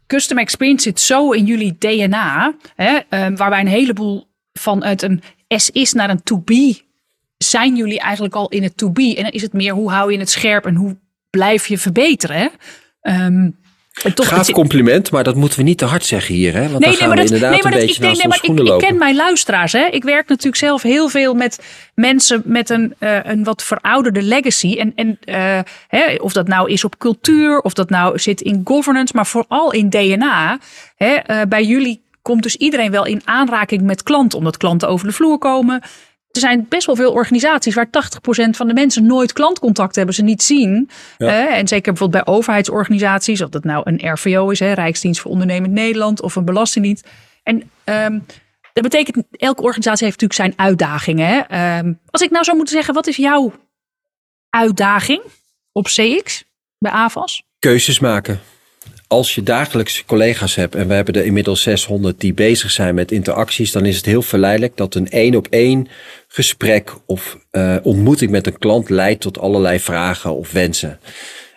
custom 0.08 0.38
experience 0.38 0.84
zit 0.84 1.00
zo 1.00 1.32
in 1.32 1.46
jullie 1.46 1.76
DNA, 1.78 2.56
hè, 2.76 3.00
waarbij 3.36 3.60
een 3.60 3.68
heleboel 3.68 4.28
vanuit 4.54 5.02
een 5.02 5.22
S 5.48 5.70
is 5.70 5.94
naar 5.94 6.10
een 6.10 6.24
to 6.24 6.40
be 6.40 6.86
zijn 7.38 7.76
jullie 7.76 8.00
eigenlijk 8.00 8.36
al 8.36 8.50
in 8.50 8.64
het 8.64 8.78
to 8.78 8.92
be. 8.92 9.16
En 9.18 9.24
dan 9.24 9.32
is 9.32 9.42
het 9.42 9.54
meer 9.54 9.74
hoe 9.74 9.92
hou 9.92 10.12
je 10.12 10.20
het 10.20 10.30
scherp 10.30 10.66
en 10.66 10.76
hoe 10.76 10.98
blijf 11.30 11.68
je 11.68 11.78
verbeteren. 11.78 12.52
Um, 13.02 13.58
toch, 14.14 14.28
Gaaf 14.28 14.52
compliment, 14.52 15.12
maar 15.12 15.24
dat 15.24 15.36
moeten 15.36 15.60
we 15.60 15.66
niet 15.66 15.78
te 15.78 15.86
hard 15.86 16.06
zeggen 16.06 16.36
hier. 16.36 16.54
Hè? 16.54 16.60
Want 16.60 16.72
nee, 16.72 16.80
dan 16.80 16.94
gaan 16.94 17.08
nee, 17.08 17.18
we 17.18 17.24
inderdaad 17.24 17.50
nee, 17.50 17.64
een 17.64 17.72
dat, 17.72 17.80
beetje 17.80 18.08
ik, 18.08 18.24
nee, 18.24 18.34
schoenen 18.34 18.64
ik, 18.64 18.70
lopen. 18.70 18.84
Ik 18.84 18.90
ken 18.90 18.98
mijn 19.00 19.16
luisteraars. 19.16 19.72
Hè? 19.72 19.86
Ik 19.86 20.04
werk 20.04 20.28
natuurlijk 20.28 20.56
zelf 20.56 20.82
heel 20.82 21.10
veel 21.10 21.34
met 21.34 21.60
mensen 21.94 22.42
met 22.46 22.70
een, 22.70 22.96
uh, 23.00 23.20
een 23.24 23.44
wat 23.44 23.64
verouderde 23.64 24.22
legacy. 24.22 24.76
En, 24.80 24.94
en 24.96 25.20
uh, 25.26 25.60
hè, 25.88 26.16
of 26.16 26.34
dat 26.34 26.48
nou 26.48 26.72
is 26.72 26.84
op 26.84 26.98
cultuur, 26.98 27.60
of 27.60 27.74
dat 27.74 27.90
nou 27.90 28.20
zit 28.20 28.42
in 28.42 28.62
governance, 28.64 29.14
maar 29.16 29.28
vooral 29.28 29.72
in 29.72 29.90
DNA. 29.90 30.60
Hè? 30.96 31.18
Uh, 31.28 31.42
bij 31.50 31.64
jullie 31.64 32.02
komt 32.22 32.44
dus 32.44 32.56
iedereen 32.56 32.92
wel 32.92 33.06
in 33.06 33.22
aanraking 33.26 33.82
met 33.82 34.04
klanten, 34.04 34.38
omdat 34.38 34.58
klanten 34.58 34.88
over 34.88 35.08
de 35.08 35.14
vloer 35.14 35.38
komen 35.38 35.82
er 36.38 36.44
zijn 36.44 36.66
best 36.70 36.86
wel 36.86 36.96
veel 36.96 37.12
organisaties 37.12 37.76
waar 37.76 37.88
80% 37.88 37.90
van 38.50 38.68
de 38.68 38.74
mensen 38.74 39.06
nooit 39.06 39.34
klantcontact 39.34 39.96
hebben, 39.96 40.16
ze 40.16 40.24
niet 40.24 40.44
zien. 40.44 40.90
en 41.18 41.68
zeker 41.68 41.94
bijvoorbeeld 41.94 42.24
bij 42.26 42.34
overheidsorganisaties, 42.34 43.42
of 43.42 43.50
dat 43.50 43.64
nou 43.64 43.82
een 43.86 44.14
RVO 44.14 44.50
is, 44.50 44.60
hè, 44.60 44.74
Rijksdienst 44.74 45.22
voor 45.22 45.32
Ondernemend 45.32 45.74
Nederland, 45.74 46.22
of 46.22 46.36
een 46.36 46.46
Belastingdienst. 46.46 47.08
En 47.44 47.72
um, 47.86 48.26
dat 48.74 48.84
betekent, 48.84 49.24
elke 49.32 49.62
organisatie 49.62 50.06
heeft 50.06 50.22
natuurlijk 50.22 50.56
zijn 50.56 50.68
uitdagingen. 50.68 51.28
Hè? 51.28 51.78
Um, 51.80 52.00
als 52.10 52.22
ik 52.22 52.32
nou 52.32 52.44
zou 52.44 52.58
moeten 52.58 52.76
zeggen, 52.76 52.94
wat 52.94 53.08
is 53.08 53.16
jouw 53.16 53.54
uitdaging 54.50 55.22
op 55.72 55.86
CX 55.86 56.44
bij 56.78 56.92
AVAS? 56.92 57.44
Keuzes 57.60 58.00
maken 58.00 58.40
als 59.08 59.36
je 59.36 59.44
dagelijks 59.44 60.06
collega's 60.06 60.56
hebt, 60.56 60.76
en 60.76 60.88
we 60.88 60.94
hebben 60.94 61.14
er 61.14 61.26
inmiddels 61.26 61.62
600 61.62 62.20
die 62.20 62.34
bezig 62.34 62.72
zijn 62.72 62.96
met 62.96 63.12
interacties, 63.12 63.72
dan 63.72 63.86
is 63.86 63.96
het 63.96 64.06
heel 64.06 64.22
verleidelijk 64.22 64.78
dat 64.78 64.96
een 64.96 65.10
één 65.10 65.36
op 65.36 65.48
één 65.50 65.88
gesprek 66.38 66.94
of 67.06 67.38
uh, 67.52 67.76
ontmoeting 67.84 68.32
met 68.32 68.48
een 68.48 68.58
klant 68.58 68.90
leidt 68.90 69.22
tot 69.22 69.40
allerlei 69.40 69.80
vragen 69.80 70.36
of 70.36 70.52
wensen. 70.52 71.00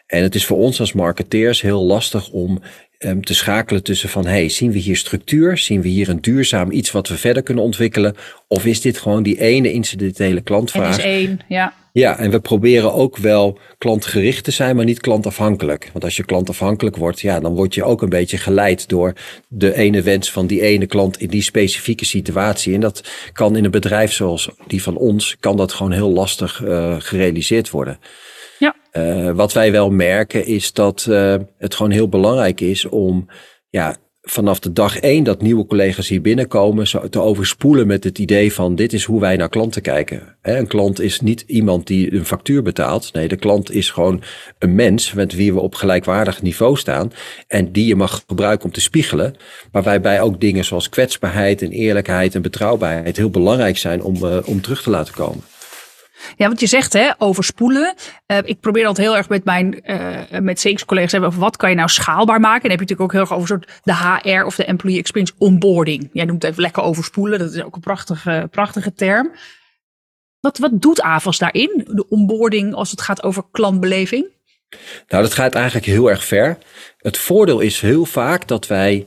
En 0.06 0.22
het 0.22 0.34
is 0.34 0.46
voor 0.46 0.56
ons 0.56 0.80
als 0.80 0.92
marketeers 0.92 1.60
heel 1.60 1.84
lastig 1.84 2.30
om 2.30 2.62
um, 2.98 3.24
te 3.24 3.34
schakelen 3.34 3.82
tussen 3.82 4.08
van, 4.08 4.26
hey, 4.26 4.48
zien 4.48 4.72
we 4.72 4.78
hier 4.78 4.96
structuur? 4.96 5.58
Zien 5.58 5.82
we 5.82 5.88
hier 5.88 6.08
een 6.08 6.20
duurzaam 6.20 6.70
iets 6.70 6.90
wat 6.90 7.08
we 7.08 7.16
verder 7.16 7.42
kunnen 7.42 7.64
ontwikkelen? 7.64 8.16
Of 8.48 8.66
is 8.66 8.80
dit 8.80 8.98
gewoon 8.98 9.22
die 9.22 9.40
ene 9.40 9.72
incidentele 9.72 10.40
klantvraag? 10.40 10.96
Het 10.96 10.98
is 10.98 11.04
één, 11.04 11.40
ja. 11.48 11.74
Ja, 11.92 12.18
en 12.18 12.30
we 12.30 12.40
proberen 12.40 12.92
ook 12.92 13.16
wel 13.16 13.58
klantgericht 13.78 14.44
te 14.44 14.50
zijn, 14.50 14.76
maar 14.76 14.84
niet 14.84 15.00
klantafhankelijk. 15.00 15.90
Want 15.92 16.04
als 16.04 16.16
je 16.16 16.24
klantafhankelijk 16.24 16.96
wordt, 16.96 17.20
ja, 17.20 17.40
dan 17.40 17.54
word 17.54 17.74
je 17.74 17.84
ook 17.84 18.02
een 18.02 18.08
beetje 18.08 18.38
geleid 18.38 18.88
door 18.88 19.12
de 19.48 19.74
ene 19.74 20.02
wens 20.02 20.32
van 20.32 20.46
die 20.46 20.60
ene 20.60 20.86
klant 20.86 21.20
in 21.20 21.28
die 21.28 21.42
specifieke 21.42 22.04
situatie. 22.04 22.74
En 22.74 22.80
dat 22.80 23.10
kan 23.32 23.56
in 23.56 23.64
een 23.64 23.70
bedrijf 23.70 24.12
zoals 24.12 24.50
die 24.66 24.82
van 24.82 24.96
ons, 24.96 25.36
kan 25.40 25.56
dat 25.56 25.72
gewoon 25.72 25.92
heel 25.92 26.10
lastig 26.10 26.60
uh, 26.60 26.94
gerealiseerd 26.98 27.70
worden. 27.70 27.98
Ja. 28.58 28.74
Uh, 28.92 29.30
wat 29.30 29.52
wij 29.52 29.72
wel 29.72 29.90
merken 29.90 30.46
is 30.46 30.72
dat 30.72 31.06
uh, 31.08 31.34
het 31.58 31.74
gewoon 31.74 31.92
heel 31.92 32.08
belangrijk 32.08 32.60
is 32.60 32.84
om 32.84 33.28
ja, 33.68 33.96
vanaf 34.22 34.60
de 34.60 34.72
dag 34.72 34.98
één 34.98 35.24
dat 35.24 35.42
nieuwe 35.42 35.66
collega's 35.66 36.08
hier 36.08 36.20
binnenkomen, 36.20 36.88
zo 36.88 37.08
te 37.08 37.20
overspoelen 37.20 37.86
met 37.86 38.04
het 38.04 38.18
idee 38.18 38.52
van 38.52 38.74
dit 38.74 38.92
is 38.92 39.04
hoe 39.04 39.20
wij 39.20 39.36
naar 39.36 39.48
klanten 39.48 39.82
kijken. 39.82 40.36
Een 40.42 40.66
klant 40.66 41.00
is 41.00 41.20
niet 41.20 41.44
iemand 41.46 41.86
die 41.86 42.14
een 42.14 42.24
factuur 42.24 42.62
betaalt. 42.62 43.12
Nee, 43.12 43.28
de 43.28 43.36
klant 43.36 43.70
is 43.70 43.90
gewoon 43.90 44.22
een 44.58 44.74
mens 44.74 45.12
met 45.12 45.32
wie 45.32 45.52
we 45.52 45.60
op 45.60 45.74
gelijkwaardig 45.74 46.42
niveau 46.42 46.76
staan 46.76 47.12
en 47.46 47.72
die 47.72 47.86
je 47.86 47.96
mag 47.96 48.22
gebruiken 48.26 48.64
om 48.64 48.72
te 48.72 48.80
spiegelen. 48.80 49.34
Maar 49.72 49.82
waarbij 49.82 50.20
ook 50.20 50.40
dingen 50.40 50.64
zoals 50.64 50.88
kwetsbaarheid 50.88 51.62
en 51.62 51.70
eerlijkheid 51.70 52.34
en 52.34 52.42
betrouwbaarheid 52.42 53.16
heel 53.16 53.30
belangrijk 53.30 53.78
zijn 53.78 54.02
om, 54.02 54.16
uh, 54.24 54.36
om 54.44 54.60
terug 54.60 54.82
te 54.82 54.90
laten 54.90 55.14
komen. 55.14 55.42
Ja, 56.36 56.48
wat 56.48 56.60
je 56.60 56.66
zegt, 56.66 56.92
hè, 56.92 57.10
overspoelen. 57.18 57.94
Uh, 58.26 58.38
ik 58.44 58.60
probeer 58.60 58.86
altijd 58.86 59.06
heel 59.06 59.16
erg 59.16 59.28
met 59.28 59.44
mijn 59.44 59.80
uh, 59.84 60.40
met 60.40 60.60
CX-collega's 60.60 61.12
hebben 61.12 61.30
over 61.30 61.42
wat 61.42 61.56
kan 61.56 61.70
je 61.70 61.76
nou 61.76 61.88
schaalbaar 61.88 62.40
maken. 62.40 62.62
En 62.62 62.68
dan 62.68 62.78
heb 62.78 62.88
je 62.88 62.94
natuurlijk 62.94 63.00
ook 63.00 63.12
heel 63.12 63.20
erg 63.20 63.32
over 63.32 63.48
soort 63.48 63.80
de 63.82 63.94
HR 63.94 64.44
of 64.44 64.56
de 64.56 64.64
Employee 64.64 64.98
Experience 64.98 65.34
Onboarding. 65.38 66.10
Jij 66.12 66.24
noemt 66.24 66.42
het 66.42 66.50
even 66.50 66.62
lekker 66.62 66.82
overspoelen. 66.82 67.38
Dat 67.38 67.52
is 67.52 67.62
ook 67.62 67.74
een 67.74 67.80
prachtige, 67.80 68.48
prachtige 68.50 68.92
term. 68.92 69.32
Wat, 70.40 70.58
wat 70.58 70.82
doet 70.82 71.00
AVAS 71.00 71.38
daarin? 71.38 71.82
De 71.86 72.08
onboarding 72.08 72.74
als 72.74 72.90
het 72.90 73.00
gaat 73.00 73.22
over 73.22 73.42
klantbeleving? 73.50 74.26
Nou, 75.08 75.22
dat 75.22 75.34
gaat 75.34 75.54
eigenlijk 75.54 75.86
heel 75.86 76.10
erg 76.10 76.24
ver. 76.24 76.58
Het 76.98 77.18
voordeel 77.18 77.60
is 77.60 77.80
heel 77.80 78.04
vaak 78.04 78.48
dat 78.48 78.66
wij 78.66 79.06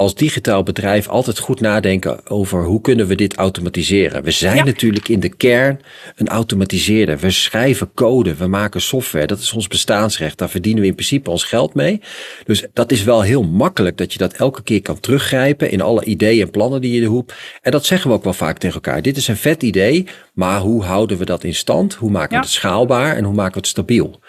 als 0.00 0.14
digitaal 0.14 0.62
bedrijf 0.62 1.08
altijd 1.08 1.38
goed 1.38 1.60
nadenken 1.60 2.28
over 2.28 2.64
hoe 2.64 2.80
kunnen 2.80 3.06
we 3.06 3.14
dit 3.14 3.34
automatiseren. 3.34 4.22
We 4.22 4.30
zijn 4.30 4.64
natuurlijk 4.64 5.08
in 5.08 5.20
de 5.20 5.28
kern 5.28 5.80
een 6.16 6.28
automatiseerder. 6.28 7.18
We 7.18 7.30
schrijven 7.30 7.90
code, 7.94 8.34
we 8.34 8.46
maken 8.46 8.80
software. 8.80 9.26
Dat 9.26 9.38
is 9.38 9.52
ons 9.52 9.68
bestaansrecht. 9.68 10.38
Daar 10.38 10.50
verdienen 10.50 10.80
we 10.80 10.88
in 10.88 10.94
principe 10.94 11.30
ons 11.30 11.44
geld 11.44 11.74
mee. 11.74 12.00
Dus 12.44 12.66
dat 12.72 12.92
is 12.92 13.04
wel 13.04 13.22
heel 13.22 13.42
makkelijk 13.42 13.96
dat 13.96 14.12
je 14.12 14.18
dat 14.18 14.32
elke 14.32 14.62
keer 14.62 14.82
kan 14.82 15.00
teruggrijpen 15.00 15.70
in 15.70 15.80
alle 15.80 16.04
ideeën 16.04 16.42
en 16.42 16.50
plannen 16.50 16.80
die 16.80 17.00
je 17.00 17.06
hoeft. 17.06 17.34
En 17.62 17.70
dat 17.72 17.86
zeggen 17.86 18.10
we 18.10 18.16
ook 18.16 18.24
wel 18.24 18.32
vaak 18.32 18.58
tegen 18.58 18.74
elkaar. 18.74 19.02
Dit 19.02 19.16
is 19.16 19.28
een 19.28 19.36
vet 19.36 19.62
idee, 19.62 20.06
maar 20.34 20.60
hoe 20.60 20.82
houden 20.82 21.18
we 21.18 21.24
dat 21.24 21.44
in 21.44 21.54
stand? 21.54 21.94
Hoe 21.94 22.10
maken 22.10 22.36
we 22.36 22.42
het 22.42 22.48
schaalbaar 22.48 23.16
en 23.16 23.24
hoe 23.24 23.34
maken 23.34 23.52
we 23.52 23.58
het 23.58 23.68
stabiel? 23.68 24.20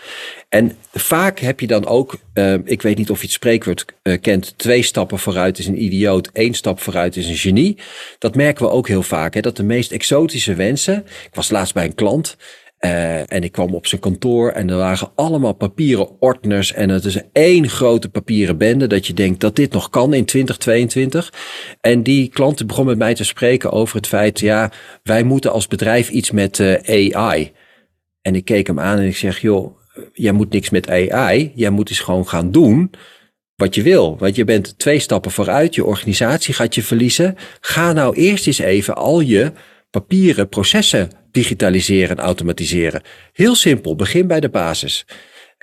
En 0.51 0.71
vaak 0.91 1.39
heb 1.39 1.59
je 1.59 1.67
dan 1.67 1.85
ook, 1.85 2.19
uh, 2.33 2.53
ik 2.63 2.81
weet 2.81 2.97
niet 2.97 3.09
of 3.09 3.19
je 3.19 3.25
het 3.25 3.35
spreekwoord 3.35 3.85
uh, 4.03 4.21
kent, 4.21 4.53
twee 4.57 4.83
stappen 4.83 5.19
vooruit 5.19 5.59
is 5.59 5.67
een 5.67 5.83
idioot, 5.83 6.29
één 6.33 6.53
stap 6.53 6.79
vooruit 6.79 7.15
is 7.15 7.27
een 7.27 7.35
genie. 7.35 7.77
Dat 8.17 8.35
merken 8.35 8.65
we 8.65 8.71
ook 8.71 8.87
heel 8.87 9.03
vaak, 9.03 9.33
hè, 9.33 9.41
dat 9.41 9.55
de 9.55 9.63
meest 9.63 9.91
exotische 9.91 10.53
wensen. 10.53 10.97
Ik 10.97 11.35
was 11.35 11.49
laatst 11.49 11.73
bij 11.73 11.85
een 11.85 11.95
klant 11.95 12.37
uh, 12.79 13.31
en 13.31 13.43
ik 13.43 13.51
kwam 13.51 13.73
op 13.73 13.87
zijn 13.87 14.01
kantoor 14.01 14.49
en 14.49 14.69
er 14.69 14.75
lagen 14.75 15.11
allemaal 15.15 15.53
papieren 15.53 16.09
ordners 16.19 16.73
en 16.73 16.89
het 16.89 17.05
is 17.05 17.21
één 17.31 17.69
grote 17.69 18.09
papieren 18.09 18.57
bende 18.57 18.87
dat 18.87 19.07
je 19.07 19.13
denkt 19.13 19.39
dat 19.39 19.55
dit 19.55 19.71
nog 19.71 19.89
kan 19.89 20.13
in 20.13 20.25
2022. 20.25 21.33
En 21.81 22.03
die 22.03 22.29
klant 22.29 22.67
begon 22.67 22.85
met 22.85 22.97
mij 22.97 23.15
te 23.15 23.23
spreken 23.23 23.71
over 23.71 23.95
het 23.95 24.07
feit, 24.07 24.39
ja, 24.39 24.71
wij 25.03 25.23
moeten 25.23 25.51
als 25.51 25.67
bedrijf 25.67 26.09
iets 26.09 26.31
met 26.31 26.59
AI. 26.85 27.51
En 28.21 28.35
ik 28.35 28.45
keek 28.45 28.67
hem 28.67 28.79
aan 28.79 28.97
en 28.97 29.07
ik 29.07 29.17
zeg, 29.17 29.41
joh, 29.41 29.79
jij 30.13 30.31
moet 30.31 30.51
niks 30.51 30.69
met 30.69 30.89
AI. 30.89 31.51
Jij 31.55 31.69
moet 31.69 31.89
eens 31.89 31.99
gewoon 31.99 32.27
gaan 32.27 32.51
doen 32.51 32.91
wat 33.55 33.75
je 33.75 33.81
wil. 33.81 34.17
Want 34.17 34.35
je 34.35 34.43
bent 34.43 34.79
twee 34.79 34.99
stappen 34.99 35.31
vooruit. 35.31 35.75
Je 35.75 35.85
organisatie 35.85 36.53
gaat 36.53 36.75
je 36.75 36.83
verliezen. 36.83 37.35
Ga 37.59 37.93
nou 37.93 38.15
eerst 38.15 38.47
eens 38.47 38.59
even 38.59 38.95
al 38.95 39.19
je 39.19 39.51
papieren 39.89 40.49
processen 40.49 41.09
digitaliseren 41.31 42.17
en 42.17 42.23
automatiseren. 42.23 43.01
Heel 43.33 43.55
simpel. 43.55 43.95
Begin 43.95 44.27
bij 44.27 44.39
de 44.39 44.49
basis. 44.49 45.05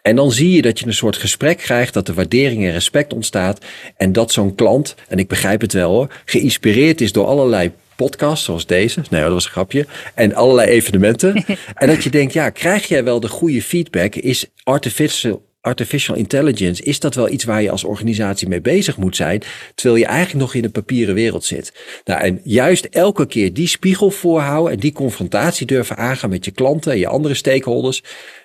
En 0.02 0.16
dan 0.16 0.32
zie 0.32 0.50
je 0.50 0.62
dat 0.62 0.78
je 0.78 0.86
een 0.86 0.92
soort 0.94 1.16
gesprek 1.16 1.58
krijgt, 1.58 1.94
dat 1.94 2.08
er 2.08 2.14
waardering 2.14 2.64
en 2.64 2.72
respect 2.72 3.12
ontstaat. 3.12 3.64
En 3.96 4.12
dat 4.12 4.32
zo'n 4.32 4.54
klant, 4.54 4.94
en 5.08 5.18
ik 5.18 5.28
begrijp 5.28 5.60
het 5.60 5.72
wel 5.72 5.90
hoor, 5.90 6.14
geïnspireerd 6.24 7.00
is 7.00 7.12
door 7.12 7.26
allerlei 7.26 7.72
podcasts 7.98 8.44
zoals 8.44 8.66
deze. 8.66 9.02
Nee, 9.10 9.22
dat 9.22 9.32
was 9.32 9.44
een 9.44 9.50
grapje. 9.50 9.86
En 10.14 10.34
allerlei 10.34 10.68
evenementen. 10.68 11.44
en 11.74 11.88
dat 11.88 12.02
je 12.02 12.10
denkt, 12.10 12.32
ja, 12.32 12.50
krijg 12.50 12.88
jij 12.88 13.04
wel 13.04 13.20
de 13.20 13.28
goede 13.28 13.62
feedback? 13.62 14.14
Is 14.14 14.46
artificial 14.62 15.46
artificial 15.60 16.16
intelligence, 16.16 16.82
is 16.82 17.00
dat 17.00 17.14
wel 17.14 17.28
iets 17.28 17.44
waar 17.44 17.62
je 17.62 17.70
als 17.70 17.84
organisatie 17.84 18.48
mee 18.48 18.60
bezig 18.60 18.96
moet 18.96 19.16
zijn, 19.16 19.42
terwijl 19.74 20.00
je 20.00 20.06
eigenlijk 20.06 20.38
nog 20.44 20.54
in 20.54 20.62
de 20.62 20.70
papieren 20.70 21.14
wereld 21.14 21.44
zit. 21.44 21.72
Nou, 22.04 22.20
en 22.20 22.40
juist 22.44 22.84
elke 22.84 23.26
keer 23.26 23.52
die 23.52 23.68
spiegel 23.68 24.10
voorhouden 24.10 24.72
en 24.72 24.78
die 24.78 24.92
confrontatie 24.92 25.66
durven 25.66 25.96
aangaan 25.96 26.30
met 26.30 26.44
je 26.44 26.50
klanten 26.50 26.92
en 26.92 26.98
je 26.98 27.06
andere 27.06 27.34
stakeholders, 27.34 28.02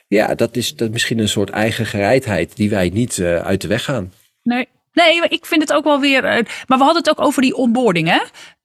ja, 0.07 0.35
dat 0.35 0.55
is, 0.55 0.75
dat 0.75 0.91
misschien 0.91 1.19
een 1.19 1.29
soort 1.29 1.49
eigen 1.49 1.85
gereidheid 1.85 2.55
die 2.55 2.69
wij 2.69 2.89
niet 2.89 3.17
uh, 3.17 3.35
uit 3.35 3.61
de 3.61 3.67
weg 3.67 3.83
gaan. 3.83 4.13
Nee, 4.43 4.67
Nee, 4.93 5.21
ik 5.27 5.45
vind 5.45 5.61
het 5.61 5.73
ook 5.73 5.83
wel 5.83 5.99
weer. 5.99 6.23
Uh, 6.23 6.29
maar 6.67 6.77
we 6.77 6.83
hadden 6.83 7.03
het 7.03 7.09
ook 7.09 7.21
over 7.21 7.41
die 7.41 7.55
onboarding, 7.55 8.07
hè? 8.07 8.19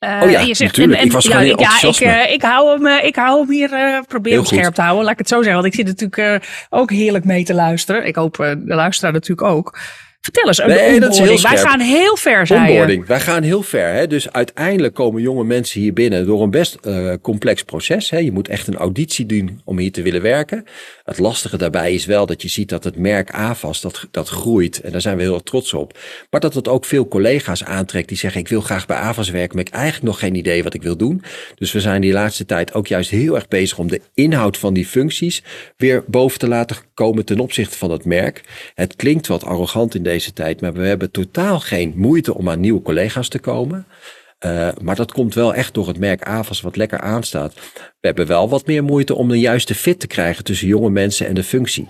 Uh, 0.09 0.23
oh 0.23 0.31
ja, 0.31 0.41
je 0.41 0.55
zegt, 0.55 0.61
natuurlijk. 0.61 0.97
En, 0.97 1.01
en, 1.01 1.07
ik 1.07 1.13
was 1.13 1.25
ja, 1.25 1.41
ik, 1.41 2.01
uh, 2.01 2.33
ik, 2.33 2.43
hou 2.43 2.83
hem, 2.83 3.05
ik 3.05 3.17
hou 3.17 3.41
hem 3.41 3.51
hier, 3.51 4.03
probeer 4.09 4.35
hem 4.35 4.45
scherp 4.45 4.75
te 4.75 4.81
houden. 4.81 5.03
Laat 5.03 5.13
ik 5.13 5.19
het 5.19 5.29
zo 5.29 5.37
zeggen. 5.43 5.63
Want 5.63 5.67
ik 5.67 5.75
zit 5.75 5.87
natuurlijk 5.87 6.47
ook 6.71 6.91
heerlijk 6.91 7.25
mee 7.25 7.45
te 7.45 7.55
luisteren. 7.55 8.07
Ik 8.07 8.15
hoop 8.15 8.37
de 8.37 8.75
luisteraar 8.75 9.13
natuurlijk 9.13 9.49
ook. 9.49 9.79
Vertel 10.21 10.47
eens, 10.47 10.59
nee, 10.59 11.01
dat 11.01 11.13
is 11.13 11.19
heel 11.19 11.41
Wij 11.41 11.59
gaan 11.59 11.81
heel 11.81 12.17
ver, 12.17 12.47
zijn. 12.47 12.71
Onboarding. 12.71 13.07
Wij 13.07 13.21
gaan 13.21 13.43
heel 13.43 13.63
ver. 13.63 13.93
Hè? 13.93 14.07
Dus 14.07 14.33
uiteindelijk 14.33 14.95
komen 14.95 15.23
jonge 15.23 15.45
mensen 15.45 15.81
hier 15.81 15.93
binnen 15.93 16.27
door 16.27 16.43
een 16.43 16.51
best 16.51 16.79
uh, 16.83 17.13
complex 17.23 17.63
proces. 17.63 18.11
Hè? 18.11 18.19
Je 18.19 18.33
moet 18.33 18.49
echt 18.49 18.67
een 18.67 18.77
auditie 18.77 19.27
doen 19.27 19.61
om 19.65 19.79
hier 19.79 19.93
te 19.93 20.03
willen 20.03 20.23
werken. 20.23 20.65
Het 21.05 21.19
lastige 21.19 21.57
daarbij 21.57 21.95
is 21.95 22.07
wel 22.07 22.27
dat 22.27 22.43
je 22.43 22.49
ziet 22.49 22.69
dat 22.69 22.85
het 22.85 22.99
merk 22.99 23.31
AVAS, 23.31 23.81
dat, 23.81 24.07
dat 24.11 24.29
groeit. 24.29 24.81
En 24.81 24.93
daar 24.93 25.01
zijn 25.01 25.17
we 25.17 25.23
heel 25.23 25.43
trots 25.43 25.75
op. 25.75 25.99
Maar 26.31 26.41
dat 26.41 26.55
het 26.55 26.69
ook 26.69 26.85
veel 26.85 27.09
collega's 27.09 27.65
aantrekt 27.65 28.09
die 28.09 28.17
zeggen, 28.17 28.41
ik 28.41 28.49
wil 28.49 28.61
graag 28.61 28.87
bij 28.87 28.97
AVAS 28.97 29.31
werken, 29.31 29.57
maar 29.57 29.65
ik 29.65 29.73
heb 29.73 29.81
eigenlijk 29.81 30.13
nog 30.13 30.19
geen 30.19 30.35
idee 30.35 30.63
wat 30.63 30.75
ik 30.75 30.83
wil 30.83 30.97
doen. 30.97 31.23
Dus 31.55 31.73
we 31.73 31.81
zijn 31.81 32.01
die 32.01 32.13
laatste 32.13 32.45
tijd 32.45 32.75
ook 32.75 32.87
juist 32.87 33.11
heel 33.11 33.35
erg 33.35 33.49
bezig 33.49 33.79
om 33.79 33.89
de 33.89 34.01
inhoud 34.15 34.57
van 34.57 34.75
die 34.75 34.87
functies 34.87 35.43
weer 35.77 36.05
boven 36.07 36.39
te 36.39 36.49
laten 36.49 36.77
komen 36.99 37.25
ten 37.25 37.41
opzichte 37.41 37.79
van 37.79 37.91
het 37.91 38.05
merk. 38.05 38.43
Het 38.75 38.97
klinkt 38.97 39.27
wat 39.27 39.45
arrogant 39.45 39.95
in 39.95 40.03
deze 40.03 40.33
tijd, 40.33 40.61
maar 40.61 40.73
we 40.73 40.87
hebben 40.87 41.11
totaal 41.11 41.61
geen 41.61 41.93
moeite 41.97 42.35
om 42.35 42.49
aan 42.49 42.61
nieuwe 42.61 42.83
collega's 42.83 43.29
te 43.29 43.39
komen. 43.39 43.87
Uh, 44.47 44.69
maar 44.83 44.97
dat 44.97 45.13
komt 45.13 45.35
wel 45.35 45.55
echt 45.55 45.75
door 45.75 45.89
het 45.89 45.99
merk 45.99 46.23
AVAS 46.23 46.61
wat 46.61 46.77
lekker 46.77 47.01
aanstaat. 47.01 47.55
We 47.75 48.07
hebben 48.07 48.27
wel 48.27 48.49
wat 48.49 48.67
meer 48.67 48.85
moeite 48.85 49.15
om 49.15 49.29
de 49.29 49.41
juiste 49.41 49.75
fit 49.75 50.01
te 50.01 50.07
krijgen 50.07 50.45
tussen 50.45 50.67
jonge 50.69 50.91
mensen 50.91 51.27
en 51.27 51.35
de 51.35 51.43
functie. 51.43 51.87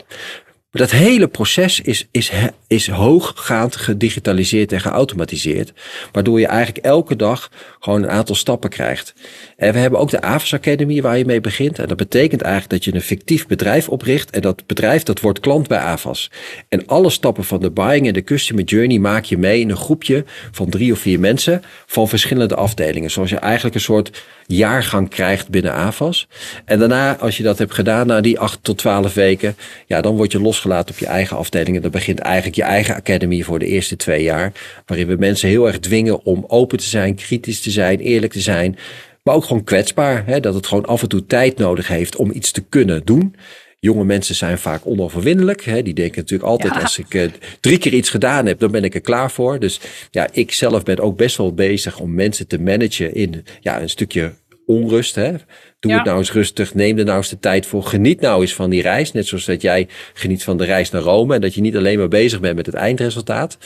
Dat 0.71 0.91
hele 0.91 1.29
proces 1.29 1.81
is, 1.81 2.09
is, 2.11 2.33
is 2.67 2.89
hooggaand 2.89 3.77
gedigitaliseerd 3.77 4.73
en 4.73 4.81
geautomatiseerd. 4.81 5.73
Waardoor 6.13 6.41
je 6.41 6.47
eigenlijk 6.47 6.87
elke 6.87 7.17
dag 7.17 7.51
gewoon 7.81 8.03
een 8.03 8.11
aantal 8.11 8.35
stappen 8.35 8.71
krijgt. 8.71 9.15
En 9.57 9.73
we 9.73 9.79
hebben 9.79 10.01
ook 10.01 10.11
de 10.11 10.21
AVAS 10.21 10.55
Academy 10.55 11.03
waar 11.03 11.19
je 11.19 11.25
mee 11.25 11.41
begint. 11.41 11.79
En 11.79 11.89
dat 11.89 11.97
betekent 11.97 12.43
eigenlijk 12.43 12.73
dat 12.73 12.85
je 12.85 12.95
een 12.95 13.07
fictief 13.07 13.47
bedrijf 13.47 13.89
opricht. 13.89 14.31
En 14.31 14.41
dat 14.41 14.67
bedrijf 14.67 15.03
dat 15.03 15.21
wordt 15.21 15.41
klant 15.41 15.69
bij 15.69 15.79
AVAS. 15.79 16.31
En 16.69 16.87
alle 16.87 17.11
stappen 17.11 17.45
van 17.45 17.61
de 17.61 17.71
buying 17.71 18.07
en 18.07 18.13
de 18.13 18.25
customer 18.25 18.65
journey 18.65 18.99
maak 18.99 19.25
je 19.25 19.39
mee 19.39 19.61
in 19.61 19.71
een 19.71 19.77
groepje 19.77 20.25
van 20.51 20.71
drie 20.71 20.93
of 20.93 20.99
vier 20.99 21.21
mensen 21.21 21.63
van 21.87 22.09
verschillende 22.09 22.55
afdelingen. 22.55 23.11
Zoals 23.11 23.31
je 23.31 23.39
eigenlijk 23.39 23.75
een 23.75 23.81
soort 23.81 24.23
jaargang 24.47 25.09
krijgt 25.09 25.49
binnen 25.49 25.73
AVAS. 25.73 26.29
En 26.65 26.79
daarna, 26.79 27.17
als 27.17 27.37
je 27.37 27.43
dat 27.43 27.59
hebt 27.59 27.75
gedaan, 27.75 28.07
na 28.07 28.21
die 28.21 28.39
acht 28.39 28.59
tot 28.63 28.79
twaalf 28.79 29.15
weken, 29.15 29.57
ja, 29.87 30.01
dan 30.01 30.17
word 30.17 30.33
je 30.33 30.39
losgelaten 30.59 30.95
op 30.95 31.01
je 31.01 31.07
eigen 31.07 31.37
afdeling. 31.37 31.77
En 31.77 31.83
dan 31.83 31.91
begint 31.91 32.19
eigenlijk 32.19 32.57
je 32.57 32.63
eigen 32.63 32.95
academy 32.95 33.43
voor 33.43 33.59
de 33.59 33.67
eerste 33.67 33.97
twee 33.97 34.23
jaar. 34.23 34.53
Waarin 34.87 35.07
we 35.07 35.17
mensen 35.17 35.49
heel 35.49 35.67
erg 35.67 35.79
dwingen 35.79 36.25
om 36.25 36.45
open 36.47 36.79
te 36.79 36.85
zijn, 36.85 37.15
kritisch 37.15 37.61
te 37.61 37.71
zijn, 37.71 37.99
eerlijk 37.99 38.33
te 38.33 38.41
zijn. 38.41 38.79
Maar 39.23 39.35
ook 39.35 39.45
gewoon 39.45 39.65
kwetsbaar. 39.65 40.27
Hè? 40.27 40.41
Dat 40.41 40.55
het 40.55 40.67
gewoon 40.67 40.87
af 40.87 41.03
en 41.03 41.09
toe 41.09 41.27
tijd 41.27 41.59
nodig 41.59 41.89
heeft 41.89 42.17
om 42.17 42.31
iets 42.33 42.51
te 42.51 42.65
kunnen 42.69 43.03
doen. 43.05 43.35
Jonge 43.81 44.05
mensen 44.05 44.35
zijn 44.35 44.59
vaak 44.59 44.87
onoverwinnelijk. 44.87 45.65
Hè? 45.65 45.83
Die 45.83 45.95
denken 45.95 46.21
natuurlijk 46.21 46.49
altijd, 46.49 46.83
als 46.83 46.99
ik 46.99 47.15
uh, 47.15 47.31
drie 47.61 47.79
keer 47.79 47.93
iets 47.93 48.11
gedaan 48.11 48.47
heb, 48.47 48.59
dan 48.59 48.71
ben 48.71 48.85
ik 48.85 48.95
er 48.95 49.01
klaar 49.01 49.31
voor. 49.31 49.59
Dus 49.59 49.81
ja, 50.11 50.29
ik 50.33 50.53
zelf 50.53 50.83
ben 50.83 50.99
ook 50.99 51.17
best 51.17 51.37
wel 51.37 51.55
bezig 51.55 51.99
om 51.99 52.15
mensen 52.15 52.47
te 52.47 52.61
managen 52.61 53.15
in 53.15 53.45
ja, 53.61 53.81
een 53.81 53.89
stukje 53.89 54.33
onrust. 54.69 55.15
Hè? 55.15 55.33
Doe 55.81 55.93
het 55.93 56.05
nou 56.05 56.19
eens 56.19 56.33
rustig. 56.33 56.75
Neem 56.75 56.99
er 56.99 57.05
nou 57.05 57.17
eens 57.17 57.29
de 57.29 57.39
tijd 57.39 57.67
voor. 57.67 57.83
Geniet 57.83 58.21
nou 58.21 58.41
eens 58.41 58.55
van 58.55 58.71
die 58.71 58.83
reis. 58.83 59.13
Net 59.13 59.27
zoals 59.27 59.45
dat 59.45 59.63
jij 59.63 59.89
geniet 60.15 60.45
van 60.45 60.57
de 60.57 60.65
reis 60.65 60.91
naar 60.91 61.03
Rome. 61.03 61.35
En 61.35 61.41
dat 61.41 61.55
je 61.55 61.61
niet 61.61 61.77
alleen 61.77 61.99
maar 61.99 62.09
bezig 62.09 62.41
bent 62.41 62.57
met 62.57 62.67
het 62.67 62.75
eindresultaat. 62.75 63.59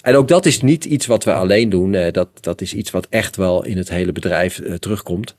En 0.00 0.14
ook 0.14 0.28
dat 0.28 0.46
is 0.46 0.60
niet 0.60 0.84
iets 0.84 1.06
wat 1.06 1.24
we 1.24 1.32
alleen 1.32 1.68
doen. 1.68 1.94
Eh, 1.94 2.12
dat, 2.12 2.28
dat 2.40 2.60
is 2.60 2.74
iets 2.74 2.90
wat 2.90 3.06
echt 3.10 3.36
wel 3.36 3.64
in 3.64 3.76
het 3.76 3.88
hele 3.88 4.12
bedrijf 4.12 4.58
uh, 4.58 4.74
terugkomt. 4.74 5.36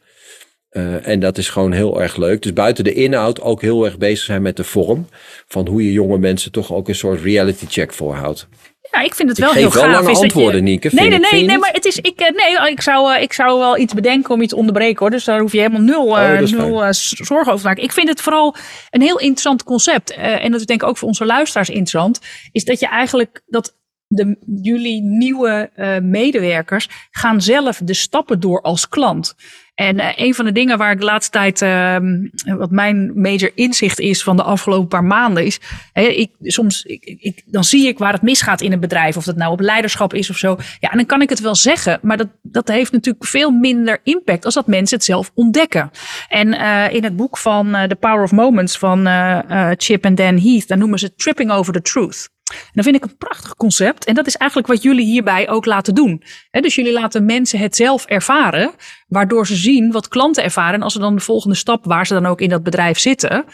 Uh, 0.71 1.07
en 1.07 1.19
dat 1.19 1.37
is 1.37 1.49
gewoon 1.49 1.71
heel 1.71 2.01
erg 2.01 2.15
leuk. 2.15 2.41
Dus 2.41 2.53
buiten 2.53 2.83
de 2.83 2.93
inhoud 2.93 3.41
ook 3.41 3.61
heel 3.61 3.85
erg 3.85 3.97
bezig 3.97 4.25
zijn 4.25 4.41
met 4.41 4.55
de 4.55 4.63
vorm. 4.63 5.07
Van 5.47 5.67
hoe 5.67 5.85
je 5.85 5.91
jonge 5.91 6.17
mensen 6.17 6.51
toch 6.51 6.73
ook 6.73 6.87
een 6.87 6.95
soort 6.95 7.21
reality 7.21 7.65
check 7.65 7.93
voorhoudt. 7.93 8.47
Ja, 8.91 9.01
ik 9.01 9.15
vind 9.15 9.29
het 9.29 9.37
wel 9.37 9.49
ik 9.49 9.57
heel 9.57 9.71
gaaf. 9.71 9.81
wel 9.81 9.91
lange 9.91 10.15
antwoorden, 10.15 10.55
je... 10.55 10.61
Nieke. 10.61 10.89
Nee, 10.91 11.09
nee, 11.09 11.19
nee, 11.19 11.43
nee, 11.43 11.57
maar 11.57 11.71
het 11.73 11.85
is, 11.85 11.97
ik, 11.97 12.19
eh, 12.19 12.35
nee, 12.35 12.71
ik 12.71 12.81
zou, 12.81 13.13
eh, 13.13 13.21
ik 13.21 13.33
zou 13.33 13.59
wel 13.59 13.77
iets 13.77 13.93
bedenken 13.93 14.33
om 14.33 14.41
iets 14.41 14.51
te 14.51 14.59
onderbreken 14.59 14.99
hoor. 14.99 15.09
Dus 15.09 15.23
daar 15.23 15.39
hoef 15.39 15.51
je 15.51 15.57
helemaal 15.57 15.81
nul, 15.81 16.05
oh, 16.05 16.39
nul 16.39 16.83
uh, 16.83 16.87
zorgen 16.91 17.51
over 17.51 17.59
te 17.59 17.67
maken. 17.67 17.83
Ik 17.83 17.91
vind 17.91 18.07
het 18.07 18.21
vooral 18.21 18.55
een 18.89 19.01
heel 19.01 19.19
interessant 19.19 19.63
concept. 19.63 20.11
Uh, 20.11 20.43
en 20.43 20.51
dat 20.51 20.59
is 20.59 20.65
denk 20.65 20.81
ik 20.81 20.87
ook 20.87 20.97
voor 20.97 21.07
onze 21.07 21.25
luisteraars 21.25 21.69
interessant. 21.69 22.19
Is 22.51 22.65
dat 22.65 22.79
je 22.79 22.87
eigenlijk 22.87 23.41
dat 23.45 23.79
de, 24.07 24.37
jullie 24.61 25.01
nieuwe 25.01 25.69
uh, 25.75 25.97
medewerkers 25.97 26.89
gaan 27.11 27.41
zelf 27.41 27.81
de 27.83 27.93
stappen 27.93 28.39
door 28.39 28.61
als 28.61 28.89
klant. 28.89 29.35
En 29.81 29.99
uh, 29.99 30.07
een 30.15 30.35
van 30.35 30.45
de 30.45 30.51
dingen 30.51 30.77
waar 30.77 30.91
ik 30.91 30.99
de 30.99 31.05
laatste 31.05 31.31
tijd, 31.31 31.61
uh, 31.61 31.95
wat 32.57 32.71
mijn 32.71 33.11
major 33.15 33.51
inzicht 33.55 33.99
is 33.99 34.23
van 34.23 34.35
de 34.35 34.43
afgelopen 34.43 34.87
paar 34.87 35.03
maanden, 35.03 35.45
is, 35.45 35.59
hè, 35.93 36.01
ik, 36.01 36.31
soms, 36.41 36.83
ik, 36.83 37.03
ik, 37.19 37.43
dan 37.45 37.63
zie 37.63 37.87
ik 37.87 37.97
waar 37.97 38.13
het 38.13 38.21
misgaat 38.21 38.61
in 38.61 38.71
een 38.71 38.79
bedrijf, 38.79 39.17
of 39.17 39.23
dat 39.23 39.35
nou 39.35 39.51
op 39.51 39.59
leiderschap 39.59 40.13
is 40.13 40.29
of 40.29 40.37
zo. 40.37 40.57
Ja, 40.79 40.89
en 40.89 40.97
dan 40.97 41.05
kan 41.05 41.21
ik 41.21 41.29
het 41.29 41.39
wel 41.39 41.55
zeggen, 41.55 41.99
maar 42.01 42.17
dat, 42.17 42.27
dat 42.41 42.67
heeft 42.67 42.91
natuurlijk 42.91 43.25
veel 43.25 43.51
minder 43.51 43.99
impact 44.03 44.45
als 44.45 44.53
dat 44.53 44.67
mensen 44.67 44.97
het 44.97 45.05
zelf 45.05 45.31
ontdekken. 45.33 45.91
En 46.27 46.47
uh, 46.47 46.93
in 46.93 47.03
het 47.03 47.15
boek 47.15 47.37
van 47.37 47.77
The 47.87 47.95
Power 47.95 48.23
of 48.23 48.31
Moments 48.31 48.77
van 48.77 49.07
Chip 49.77 50.03
en 50.03 50.15
Dan 50.15 50.39
Heath, 50.39 50.67
dan 50.67 50.79
noemen 50.79 50.99
ze 50.99 51.15
Tripping 51.15 51.51
Over 51.51 51.73
the 51.73 51.81
Truth. 51.81 52.29
En 52.51 52.71
dat 52.73 52.83
vind 52.83 52.95
ik 52.95 53.03
een 53.03 53.17
prachtig 53.17 53.55
concept. 53.55 54.05
En 54.05 54.13
dat 54.13 54.27
is 54.27 54.35
eigenlijk 54.35 54.71
wat 54.71 54.83
jullie 54.83 55.05
hierbij 55.05 55.49
ook 55.49 55.65
laten 55.65 55.95
doen. 55.95 56.23
dus 56.51 56.75
jullie 56.75 56.93
laten 56.93 57.25
mensen 57.25 57.59
het 57.59 57.75
zelf 57.75 58.05
ervaren, 58.05 58.71
waardoor 59.07 59.47
ze 59.47 59.55
zien 59.55 59.91
wat 59.91 60.07
klanten 60.07 60.43
ervaren. 60.43 60.73
En 60.73 60.81
als 60.81 60.93
ze 60.93 60.99
dan 60.99 61.15
de 61.15 61.21
volgende 61.21 61.55
stap, 61.55 61.85
waar 61.85 62.07
ze 62.07 62.13
dan 62.13 62.25
ook 62.25 62.41
in 62.41 62.49
dat 62.49 62.63
bedrijf 62.63 62.99
zitten, 62.99 63.45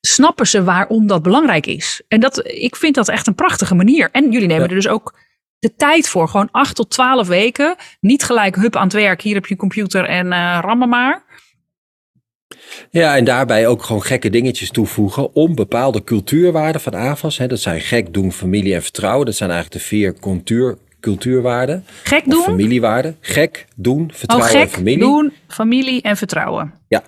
snappen 0.00 0.46
ze 0.46 0.64
waarom 0.64 1.06
dat 1.06 1.22
belangrijk 1.22 1.66
is. 1.66 2.02
En 2.08 2.20
dat, 2.20 2.46
ik 2.46 2.76
vind 2.76 2.94
dat 2.94 3.08
echt 3.08 3.26
een 3.26 3.34
prachtige 3.34 3.74
manier. 3.74 4.08
En 4.12 4.30
jullie 4.30 4.48
nemen 4.48 4.68
er 4.68 4.74
dus 4.74 4.88
ook 4.88 5.18
de 5.58 5.74
tijd 5.74 6.08
voor. 6.08 6.28
Gewoon 6.28 6.48
acht 6.50 6.76
tot 6.76 6.90
twaalf 6.90 7.26
weken. 7.26 7.76
Niet 8.00 8.22
gelijk 8.22 8.56
hup 8.56 8.76
aan 8.76 8.82
het 8.82 8.92
werk. 8.92 9.22
Hier 9.22 9.34
heb 9.34 9.46
je 9.46 9.56
computer 9.56 10.04
en 10.04 10.26
uh, 10.26 10.58
rammen 10.62 10.88
maar. 10.88 11.24
Ja, 12.90 13.16
en 13.16 13.24
daarbij 13.24 13.66
ook 13.66 13.82
gewoon 13.82 14.02
gekke 14.02 14.30
dingetjes 14.30 14.70
toevoegen 14.70 15.34
om 15.34 15.54
bepaalde 15.54 16.04
cultuurwaarden 16.04 16.80
van 16.80 16.94
AFAS. 16.94 17.38
Hè, 17.38 17.46
dat 17.46 17.60
zijn 17.60 17.80
gek 17.80 18.14
doen, 18.14 18.32
familie 18.32 18.74
en 18.74 18.82
vertrouwen. 18.82 19.26
Dat 19.26 19.34
zijn 19.34 19.50
eigenlijk 19.50 19.82
de 19.82 19.88
vier 19.88 20.14
cultuur, 20.20 20.78
cultuurwaarden. 21.00 21.84
Gek 22.02 22.30
doen? 22.30 22.42
Familiewaarden. 22.42 23.16
Gek 23.20 23.66
doen, 23.76 24.10
vertrouwen 24.12 24.50
oh, 24.50 24.56
gek 24.56 24.68
en 24.68 24.74
familie. 24.74 24.98
doen, 24.98 25.32
familie 25.48 26.02
en 26.02 26.16
vertrouwen. 26.16 26.74
Ja, 26.88 27.02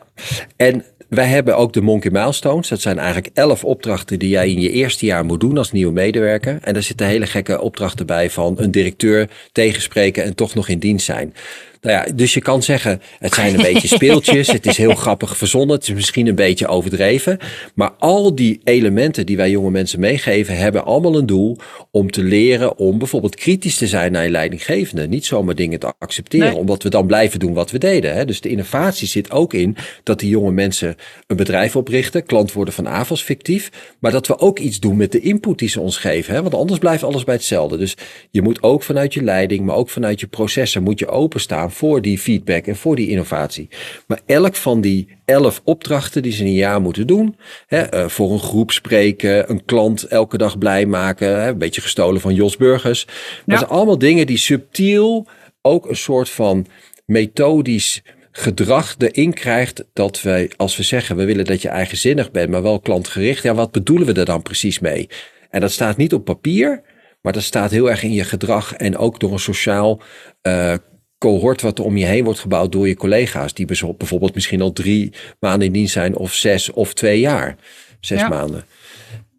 en 0.57 0.85
wij 1.09 1.27
hebben 1.27 1.57
ook 1.57 1.73
de 1.73 1.81
Monkey 1.81 2.11
Milestones. 2.11 2.69
Dat 2.69 2.81
zijn 2.81 2.99
eigenlijk 2.99 3.31
elf 3.35 3.65
opdrachten 3.65 4.19
die 4.19 4.29
jij 4.29 4.51
in 4.51 4.61
je 4.61 4.71
eerste 4.71 5.07
jaar 5.07 5.25
moet 5.25 5.41
doen 5.41 5.59
als 5.59 5.73
nieuwe 5.73 5.93
medewerker. 5.93 6.59
En 6.63 6.73
daar 6.73 6.83
zitten 6.83 7.07
hele 7.07 7.27
gekke 7.27 7.61
opdrachten 7.61 8.07
bij 8.07 8.31
van 8.31 8.55
een 8.59 8.71
directeur 8.71 9.29
tegenspreken 9.53 10.25
en 10.25 10.35
toch 10.35 10.55
nog 10.55 10.69
in 10.69 10.79
dienst 10.79 11.05
zijn. 11.05 11.35
Nou 11.81 11.97
ja, 11.97 12.13
dus 12.15 12.35
je 12.35 12.41
kan 12.41 12.63
zeggen, 12.63 13.01
het 13.19 13.35
zijn 13.35 13.55
een 13.55 13.63
beetje 13.63 13.89
speeltjes. 13.97 14.47
Het 14.53 14.67
is 14.67 14.77
heel 14.77 14.95
grappig 14.95 15.37
verzonnen. 15.37 15.77
Het 15.77 15.89
is 15.89 15.95
misschien 15.95 16.27
een 16.27 16.35
beetje 16.35 16.67
overdreven. 16.67 17.39
Maar 17.75 17.91
al 17.99 18.35
die 18.35 18.61
elementen 18.65 19.27
die 19.27 19.37
wij 19.37 19.51
jonge 19.51 19.71
mensen 19.71 20.01
meegeven, 20.01 20.57
hebben 20.57 20.85
allemaal 20.85 21.17
een 21.17 21.27
doel 21.27 21.57
om 21.91 22.11
te 22.11 22.23
leren 22.23 22.79
om 22.79 22.99
bijvoorbeeld 22.99 23.35
kritisch 23.35 23.77
te 23.77 23.87
zijn 23.87 24.13
naar 24.13 24.25
je 24.25 24.31
leidinggevende. 24.31 25.09
Niet 25.09 25.27
zomaar 25.27 25.55
dingen 25.55 25.79
te 25.79 25.93
accepteren, 25.99 26.55
omdat 26.55 26.83
we 26.83 26.89
dan 26.89 27.07
blijven 27.07 27.39
doen 27.39 27.53
wat 27.53 27.71
we 27.71 27.79
deden. 27.79 28.15
Hè? 28.15 28.25
Dus 28.25 28.41
de 28.41 28.49
innovatie 28.49 29.09
zit 29.09 29.31
ook 29.31 29.55
in 29.55 29.77
dat 30.03 30.19
die 30.19 30.29
jonge 30.29 30.53
mensen 30.53 30.97
een 31.27 31.37
bedrijf 31.37 31.77
oprichten, 31.77 32.25
klant 32.25 32.53
worden 32.53 32.75
van 32.75 32.89
AVAS 32.89 33.23
fictief. 33.23 33.71
Maar 33.99 34.13
dat 34.13 34.27
we 34.27 34.39
ook 34.39 34.59
iets 34.59 34.81
doen 34.81 34.97
met 34.97 35.13
de 35.13 35.21
input 35.21 35.59
die 35.59 35.69
ze 35.69 35.81
ons 35.81 35.97
geven. 35.97 36.35
Hè? 36.35 36.43
Want 36.43 36.55
anders 36.55 36.79
blijft 36.79 37.03
alles 37.03 37.25
bij 37.25 37.35
hetzelfde. 37.35 37.77
Dus 37.77 37.97
je 38.31 38.43
moet 38.43 38.63
ook 38.63 38.83
vanuit 38.83 39.15
je 39.15 39.23
leiding, 39.23 39.65
maar 39.65 39.77
ook 39.77 39.91
vanuit 39.91 40.21
je 40.21 40.27
processen, 40.27 40.83
moet 40.83 40.99
je 40.99 41.09
openstaan 41.09 41.68
voor 41.71 42.03
die 42.03 42.19
feedback 42.19 42.67
en 42.67 42.77
voor 42.77 42.97
die 42.97 43.09
innovatie. 43.09 43.69
Maar 44.07 44.21
elk 44.27 44.55
van 44.55 44.81
die 44.81 45.09
elf 45.25 45.61
opdrachten 45.65 46.23
die 46.23 46.33
ze 46.33 46.41
in 46.41 46.47
een 46.47 46.53
jaar 46.53 46.81
moeten 46.81 47.07
doen, 47.07 47.37
hè, 47.67 47.95
uh, 47.95 48.09
voor 48.09 48.33
een 48.33 48.39
groep 48.39 48.71
spreken, 48.71 49.51
een 49.51 49.65
klant 49.65 50.03
elke 50.03 50.39
dag 50.39 50.59
blij 50.59 50.87
maken, 50.87 51.29
hè, 51.41 51.49
een 51.49 51.59
beetje 51.59 51.81
gestolen 51.81 52.21
van 52.21 52.35
Jos 52.35 52.57
Burgers. 52.57 53.07
Ja. 53.09 53.43
Dat 53.47 53.59
zijn 53.59 53.71
allemaal 53.71 53.99
dingen 53.99 54.27
die 54.27 54.37
subtiel 54.37 55.27
ook 55.63 55.89
een 55.89 55.97
soort 55.97 56.29
van 56.29 56.67
methodisch 57.07 58.03
gedrag 58.33 58.95
erin 58.99 59.33
krijgt 59.33 59.85
dat 59.93 60.23
wij, 60.23 60.51
als 60.57 60.77
we 60.77 60.83
zeggen 60.83 61.17
we 61.17 61.25
willen 61.25 61.45
dat 61.45 61.63
je 61.63 61.69
eigenzinnig 61.69 62.31
bent, 62.31 62.51
maar 62.51 62.63
wel 62.63 62.81
klantgericht, 62.81 63.43
ja, 63.43 63.55
wat 63.55 63.73
bedoelen 63.73 64.07
we 64.07 64.13
er 64.13 64.25
dan 64.25 64.43
precies 64.43 64.79
mee? 64.79 65.09
En 65.51 65.61
dat 65.61 65.73
staat 65.73 65.97
niet 65.97 66.15
op 66.15 66.25
papier, 66.25 66.83
maar 67.21 67.33
dat 67.33 67.43
staat 67.43 67.71
heel 67.71 67.91
erg 67.91 68.03
in 68.03 68.13
je 68.13 68.25
gedrag 68.25 68.75
en 68.75 68.97
ook 68.97 69.21
door 69.21 69.33
een 69.33 69.39
sociaal 69.39 70.01
uh, 70.43 70.75
cohort 71.19 71.63
wat 71.63 71.79
er 71.79 71.85
om 71.85 71.97
je 71.97 72.05
heen 72.05 72.25
wordt 72.25 72.41
gebouwd 72.41 72.73
door 72.73 72.89
je 72.89 72.97
collega's. 72.97 73.55
Die 73.55 73.67
bijvoorbeeld 73.67 74.35
misschien 74.35 74.63
al 74.63 74.73
drie 74.73 75.13
maanden 75.41 75.67
in 75.67 75.73
dienst 75.73 75.93
zijn 75.93 76.17
of 76.17 76.35
zes 76.35 76.71
of 76.71 76.95
twee 76.95 77.21
jaar. 77.21 77.57
Zes 78.01 78.21
ja. 78.21 78.29
maanden. 78.29 78.65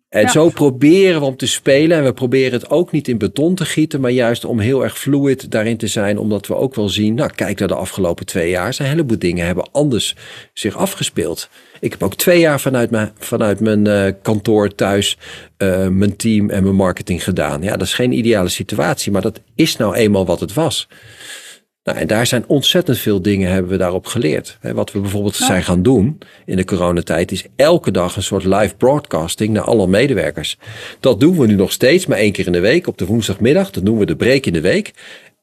En 0.10 0.22
ja. 0.22 0.28
zo 0.28 0.50
proberen 0.50 1.20
we 1.20 1.26
om 1.26 1.36
te 1.36 1.48
spelen. 1.48 1.98
En 1.98 2.04
we 2.04 2.14
proberen 2.14 2.52
het 2.52 2.70
ook 2.70 2.92
niet 2.92 3.08
in 3.08 3.18
beton 3.18 3.56
te 3.56 3.66
gieten, 3.66 4.02
maar 4.02 4.12
juist 4.12 4.46
om 4.46 4.60
heel 4.60 4.84
erg 4.84 5.00
fluid 5.00 5.52
daarin 5.52 5.78
te 5.78 5.88
zijn. 5.88 6.18
Omdat 6.18 6.48
we 6.48 6.56
ook 6.56 6.76
wel 6.76 6.90
zien, 6.90 7.14
nou 7.14 7.32
kijk 7.36 7.60
naar 7.60 7.68
de 7.68 7.76
afgelopen 7.76 8.26
twee 8.26 8.50
jaar. 8.50 8.74
Zijn 8.74 8.88
een 8.88 8.94
heleboel 8.94 9.20
dingen 9.20 9.46
hebben 9.46 9.72
anders 9.72 10.16
zich 10.54 10.78
afgespeeld. 10.78 11.50
Ik 11.80 11.92
heb 11.92 12.04
ook 12.04 12.16
twee 12.16 12.40
jaar 12.40 12.60
vanuit 12.60 12.90
mijn, 12.90 13.12
vanuit 13.18 13.60
mijn 13.60 13.88
uh, 13.88 14.06
kantoor 14.22 14.76
thuis 14.76 15.18
uh, 15.58 15.88
mijn 15.88 16.16
team 16.16 16.50
en 16.50 16.64
mijn 16.64 16.76
marketing 16.76 17.24
gedaan. 17.24 17.62
Ja, 17.62 17.72
dat 17.72 17.88
is 17.88 17.94
geen 17.94 18.12
ideale 18.12 18.50
situatie, 18.50 19.12
maar 19.12 19.22
dat 19.22 19.42
is 19.56 19.78
nou 19.78 19.96
eenmaal 19.96 20.26
wat 20.26 20.40
het 20.40 20.54
was. 20.54 20.88
Nou, 21.84 21.98
en 21.98 22.08
daar 22.08 22.28
zijn 22.28 22.44
ontzettend 22.48 22.98
veel 22.98 23.22
dingen 23.22 23.52
hebben 23.52 23.72
we 23.72 23.78
daarop 23.78 24.06
geleerd. 24.06 24.58
Wat 24.62 24.92
we 24.92 25.00
bijvoorbeeld 25.00 25.38
ja. 25.38 25.46
zijn 25.46 25.64
gaan 25.64 25.84
doen 25.84 26.18
in 26.46 26.56
de 26.56 26.66
coronatijd 26.66 27.32
is 27.32 27.46
elke 27.56 27.92
dag 27.92 28.16
een 28.16 28.24
soort 28.24 28.44
live 28.44 28.76
broadcasting 28.76 29.54
naar 29.54 29.64
alle 29.64 29.88
medewerkers. 29.88 30.58
Dat 31.00 31.20
doen 31.20 31.38
we 31.38 31.48
nu 31.48 31.56
nog 31.56 31.72
steeds, 31.72 32.06
maar 32.06 32.18
één 32.18 32.32
keer 32.32 32.46
in 32.46 32.52
de 32.52 32.60
week 32.60 32.88
op 32.88 32.98
de 32.98 33.06
woensdagmiddag. 33.06 33.72
Dat 33.72 33.84
noemen 33.84 34.02
we 34.02 34.12
de 34.12 34.16
break 34.16 34.46
in 34.46 34.54
de 34.54 34.62
week. 34.62 34.94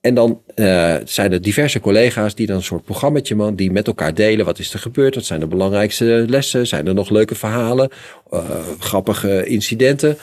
En 0.01 0.15
dan 0.15 0.41
uh, 0.55 0.95
zijn 1.05 1.33
er 1.33 1.43
diverse 1.43 1.81
collega's 1.81 2.35
die 2.35 2.47
dan 2.47 2.57
een 2.57 2.63
soort 2.63 2.85
programmaatje 2.85 3.35
man, 3.35 3.55
die 3.55 3.71
met 3.71 3.87
elkaar 3.87 4.15
delen. 4.15 4.45
Wat 4.45 4.59
is 4.59 4.73
er 4.73 4.79
gebeurd? 4.79 5.15
Wat 5.15 5.25
zijn 5.25 5.41
de 5.41 5.47
belangrijkste 5.47 6.25
lessen? 6.29 6.67
Zijn 6.67 6.87
er 6.87 6.95
nog 6.95 7.11
leuke 7.11 7.35
verhalen? 7.35 7.91
Uh, 8.31 8.41
grappige 8.79 9.47
incidenten? 9.47 10.19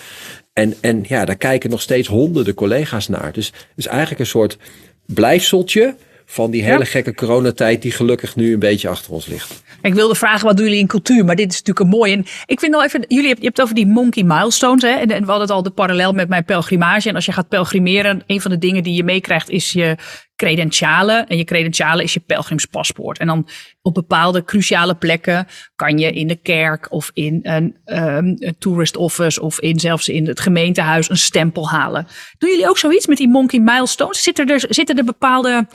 En, 0.54 0.74
en 0.82 1.04
ja, 1.08 1.26
daar 1.26 1.36
kijken 1.36 1.70
nog 1.70 1.82
steeds 1.82 2.08
honderden 2.08 2.54
collega's 2.54 3.08
naar. 3.08 3.34
Dus 3.34 3.46
het 3.46 3.66
is 3.76 3.88
eigenlijk 3.88 4.20
een 4.20 4.26
soort 4.26 4.58
blijfseltje 5.06 5.96
van 6.34 6.52
die 6.52 6.64
hele 6.64 6.80
ja. 6.80 6.86
gekke 6.86 7.14
coronatijd 7.14 7.82
die 7.82 7.92
gelukkig 7.92 8.36
nu 8.36 8.54
een 8.54 8.60
beetje 8.60 8.90
achter 8.90 9.12
ons 9.12 9.26
ligt. 9.26 9.64
Ik 9.82 9.94
wilde 9.94 10.16
vragen, 10.16 10.46
wat 10.46 10.58
doen 10.58 10.66
jullie 10.66 10.82
in 10.82 10.88
cultuur? 10.88 11.26
Maar 11.26 11.36
dit 11.36 11.52
is 11.52 11.58
natuurlijk 11.58 11.80
een 11.80 12.00
mooi. 12.00 12.14
En 12.14 12.26
ik 12.46 12.60
vind 12.60 12.72
wel 12.72 12.84
even, 12.84 13.06
jullie 13.08 13.28
hebben, 13.28 13.40
je 13.40 13.46
hebt 13.46 13.58
het 13.58 13.62
over 13.62 13.76
die 13.76 13.88
monkey 13.88 14.24
milestones. 14.24 14.82
Hè? 14.82 14.90
En, 14.90 15.12
en 15.12 15.22
we 15.22 15.30
hadden 15.30 15.42
het 15.42 15.50
al 15.50 15.64
de 15.64 15.70
parallel 15.70 16.14
met 16.14 16.30
mijn 16.30 16.46
pelgrimage. 16.46 17.10
En 17.10 17.16
als 17.16 17.26
je 17.26 17.32
gaat 17.32 17.48
pelgrimeren, 17.48 18.24
een 18.28 18.42
van 18.42 18.52
de 18.52 18.58
dingen 18.58 18.84
die 18.84 18.94
je 18.94 19.04
meekrijgt 19.04 19.50
is 19.50 19.72
je 19.72 19.98
credentialen. 20.36 21.28
En 21.28 21.38
je 21.38 21.44
credentialen 21.44 22.04
is 22.04 22.14
je 22.14 22.20
pelgrimspaspoort. 22.20 23.20
En 23.20 23.28
dan 23.28 23.48
op 23.82 23.94
bepaalde 23.94 24.44
cruciale 24.44 24.96
plekken 24.96 25.48
kan 25.76 25.98
je 25.98 26.12
in 26.12 26.28
de 26.28 26.36
kerk 26.36 26.92
of 26.92 27.12
in 27.14 27.40
een, 27.44 27.78
um, 27.86 28.36
een 28.40 28.56
tourist 28.60 28.98
office 28.98 29.42
of 29.42 29.60
in 29.60 29.80
zelfs 29.80 30.10
in 30.10 30.28
het 30.28 30.40
gemeentehuis 30.40 31.10
een 31.10 31.18
stempel 31.18 31.70
halen. 31.70 32.08
Doen 32.38 32.50
jullie 32.50 32.70
ook 32.70 32.78
zoiets 32.78 33.08
met 33.08 33.18
die 33.18 33.30
monkey 33.30 33.60
milestones? 33.60 34.24
Zitten 34.24 34.50
er, 34.50 34.66
zitten 34.70 34.98
er 34.98 35.04
bepaalde 35.04 35.68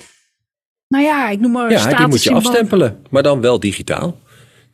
nou 0.89 1.05
ja, 1.05 1.31
ik 1.31 1.41
noem 1.41 1.53
maar 1.53 1.71
Ja, 1.71 1.95
die 1.95 2.07
moet 2.07 2.23
je 2.23 2.33
afstempelen, 2.33 2.99
maar 3.11 3.23
dan 3.23 3.41
wel 3.41 3.61
digitaal. 3.61 4.17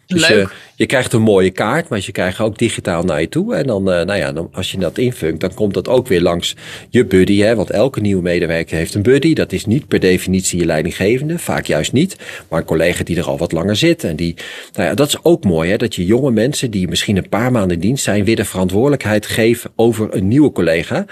Dus 0.07 0.29
Leuk. 0.29 0.49
Je, 0.49 0.55
je, 0.77 0.87
krijgt 0.87 1.13
een 1.13 1.23
mooie 1.23 1.51
kaart, 1.51 1.89
maar 1.89 2.01
je 2.03 2.13
krijgt 2.13 2.41
ook 2.41 2.59
digitaal 2.59 3.03
naar 3.03 3.21
je 3.21 3.29
toe. 3.29 3.55
En 3.55 3.67
dan, 3.67 3.81
uh, 3.81 4.03
nou 4.03 4.15
ja, 4.15 4.33
dan, 4.33 4.49
als 4.53 4.73
je 4.73 4.79
dat 4.79 4.99
invult, 4.99 5.41
dan 5.41 5.55
komt 5.55 5.75
dat 5.75 5.89
ook 5.89 6.07
weer 6.07 6.21
langs 6.21 6.57
je 6.91 7.05
buddy. 7.05 7.41
Hè? 7.41 7.55
Want 7.55 7.71
elke 7.71 8.01
nieuwe 8.01 8.23
medewerker 8.23 8.77
heeft 8.77 8.95
een 8.95 9.03
buddy. 9.03 9.35
Dat 9.35 9.53
is 9.53 9.67
niet 9.67 9.89
per 9.89 10.01
definitie 10.01 10.59
je 10.59 10.65
leidinggevende, 10.65 11.39
vaak 11.39 11.67
juist 11.67 11.93
niet. 11.93 12.17
Maar 12.49 12.59
een 12.61 12.67
collega 12.67 13.05
die 13.05 13.17
er 13.17 13.27
al 13.27 13.39
wat 13.39 13.53
langer 13.53 13.77
zit. 13.77 14.05
En 14.05 14.17
die, 14.17 14.35
nou 14.73 14.89
ja, 14.89 14.95
dat 14.95 15.09
is 15.09 15.25
ook 15.25 15.45
mooi, 15.45 15.71
hè? 15.71 15.77
dat 15.77 15.95
je 15.95 16.07
jonge 16.07 16.31
mensen 16.31 16.71
die 16.71 16.89
misschien 16.89 17.17
een 17.17 17.29
paar 17.29 17.53
maanden 17.53 17.77
in 17.77 17.81
dienst 17.81 18.05
zijn, 18.05 18.25
weer 18.25 18.37
de 18.37 18.45
verantwoordelijkheid 18.45 19.27
geven 19.27 19.71
over 19.77 20.15
een 20.15 20.29
nieuwe 20.29 20.53
collega. 20.53 21.07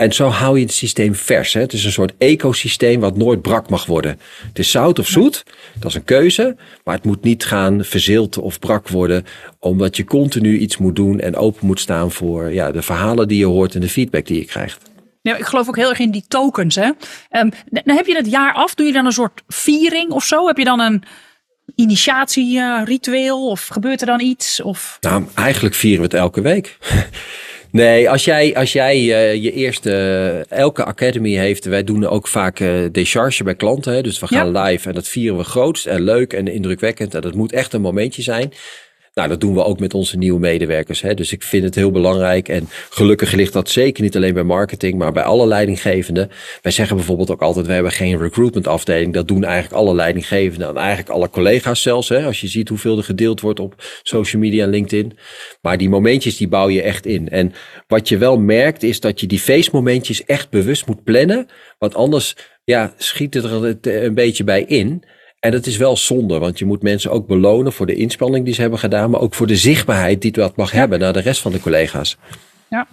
En 0.00 0.12
zo 0.12 0.28
hou 0.28 0.58
je 0.58 0.64
het 0.64 0.72
systeem 0.72 1.14
vers. 1.14 1.52
Hè? 1.52 1.60
Het 1.60 1.72
is 1.72 1.84
een 1.84 1.92
soort 1.92 2.12
ecosysteem 2.18 3.00
wat 3.00 3.16
nooit 3.16 3.42
brak 3.42 3.68
mag 3.70 3.86
worden. 3.86 4.20
Het 4.46 4.58
is 4.58 4.70
zout 4.70 4.98
of 4.98 5.06
zoet, 5.06 5.44
dat 5.74 5.90
is 5.90 5.94
een 5.94 6.04
keuze. 6.04 6.56
Maar 6.84 6.94
het 6.94 7.04
moet 7.04 7.22
niet 7.22 7.44
gaan 7.44 7.84
verzilten 7.84 8.42
of 8.42 8.58
brak 8.58 8.88
worden. 8.88 9.24
Omdat 9.58 9.96
je 9.96 10.04
continu 10.04 10.58
iets 10.58 10.76
moet 10.76 10.96
doen 10.96 11.20
en 11.20 11.36
open 11.36 11.66
moet 11.66 11.80
staan 11.80 12.10
voor 12.10 12.52
ja, 12.52 12.70
de 12.70 12.82
verhalen 12.82 13.28
die 13.28 13.38
je 13.38 13.44
hoort 13.44 13.74
en 13.74 13.80
de 13.80 13.88
feedback 13.88 14.26
die 14.26 14.38
je 14.38 14.44
krijgt. 14.44 14.90
Ja, 15.22 15.36
ik 15.36 15.44
geloof 15.44 15.68
ook 15.68 15.76
heel 15.76 15.90
erg 15.90 15.98
in 15.98 16.10
die 16.10 16.24
tokens. 16.28 16.74
Hè? 16.74 16.86
Um, 17.30 17.52
dan 17.64 17.96
heb 17.96 18.06
je 18.06 18.16
het 18.16 18.30
jaar 18.30 18.52
af. 18.52 18.74
Doe 18.74 18.86
je 18.86 18.92
dan 18.92 19.06
een 19.06 19.12
soort 19.12 19.42
viering 19.48 20.10
of 20.10 20.24
zo? 20.24 20.46
Heb 20.46 20.56
je 20.56 20.64
dan 20.64 20.80
een 20.80 21.02
initiatieritueel? 21.74 23.48
Of 23.48 23.66
gebeurt 23.66 24.00
er 24.00 24.06
dan 24.06 24.20
iets? 24.20 24.62
Of... 24.62 24.96
Nou, 25.00 25.24
eigenlijk 25.34 25.74
vieren 25.74 25.98
we 25.98 26.04
het 26.04 26.14
elke 26.14 26.40
week. 26.40 26.78
Nee, 27.72 28.10
als 28.10 28.24
jij, 28.24 28.56
als 28.56 28.72
jij 28.72 28.96
uh, 28.96 29.42
je 29.42 29.52
eerste, 29.52 29.90
uh, 30.50 30.58
elke 30.58 30.84
academy 30.84 31.34
heeft, 31.34 31.64
wij 31.64 31.84
doen 31.84 32.06
ook 32.06 32.28
vaak 32.28 32.60
uh, 32.60 32.84
decharge 32.92 33.44
bij 33.44 33.54
klanten. 33.54 33.92
Hè, 33.92 34.02
dus 34.02 34.18
we 34.18 34.26
gaan 34.26 34.52
ja. 34.52 34.62
live 34.62 34.88
en 34.88 34.94
dat 34.94 35.08
vieren 35.08 35.38
we 35.38 35.44
grootst 35.44 35.86
en 35.86 36.02
leuk 36.02 36.32
en 36.32 36.48
indrukwekkend. 36.48 37.14
En 37.14 37.20
dat 37.20 37.34
moet 37.34 37.52
echt 37.52 37.72
een 37.72 37.80
momentje 37.80 38.22
zijn. 38.22 38.52
Nou, 39.14 39.28
dat 39.28 39.40
doen 39.40 39.54
we 39.54 39.64
ook 39.64 39.80
met 39.80 39.94
onze 39.94 40.16
nieuwe 40.16 40.38
medewerkers. 40.38 41.00
Hè. 41.00 41.14
Dus 41.14 41.32
ik 41.32 41.42
vind 41.42 41.64
het 41.64 41.74
heel 41.74 41.90
belangrijk. 41.90 42.48
En 42.48 42.68
gelukkig 42.90 43.32
ligt 43.32 43.52
dat 43.52 43.70
zeker 43.70 44.02
niet 44.02 44.16
alleen 44.16 44.34
bij 44.34 44.42
marketing, 44.42 44.98
maar 44.98 45.12
bij 45.12 45.22
alle 45.22 45.46
leidinggevenden. 45.46 46.30
Wij 46.62 46.72
zeggen 46.72 46.96
bijvoorbeeld 46.96 47.30
ook 47.30 47.42
altijd, 47.42 47.66
we 47.66 47.72
hebben 47.72 47.92
geen 47.92 48.18
recruitment 48.18 48.66
afdeling. 48.66 49.14
Dat 49.14 49.28
doen 49.28 49.44
eigenlijk 49.44 49.74
alle 49.74 49.94
leidinggevenden 49.94 50.68
en 50.68 50.76
eigenlijk 50.76 51.08
alle 51.08 51.30
collega's 51.30 51.82
zelfs. 51.82 52.08
Hè. 52.08 52.24
Als 52.24 52.40
je 52.40 52.48
ziet 52.48 52.68
hoeveel 52.68 52.96
er 52.96 53.04
gedeeld 53.04 53.40
wordt 53.40 53.60
op 53.60 53.74
social 54.02 54.42
media 54.42 54.64
en 54.64 54.70
LinkedIn. 54.70 55.18
Maar 55.60 55.78
die 55.78 55.88
momentjes, 55.88 56.36
die 56.36 56.48
bouw 56.48 56.68
je 56.68 56.82
echt 56.82 57.06
in. 57.06 57.28
En 57.28 57.52
wat 57.86 58.08
je 58.08 58.18
wel 58.18 58.38
merkt, 58.38 58.82
is 58.82 59.00
dat 59.00 59.20
je 59.20 59.26
die 59.26 59.40
feestmomentjes 59.40 60.24
echt 60.24 60.50
bewust 60.50 60.86
moet 60.86 61.04
plannen. 61.04 61.46
Want 61.78 61.94
anders 61.94 62.36
ja, 62.64 62.94
schiet 62.96 63.34
het 63.34 63.44
er 63.44 64.04
een 64.04 64.14
beetje 64.14 64.44
bij 64.44 64.62
in. 64.62 65.04
En 65.40 65.50
dat 65.50 65.66
is 65.66 65.76
wel 65.76 65.96
zonde, 65.96 66.38
want 66.38 66.58
je 66.58 66.64
moet 66.64 66.82
mensen 66.82 67.10
ook 67.10 67.26
belonen 67.26 67.72
voor 67.72 67.86
de 67.86 67.94
inspanning 67.94 68.44
die 68.44 68.54
ze 68.54 68.60
hebben 68.60 68.78
gedaan, 68.78 69.10
maar 69.10 69.20
ook 69.20 69.34
voor 69.34 69.46
de 69.46 69.56
zichtbaarheid 69.56 70.22
die 70.22 70.32
dat 70.32 70.56
mag 70.56 70.72
ja. 70.72 70.78
hebben 70.78 70.98
naar 70.98 71.12
de 71.12 71.20
rest 71.20 71.40
van 71.40 71.52
de 71.52 71.60
collega's. 71.60 72.16
Ja, 72.68 72.86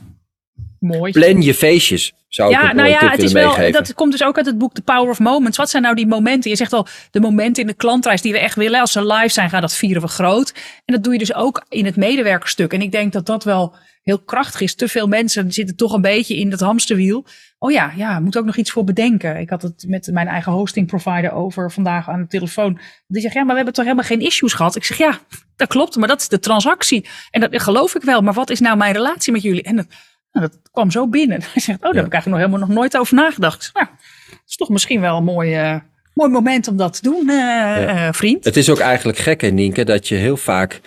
Mooi. 0.80 1.12
Plan 1.12 1.42
je 1.42 1.54
feestjes, 1.54 2.14
zou 2.28 2.52
ik 2.52 2.56
Ja, 2.56 2.70
een 2.70 2.76
nou 2.76 2.90
ja, 2.90 3.10
het 3.10 3.24
is 3.24 3.32
wel, 3.32 3.48
meegeven. 3.48 3.72
dat 3.72 3.94
komt 3.94 4.12
dus 4.12 4.24
ook 4.24 4.38
uit 4.38 4.46
het 4.46 4.58
boek 4.58 4.74
The 4.74 4.82
Power 4.82 5.10
of 5.10 5.20
Moments. 5.20 5.58
Wat 5.58 5.70
zijn 5.70 5.84
nou 5.84 5.96
die 5.96 6.08
momenten? 6.08 6.50
Je 6.50 6.56
zegt 6.56 6.74
al, 6.74 6.88
de 7.12 7.20
momenten 7.20 7.62
in 7.62 7.68
de 7.68 7.76
klantreis 7.76 8.22
die 8.22 8.32
we 8.32 8.40
echt 8.40 8.56
willen. 8.56 8.80
Als 8.80 8.92
ze 8.92 9.06
live 9.06 9.30
zijn, 9.30 9.50
gaan 9.50 9.62
dat 9.62 9.74
vieren 9.74 10.02
we 10.02 10.08
groot. 10.08 10.54
En 10.86 10.94
dat 10.94 11.04
doe 11.04 11.14
je 11.14 11.20
dus 11.20 11.34
ook 11.34 11.66
in 11.70 11.86
het 11.86 11.96
medewerkerstuk. 11.96 12.74
En 12.74 12.82
ik 12.82 12.92
denk 12.92 13.14
dat 13.14 13.26
dat 13.26 13.44
wel 13.44 13.76
heel 14.08 14.20
krachtig 14.20 14.62
is. 14.62 14.76
Te 14.76 14.88
veel 14.88 15.08
mensen 15.08 15.52
zitten 15.52 15.76
toch 15.76 15.94
een 15.94 16.02
beetje 16.02 16.36
in 16.36 16.50
dat 16.50 16.60
hamsterwiel. 16.60 17.26
Oh 17.60 17.72
ja, 17.72 17.94
ja, 17.96 18.20
moet 18.20 18.38
ook 18.38 18.46
nog 18.46 18.56
iets 18.56 18.72
voor 18.72 18.84
bedenken. 18.84 19.40
Ik 19.40 19.50
had 19.50 19.62
het 19.62 19.86
met 19.88 20.10
mijn 20.12 20.28
eigen 20.28 20.52
hosting 20.52 20.88
provider 20.88 21.32
over 21.32 21.72
vandaag 21.72 22.10
aan 22.10 22.22
de 22.22 22.28
telefoon. 22.28 22.80
Die 23.08 23.22
zegt, 23.22 23.34
ja, 23.34 23.40
maar 23.40 23.50
we 23.50 23.56
hebben 23.56 23.74
toch 23.74 23.84
helemaal 23.84 24.06
geen 24.06 24.22
issues 24.22 24.54
gehad? 24.54 24.76
Ik 24.76 24.84
zeg, 24.84 24.98
ja, 24.98 25.20
dat 25.56 25.68
klopt, 25.68 25.96
maar 25.96 26.08
dat 26.08 26.22
is 26.22 26.28
de 26.28 26.40
transactie. 26.40 27.06
En 27.32 27.42
dat 27.42 27.62
geloof 27.62 27.96
ik 27.96 28.02
wel. 28.02 28.22
Maar 28.22 28.34
wat 28.34 28.50
is 28.50 28.60
nou 28.60 28.78
mijn 28.78 28.94
relatie 28.94 29.32
met 29.32 29.42
jullie? 29.42 29.64
En 29.64 29.76
dat, 29.76 29.88
nou, 30.32 30.48
dat 30.48 30.60
kwam 30.72 30.92
zo 30.92 31.08
binnen. 31.08 31.42
Hij 31.54 31.62
zegt, 31.62 31.78
oh, 31.78 31.84
daar 31.84 31.96
heb 31.96 32.06
ik 32.06 32.14
eigenlijk 32.14 32.26
nog 32.26 32.38
helemaal 32.38 32.68
nog 32.68 32.78
nooit 32.78 32.98
over 32.98 33.16
nagedacht. 33.16 33.64
Zeg, 33.64 33.74
nou, 33.74 33.88
dat 34.30 34.42
is 34.48 34.56
toch 34.56 34.70
misschien 34.70 35.02
wel 35.02 35.18
een 35.18 35.24
mooi, 35.24 35.54
eh, 35.54 35.80
mooi 36.14 36.32
moment 36.32 36.68
om 36.68 36.78
dat 36.78 36.94
te 36.94 37.02
doen, 37.02 37.30
eh, 37.30 38.08
eh, 38.08 38.14
vriend. 38.14 38.44
Het 38.44 38.58
is 38.58 38.70
ook 38.70 38.80
eigenlijk 38.80 39.18
gek, 39.18 39.42
hè, 39.42 39.50
Nienke, 39.50 39.86
dat 39.86 40.08
je 40.08 40.16
heel 40.16 40.38
vaak 40.38 40.82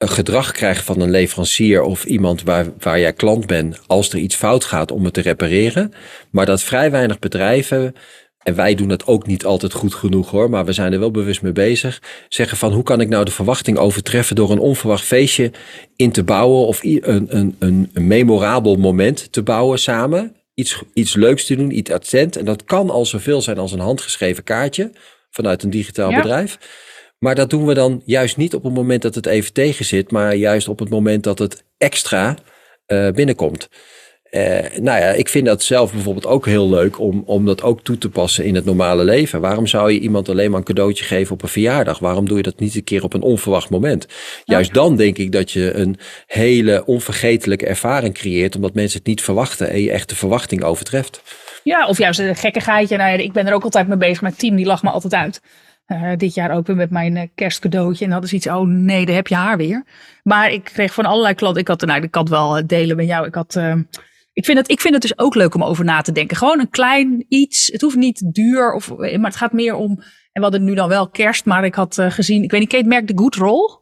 een 0.00 0.08
gedrag 0.08 0.52
krijgt 0.52 0.84
van 0.84 1.00
een 1.00 1.10
leverancier 1.10 1.82
of 1.82 2.04
iemand 2.04 2.42
waar, 2.42 2.66
waar 2.78 3.00
jij 3.00 3.12
klant 3.12 3.46
bent 3.46 3.80
als 3.86 4.12
er 4.12 4.18
iets 4.18 4.34
fout 4.34 4.64
gaat 4.64 4.90
om 4.92 5.04
het 5.04 5.14
te 5.14 5.20
repareren. 5.20 5.92
Maar 6.30 6.46
dat 6.46 6.62
vrij 6.62 6.90
weinig 6.90 7.18
bedrijven, 7.18 7.94
en 8.42 8.54
wij 8.54 8.74
doen 8.74 8.88
dat 8.88 9.06
ook 9.06 9.26
niet 9.26 9.44
altijd 9.44 9.72
goed 9.72 9.94
genoeg 9.94 10.30
hoor, 10.30 10.50
maar 10.50 10.64
we 10.64 10.72
zijn 10.72 10.92
er 10.92 10.98
wel 10.98 11.10
bewust 11.10 11.42
mee 11.42 11.52
bezig, 11.52 12.02
zeggen 12.28 12.56
van 12.56 12.72
hoe 12.72 12.82
kan 12.82 13.00
ik 13.00 13.08
nou 13.08 13.24
de 13.24 13.30
verwachting 13.30 13.78
overtreffen 13.78 14.36
door 14.36 14.50
een 14.50 14.58
onverwacht 14.58 15.04
feestje 15.04 15.50
in 15.96 16.12
te 16.12 16.24
bouwen 16.24 16.66
of 16.66 16.82
een, 16.82 17.00
een, 17.14 17.56
een, 17.58 17.90
een 17.92 18.06
memorabel 18.06 18.76
moment 18.76 19.32
te 19.32 19.42
bouwen 19.42 19.78
samen. 19.78 20.36
Iets, 20.54 20.82
iets 20.94 21.14
leuks 21.14 21.44
te 21.46 21.56
doen, 21.56 21.76
iets 21.76 21.90
attent. 21.90 22.36
En 22.36 22.44
dat 22.44 22.64
kan 22.64 22.90
al 22.90 23.06
zoveel 23.06 23.42
zijn 23.42 23.58
als 23.58 23.72
een 23.72 23.78
handgeschreven 23.78 24.44
kaartje 24.44 24.90
vanuit 25.30 25.62
een 25.62 25.70
digitaal 25.70 26.10
Ja. 26.10 26.16
bedrijf. 26.16 26.58
Maar 27.20 27.34
dat 27.34 27.50
doen 27.50 27.66
we 27.66 27.74
dan 27.74 28.02
juist 28.04 28.36
niet 28.36 28.54
op 28.54 28.62
het 28.62 28.74
moment 28.74 29.02
dat 29.02 29.14
het 29.14 29.26
even 29.26 29.52
tegen 29.52 29.84
zit, 29.84 30.10
maar 30.10 30.34
juist 30.34 30.68
op 30.68 30.78
het 30.78 30.88
moment 30.88 31.24
dat 31.24 31.38
het 31.38 31.64
extra 31.78 32.36
eh, 32.86 33.10
binnenkomt. 33.10 33.68
Eh, 34.30 34.42
nou 34.80 35.00
ja, 35.00 35.08
ik 35.10 35.28
vind 35.28 35.46
dat 35.46 35.62
zelf 35.62 35.92
bijvoorbeeld 35.92 36.26
ook 36.26 36.46
heel 36.46 36.68
leuk 36.68 37.00
om, 37.00 37.22
om 37.26 37.46
dat 37.46 37.62
ook 37.62 37.82
toe 37.82 37.98
te 37.98 38.08
passen 38.08 38.44
in 38.44 38.54
het 38.54 38.64
normale 38.64 39.04
leven. 39.04 39.40
Waarom 39.40 39.66
zou 39.66 39.92
je 39.92 40.00
iemand 40.00 40.28
alleen 40.28 40.50
maar 40.50 40.58
een 40.58 40.64
cadeautje 40.64 41.04
geven 41.04 41.32
op 41.32 41.42
een 41.42 41.48
verjaardag? 41.48 41.98
Waarom 41.98 42.28
doe 42.28 42.36
je 42.36 42.42
dat 42.42 42.58
niet 42.58 42.74
een 42.74 42.84
keer 42.84 43.04
op 43.04 43.14
een 43.14 43.22
onverwacht 43.22 43.70
moment? 43.70 44.06
Juist 44.44 44.74
dan 44.74 44.96
denk 44.96 45.18
ik 45.18 45.32
dat 45.32 45.50
je 45.50 45.74
een 45.74 45.98
hele 46.26 46.84
onvergetelijke 46.86 47.66
ervaring 47.66 48.14
creëert, 48.14 48.56
omdat 48.56 48.74
mensen 48.74 48.98
het 48.98 49.06
niet 49.08 49.22
verwachten 49.22 49.70
en 49.70 49.82
je 49.82 49.90
echt 49.90 50.08
de 50.08 50.16
verwachting 50.16 50.64
overtreft. 50.64 51.22
Ja, 51.62 51.86
of 51.86 51.98
juist 51.98 52.18
een 52.18 52.36
gekkigheidje. 52.36 52.96
Nou 52.96 53.10
ja, 53.10 53.16
ik 53.16 53.32
ben 53.32 53.46
er 53.46 53.54
ook 53.54 53.64
altijd 53.64 53.88
mee 53.88 53.96
bezig. 53.96 54.20
Mijn 54.20 54.36
team 54.36 54.56
die 54.56 54.66
lacht 54.66 54.82
me 54.82 54.90
altijd 54.90 55.14
uit. 55.14 55.40
Eh, 55.90 56.16
dit 56.16 56.34
jaar 56.34 56.50
ook 56.50 56.66
weer 56.66 56.76
met 56.76 56.90
mijn 56.90 57.16
eh, 57.16 57.28
kerstcadeautje. 57.34 58.04
En 58.04 58.10
hadden 58.10 58.28
ze 58.28 58.36
iets, 58.36 58.46
oh 58.46 58.66
nee, 58.66 59.06
daar 59.06 59.14
heb 59.14 59.26
je 59.26 59.34
haar 59.34 59.56
weer. 59.56 59.84
Maar 60.22 60.52
ik 60.52 60.64
kreeg 60.64 60.94
van 60.94 61.04
allerlei 61.04 61.34
klanten. 61.34 61.60
Ik 61.60 61.68
had, 61.68 61.80
nou, 61.80 62.02
ik 62.02 62.14
had 62.14 62.28
wel 62.28 62.56
eh, 62.56 62.66
delen 62.66 62.96
met 62.96 63.06
jou. 63.06 63.26
Ik 63.26 63.34
had... 63.34 63.60
ik 64.32 64.44
vind, 64.44 64.58
het, 64.58 64.70
ik 64.70 64.80
vind 64.80 64.94
het 64.94 65.02
dus 65.02 65.18
ook 65.18 65.34
leuk 65.34 65.54
om 65.54 65.64
over 65.64 65.84
na 65.84 66.00
te 66.00 66.12
denken. 66.12 66.36
Gewoon 66.36 66.60
een 66.60 66.70
klein 66.70 67.24
iets. 67.28 67.66
Het 67.72 67.80
hoeft 67.80 67.96
niet 67.96 68.34
duur, 68.34 68.72
of, 68.72 68.96
maar 68.96 69.30
het 69.30 69.36
gaat 69.36 69.52
meer 69.52 69.74
om. 69.74 69.90
En 69.98 70.06
we 70.32 70.40
hadden 70.40 70.64
nu 70.64 70.74
dan 70.74 70.88
wel 70.88 71.08
kerst, 71.08 71.44
maar 71.44 71.64
ik 71.64 71.74
had 71.74 71.96
gezien. 72.08 72.42
Ik 72.42 72.50
weet 72.50 72.60
niet, 72.60 72.68
ken 72.68 72.78
je 72.78 72.84
het 72.84 72.94
merk 72.94 73.06
de 73.06 73.22
Good 73.22 73.34
Roll? 73.34 73.80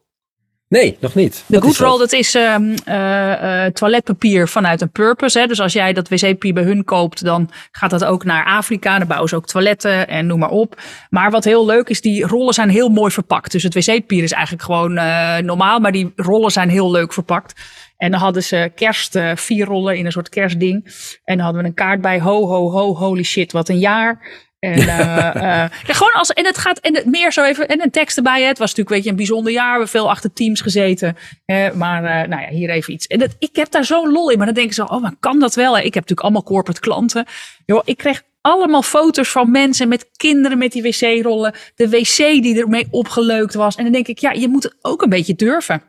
Nee, 0.69 0.97
nog 0.99 1.15
niet. 1.15 1.43
De 1.47 1.61
Good? 1.61 1.77
Roll, 1.77 1.97
dat 1.97 2.11
is 2.11 2.35
ehm, 2.35 2.75
eh, 2.85 3.65
eh, 3.65 3.73
toiletpapier 3.73 4.47
vanuit 4.47 4.81
een 4.81 4.91
purpose. 4.91 5.39
Hè? 5.39 5.47
Dus 5.47 5.61
als 5.61 5.73
jij 5.73 5.93
dat 5.93 6.09
wc-papier 6.09 6.53
bij 6.53 6.63
hun 6.63 6.83
koopt, 6.83 7.23
dan 7.23 7.49
gaat 7.71 7.89
dat 7.89 8.03
ook 8.03 8.23
naar 8.23 8.45
Afrika. 8.45 8.97
Dan 8.97 9.07
bouwen 9.07 9.29
ze 9.29 9.35
ook 9.35 9.45
toiletten 9.45 10.07
en 10.07 10.25
noem 10.25 10.39
maar 10.39 10.49
op. 10.49 10.81
Maar 11.09 11.31
wat 11.31 11.43
heel 11.43 11.65
leuk 11.65 11.89
is, 11.89 12.01
die 12.01 12.25
rollen 12.25 12.53
zijn 12.53 12.69
heel 12.69 12.89
mooi 12.89 13.11
verpakt. 13.11 13.51
Dus 13.51 13.63
het 13.63 13.73
wc-papier 13.73 14.23
is 14.23 14.31
eigenlijk 14.31 14.63
gewoon 14.63 14.97
eh, 14.97 15.37
normaal, 15.37 15.79
maar 15.79 15.91
die 15.91 16.13
rollen 16.15 16.51
zijn 16.51 16.69
heel 16.69 16.91
leuk 16.91 17.13
verpakt. 17.13 17.61
En 17.97 18.11
dan 18.11 18.19
hadden 18.19 18.43
ze 18.43 18.71
kerst, 18.75 19.19
vier 19.35 19.65
rollen 19.65 19.97
in 19.97 20.05
een 20.05 20.11
soort 20.11 20.29
kerstding. 20.29 20.85
En 21.23 21.35
dan 21.35 21.45
hadden 21.45 21.61
we 21.61 21.67
een 21.67 21.73
kaart 21.73 22.01
bij, 22.01 22.19
ho, 22.19 22.47
ho, 22.47 22.71
ho, 22.71 22.95
holy 22.95 23.23
shit, 23.23 23.51
wat 23.51 23.69
een 23.69 23.79
jaar. 23.79 24.19
En, 24.59 24.73
eh, 24.73 25.35
eh, 25.35 25.71
ja, 25.87 25.93
gewoon 25.93 26.13
als, 26.13 26.29
en 26.29 26.45
het 26.45 26.57
gaat, 26.57 26.79
en 26.79 26.95
het 26.95 27.05
meer 27.05 27.31
zo 27.31 27.43
even, 27.43 27.67
en 27.67 27.81
een 27.81 27.91
tekst 27.91 28.17
erbij. 28.17 28.41
hè. 28.41 28.47
Het 28.47 28.57
was 28.57 28.67
natuurlijk, 28.67 28.95
weet 28.95 29.03
je, 29.03 29.09
een 29.09 29.15
bijzonder 29.15 29.51
jaar. 29.51 29.65
We 29.65 29.71
hebben 29.71 29.87
veel 29.89 30.09
achter 30.09 30.33
teams 30.33 30.61
gezeten. 30.61 31.17
hè. 31.45 31.75
maar, 31.75 32.03
eh, 32.03 32.27
nou 32.29 32.41
ja, 32.41 32.49
hier 32.49 32.69
even 32.69 32.93
iets. 32.93 33.07
En 33.07 33.19
dat, 33.19 33.35
ik 33.39 33.55
heb 33.55 33.71
daar 33.71 33.85
zo'n 33.85 34.11
lol 34.11 34.29
in. 34.29 34.37
Maar 34.37 34.45
dan 34.45 34.55
denken 34.55 34.73
ze, 34.73 34.89
oh, 34.89 35.01
maar 35.01 35.15
kan 35.19 35.39
dat 35.39 35.55
wel? 35.55 35.73
hè? 35.73 35.79
Ik 35.79 35.93
heb 35.93 35.93
natuurlijk 35.93 36.21
allemaal 36.21 36.43
corporate 36.43 36.79
klanten. 36.79 37.25
Joh, 37.65 37.81
ik 37.85 37.97
kreeg 37.97 38.21
allemaal 38.41 38.81
foto's 38.81 39.29
van 39.29 39.51
mensen 39.51 39.87
met 39.87 40.09
kinderen 40.17 40.57
met 40.57 40.71
die 40.71 40.81
wc-rollen. 40.81 41.53
De 41.75 41.89
wc 41.89 42.17
die 42.17 42.59
ermee 42.59 42.87
opgeleukt 42.91 43.53
was. 43.53 43.75
En 43.75 43.83
dan 43.83 43.93
denk 43.93 44.07
ik, 44.07 44.19
ja, 44.19 44.31
je 44.31 44.47
moet 44.47 44.63
het 44.63 44.75
ook 44.81 45.01
een 45.01 45.09
beetje 45.09 45.35
durven. 45.35 45.83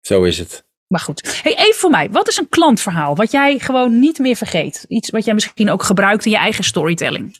Zo 0.00 0.22
is 0.22 0.38
het. 0.38 0.64
Maar 0.86 1.00
goed, 1.00 1.40
hey, 1.42 1.56
even 1.56 1.74
voor 1.74 1.90
mij. 1.90 2.10
Wat 2.10 2.28
is 2.28 2.36
een 2.36 2.48
klantverhaal 2.48 3.16
wat 3.16 3.30
jij 3.30 3.58
gewoon 3.58 3.98
niet 3.98 4.18
meer 4.18 4.36
vergeet? 4.36 4.84
Iets 4.88 5.10
wat 5.10 5.24
jij 5.24 5.34
misschien 5.34 5.70
ook 5.70 5.82
gebruikt 5.82 6.24
in 6.24 6.30
je 6.30 6.36
eigen 6.36 6.64
storytelling. 6.64 7.38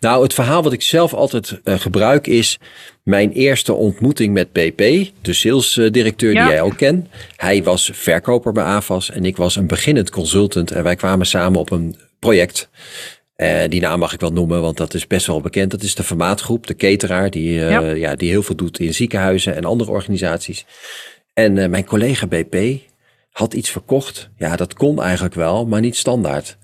Nou, 0.00 0.22
het 0.22 0.34
verhaal 0.34 0.62
wat 0.62 0.72
ik 0.72 0.82
zelf 0.82 1.14
altijd 1.14 1.60
eh, 1.64 1.78
gebruik 1.78 2.26
is 2.26 2.58
mijn 3.02 3.32
eerste 3.32 3.72
ontmoeting 3.74 4.32
met 4.34 4.52
PP, 4.52 4.78
de 5.22 5.32
salesdirecteur 5.32 6.32
Ja. 6.32 6.42
die 6.44 6.52
jij 6.52 6.62
ook 6.62 6.76
kent. 6.76 7.06
Hij 7.36 7.62
was 7.62 7.90
verkoper 7.94 8.52
bij 8.52 8.64
AVAS 8.64 9.10
en 9.10 9.24
ik 9.24 9.36
was 9.36 9.56
een 9.56 9.66
beginnend 9.66 10.10
consultant 10.10 10.70
en 10.70 10.82
wij 10.82 10.96
kwamen 10.96 11.26
samen 11.26 11.60
op 11.60 11.70
een 11.70 11.96
project. 12.18 12.68
Eh, 13.36 13.68
die 13.68 13.80
naam 13.80 13.98
mag 13.98 14.12
ik 14.12 14.20
wel 14.20 14.32
noemen, 14.32 14.60
want 14.60 14.76
dat 14.76 14.94
is 14.94 15.06
best 15.06 15.26
wel 15.26 15.40
bekend. 15.40 15.70
Dat 15.70 15.82
is 15.82 15.94
de 15.94 16.02
Vermaatgroep, 16.02 16.66
de 16.66 16.74
cateraar, 16.76 17.30
die, 17.30 17.64
eh, 17.64 17.70
Ja. 17.70 17.80
ja. 17.90 18.14
die 18.14 18.30
heel 18.30 18.42
veel 18.42 18.56
doet 18.56 18.78
in 18.78 18.94
ziekenhuizen 18.94 19.56
en 19.56 19.64
andere 19.64 19.90
organisaties. 19.90 20.64
En 21.34 21.70
mijn 21.70 21.84
collega 21.84 22.26
BP 22.26 22.56
had 23.30 23.54
iets 23.54 23.70
verkocht. 23.70 24.30
Ja, 24.36 24.56
dat 24.56 24.74
kon 24.74 25.02
eigenlijk 25.02 25.34
wel, 25.34 25.66
maar 25.66 25.80
niet 25.80 25.96
standaard. 25.96 26.57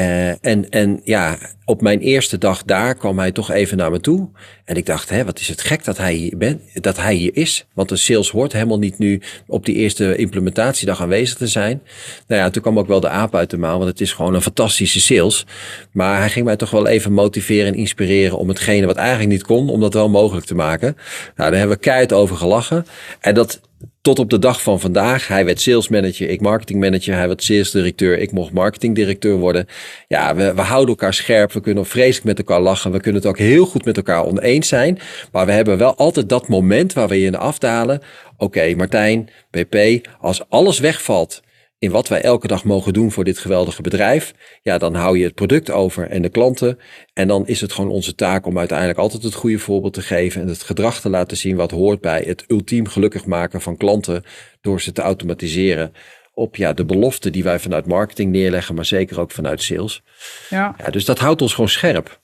Eh, 0.00 0.28
en, 0.44 0.70
en 0.70 1.00
ja, 1.04 1.38
op 1.64 1.80
mijn 1.80 2.00
eerste 2.00 2.38
dag 2.38 2.64
daar 2.64 2.94
kwam 2.94 3.18
hij 3.18 3.32
toch 3.32 3.50
even 3.50 3.76
naar 3.76 3.90
me 3.90 4.00
toe. 4.00 4.28
En 4.64 4.76
ik 4.76 4.86
dacht, 4.86 5.10
hè, 5.10 5.24
wat 5.24 5.38
is 5.38 5.48
het 5.48 5.60
gek 5.60 5.84
dat 5.84 5.96
hij 5.96 6.14
hier, 6.14 6.36
ben, 6.36 6.60
dat 6.74 6.96
hij 6.96 7.14
hier 7.14 7.36
is. 7.36 7.66
Want 7.74 7.88
de 7.88 7.96
sales 7.96 8.30
hoort 8.30 8.52
helemaal 8.52 8.78
niet 8.78 8.98
nu 8.98 9.20
op 9.46 9.64
die 9.64 9.74
eerste 9.74 10.16
implementatiedag 10.16 11.02
aanwezig 11.02 11.36
te 11.36 11.46
zijn. 11.46 11.82
Nou 12.26 12.40
ja, 12.40 12.50
toen 12.50 12.62
kwam 12.62 12.78
ook 12.78 12.86
wel 12.86 13.00
de 13.00 13.08
aap 13.08 13.34
uit 13.34 13.50
de 13.50 13.58
mouw, 13.58 13.76
want 13.76 13.90
het 13.90 14.00
is 14.00 14.12
gewoon 14.12 14.34
een 14.34 14.42
fantastische 14.42 15.00
sales. 15.00 15.46
Maar 15.92 16.18
hij 16.18 16.30
ging 16.30 16.44
mij 16.44 16.56
toch 16.56 16.70
wel 16.70 16.86
even 16.86 17.12
motiveren 17.12 17.66
en 17.66 17.78
inspireren 17.78 18.38
om 18.38 18.48
hetgene 18.48 18.86
wat 18.86 18.96
eigenlijk 18.96 19.30
niet 19.30 19.44
kon, 19.44 19.68
om 19.68 19.80
dat 19.80 19.94
wel 19.94 20.08
mogelijk 20.08 20.46
te 20.46 20.54
maken. 20.54 20.96
Nou, 21.36 21.50
daar 21.50 21.58
hebben 21.58 21.76
we 21.76 21.82
keihard 21.82 22.12
over 22.12 22.36
gelachen. 22.36 22.86
En 23.20 23.34
dat 23.34 23.60
tot 24.00 24.18
op 24.18 24.30
de 24.30 24.38
dag 24.38 24.62
van 24.62 24.80
vandaag. 24.80 25.28
Hij 25.28 25.44
werd 25.44 25.60
sales 25.60 25.88
manager, 25.88 26.28
ik 26.28 26.40
marketing 26.40 26.80
manager. 26.80 27.14
Hij 27.14 27.26
werd 27.26 27.42
sales 27.42 27.70
directeur, 27.70 28.18
ik 28.18 28.32
mocht 28.32 28.52
marketing 28.52 28.94
directeur 28.94 29.36
worden. 29.36 29.66
Ja, 30.08 30.34
we, 30.34 30.60
houden 30.60 30.88
elkaar 30.88 31.14
scherp. 31.14 31.52
We 31.52 31.60
kunnen 31.60 31.86
vreselijk 31.86 32.24
met 32.24 32.38
elkaar 32.38 32.60
lachen. 32.60 32.92
We 32.92 33.00
kunnen 33.00 33.20
het 33.20 33.30
ook 33.30 33.38
heel 33.38 33.66
goed 33.66 33.84
met 33.84 33.96
elkaar 33.96 34.24
oneens 34.24 34.68
zijn. 34.68 34.98
Maar 35.32 35.46
we 35.46 35.52
hebben 35.52 35.78
wel 35.78 35.96
altijd 35.96 36.28
dat 36.28 36.48
moment 36.48 36.92
waar 36.92 37.08
we 37.08 37.20
in 37.20 37.36
afdalen. 37.36 38.02
Oké, 38.36 38.74
Martijn, 38.74 39.28
BP, 39.50 40.06
als 40.20 40.48
alles 40.48 40.78
wegvalt 40.78 41.42
in 41.80 41.90
wat 41.90 42.08
wij 42.08 42.20
elke 42.20 42.46
dag 42.46 42.64
mogen 42.64 42.92
doen 42.92 43.12
voor 43.12 43.24
dit 43.24 43.38
geweldige 43.38 43.82
bedrijf, 43.82 44.34
ja, 44.62 44.78
dan 44.78 44.94
hou 44.94 45.18
je 45.18 45.24
het 45.24 45.34
product 45.34 45.70
over 45.70 46.08
en 46.08 46.22
de 46.22 46.28
klanten. 46.28 46.78
En 47.12 47.28
dan 47.28 47.46
is 47.46 47.60
het 47.60 47.72
gewoon 47.72 47.90
onze 47.90 48.14
taak 48.14 48.46
om 48.46 48.58
uiteindelijk 48.58 48.98
altijd 48.98 49.22
het 49.22 49.34
goede 49.34 49.58
voorbeeld 49.58 49.92
te 49.92 50.02
geven 50.02 50.42
en 50.42 50.48
het 50.48 50.62
gedrag 50.62 51.00
te 51.00 51.08
laten 51.08 51.36
zien 51.36 51.56
wat 51.56 51.70
hoort 51.70 52.00
bij 52.00 52.22
het 52.26 52.44
ultiem 52.48 52.86
gelukkig 52.86 53.26
maken 53.26 53.60
van 53.60 53.76
klanten 53.76 54.24
door 54.60 54.80
ze 54.80 54.92
te 54.92 55.02
automatiseren 55.02 55.92
op 56.34 56.56
ja, 56.56 56.72
de 56.72 56.84
beloften 56.84 57.32
die 57.32 57.42
wij 57.42 57.58
vanuit 57.58 57.86
marketing 57.86 58.32
neerleggen, 58.32 58.74
maar 58.74 58.84
zeker 58.84 59.20
ook 59.20 59.30
vanuit 59.30 59.62
sales. 59.62 60.02
Ja. 60.50 60.74
Ja, 60.78 60.90
dus 60.90 61.04
dat 61.04 61.18
houdt 61.18 61.42
ons 61.42 61.54
gewoon 61.54 61.70
scherp. 61.70 62.20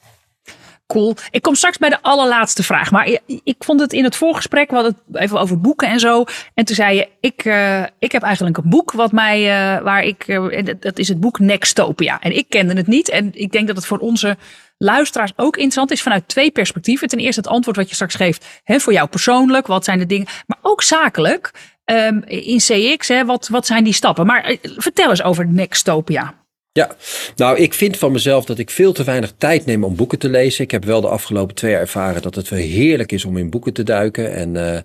Cool. 0.86 1.14
Ik 1.30 1.42
kom 1.42 1.54
straks 1.54 1.78
bij 1.78 1.88
de 1.88 2.02
allerlaatste 2.02 2.62
vraag. 2.62 2.90
Maar 2.90 3.08
ik, 3.44 3.54
vond 3.58 3.80
het 3.80 3.92
in 3.92 4.04
het 4.04 4.16
voorgesprek, 4.16 4.68
we 4.68 4.74
hadden 4.74 4.96
het 5.12 5.22
even 5.22 5.40
over 5.40 5.60
boeken 5.60 5.88
en 5.88 6.00
zo. 6.00 6.24
En 6.54 6.64
toen 6.64 6.76
zei 6.76 6.96
je, 6.96 7.08
ik, 7.20 7.44
eh, 7.44 7.82
ik 7.98 8.12
heb 8.12 8.22
eigenlijk 8.22 8.56
een 8.56 8.68
boek 8.70 8.92
wat 8.92 9.12
mij, 9.12 9.38
eh, 9.76 9.82
waar 9.82 10.02
ik, 10.02 10.28
en 10.28 10.76
dat- 10.80 10.98
is 10.98 11.08
het 11.08 11.20
boek 11.20 11.38
Nextopia. 11.38 12.20
En 12.20 12.36
ik 12.36 12.46
kende 12.48 12.74
het 12.74 12.86
niet. 12.86 13.08
En 13.08 13.30
ik 13.32 13.52
denk 13.52 13.66
dat 13.66 13.76
het 13.76 13.86
voor 13.86 13.98
onze 13.98 14.36
luisteraars 14.78 15.32
ook 15.36 15.54
interessant 15.56 15.90
is 15.90 16.02
vanuit 16.02 16.28
twee 16.28 16.50
perspectieven. 16.50 17.08
Ten 17.08 17.18
eerste 17.18 17.40
het 17.40 17.50
antwoord 17.50 17.76
wat 17.76 17.88
je 17.88 17.94
straks 17.94 18.14
geeft 18.14 18.46
hè, 18.64 18.80
voor 18.80 18.92
jou 18.92 19.08
persoonlijk. 19.08 19.66
Wat 19.66 19.84
zijn 19.84 19.98
de 19.98 20.06
dingen, 20.06 20.26
maar 20.46 20.58
ook 20.62 20.82
zakelijk. 20.82 21.50
ehm, 21.84 22.20
in 22.26 22.58
CX, 22.58 23.08
hè, 23.08 23.24
wat, 23.24 23.48
wat 23.48 23.66
zijn 23.66 23.84
die 23.84 23.92
stappen? 23.92 24.26
Maar 24.26 24.56
vertel 24.62 25.10
eens 25.10 25.22
over 25.22 25.46
Nextopia. 25.46 26.34
Ja, 26.76 26.96
nou, 27.36 27.58
ik 27.58 27.74
vind 27.74 27.96
van 27.96 28.12
mezelf 28.12 28.44
dat 28.44 28.58
ik 28.58 28.70
veel 28.70 28.92
te 28.92 29.04
weinig 29.04 29.32
tijd 29.38 29.66
neem 29.66 29.84
om 29.84 29.96
boeken 29.96 30.18
te 30.18 30.28
lezen. 30.28 30.64
Ik 30.64 30.70
heb 30.70 30.84
wel 30.84 31.00
de 31.00 31.08
afgelopen 31.08 31.54
twee 31.54 31.70
jaar 31.70 31.80
ervaren 31.80 32.22
dat 32.22 32.34
het 32.34 32.48
wel 32.48 32.58
heerlijk 32.58 33.12
is 33.12 33.24
om 33.24 33.36
in 33.36 33.50
boeken 33.50 33.72
te 33.72 33.82
duiken. 33.82 34.34
En 34.34 34.56
eh, 34.56 34.80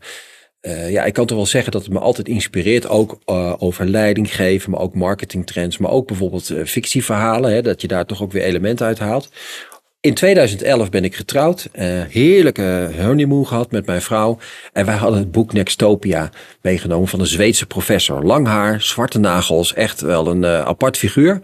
uh, 0.61 0.91
ja, 0.91 1.03
ik 1.03 1.13
kan 1.13 1.25
toch 1.25 1.37
wel 1.37 1.45
zeggen 1.45 1.71
dat 1.71 1.83
het 1.83 1.93
me 1.93 1.99
altijd 1.99 2.27
inspireert. 2.27 2.87
Ook 2.87 3.19
uh, 3.25 3.53
over 3.57 3.85
leiding 3.85 4.35
geven, 4.35 4.71
maar 4.71 4.79
ook 4.79 4.95
marketingtrends. 4.95 5.77
Maar 5.77 5.91
ook 5.91 6.07
bijvoorbeeld 6.07 6.53
fictieverhalen. 6.65 7.53
Hè, 7.53 7.61
dat 7.61 7.81
je 7.81 7.87
daar 7.87 8.05
toch 8.05 8.21
ook 8.21 8.31
weer 8.31 8.43
elementen 8.43 8.85
uit 8.85 8.99
haalt. 8.99 9.29
In 10.01 10.13
2011 10.13 10.89
ben 10.89 11.03
ik 11.03 11.15
getrouwd. 11.15 11.69
heerlijke 12.09 12.89
honeymoon 13.01 13.47
gehad 13.47 13.71
met 13.71 13.85
mijn 13.85 14.01
vrouw. 14.01 14.37
En 14.73 14.85
wij 14.85 14.95
hadden 14.95 15.19
het 15.19 15.31
boek 15.31 15.53
Nextopia 15.53 16.29
meegenomen 16.61 17.07
van 17.07 17.19
een 17.19 17.25
Zweedse 17.25 17.65
professor. 17.65 18.23
Lang 18.23 18.47
haar, 18.47 18.81
zwarte 18.81 19.19
nagels. 19.19 19.73
Echt 19.73 20.01
wel 20.01 20.27
een 20.27 20.45
apart 20.45 20.97
figuur. 20.97 21.39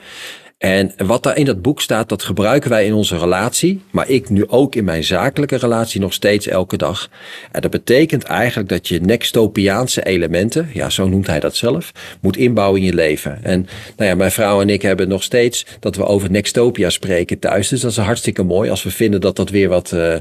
En 0.57 0.91
wat 0.97 1.23
daar 1.23 1.37
in 1.37 1.45
dat 1.45 1.61
boek 1.61 1.81
staat, 1.81 2.09
dat 2.09 2.23
gebruiken 2.23 2.69
wij 2.69 2.85
in 2.85 2.93
onze 2.93 3.17
relatie, 3.17 3.81
maar 3.91 4.09
ik 4.09 4.29
nu 4.29 4.47
ook 4.47 4.75
in 4.75 4.83
mijn 4.83 5.03
zakelijke 5.03 5.55
relatie 5.55 6.01
nog 6.01 6.13
steeds 6.13 6.47
elke 6.47 6.77
dag. 6.77 7.09
En 7.51 7.61
dat 7.61 7.71
betekent 7.71 8.23
eigenlijk 8.23 8.69
dat 8.69 8.87
je 8.87 9.01
nextopiaanse 9.01 10.05
elementen, 10.05 10.69
ja, 10.73 10.89
zo 10.89 11.07
noemt 11.07 11.27
hij 11.27 11.39
dat 11.39 11.55
zelf, 11.55 11.91
moet 12.21 12.37
inbouwen 12.37 12.79
in 12.79 12.85
je 12.85 12.93
leven. 12.93 13.43
En 13.43 13.67
nou 13.97 14.09
ja, 14.09 14.15
mijn 14.15 14.31
vrouw 14.31 14.61
en 14.61 14.69
ik 14.69 14.81
hebben 14.81 15.07
nog 15.07 15.23
steeds 15.23 15.65
dat 15.79 15.95
we 15.95 16.05
over 16.05 16.31
nextopia 16.31 16.89
spreken 16.89 17.39
thuis. 17.39 17.67
Dus 17.67 17.81
dat 17.81 17.91
is 17.91 17.97
hartstikke 17.97 18.43
mooi 18.43 18.69
als 18.69 18.83
we 18.83 18.91
vinden 18.91 19.21
dat 19.21 19.35
dat 19.35 19.49
weer 19.49 19.69
wat 19.69 19.91
uh, 19.91 20.15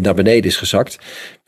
naar 0.00 0.14
beneden 0.14 0.44
is 0.44 0.56
gezakt. 0.56 0.98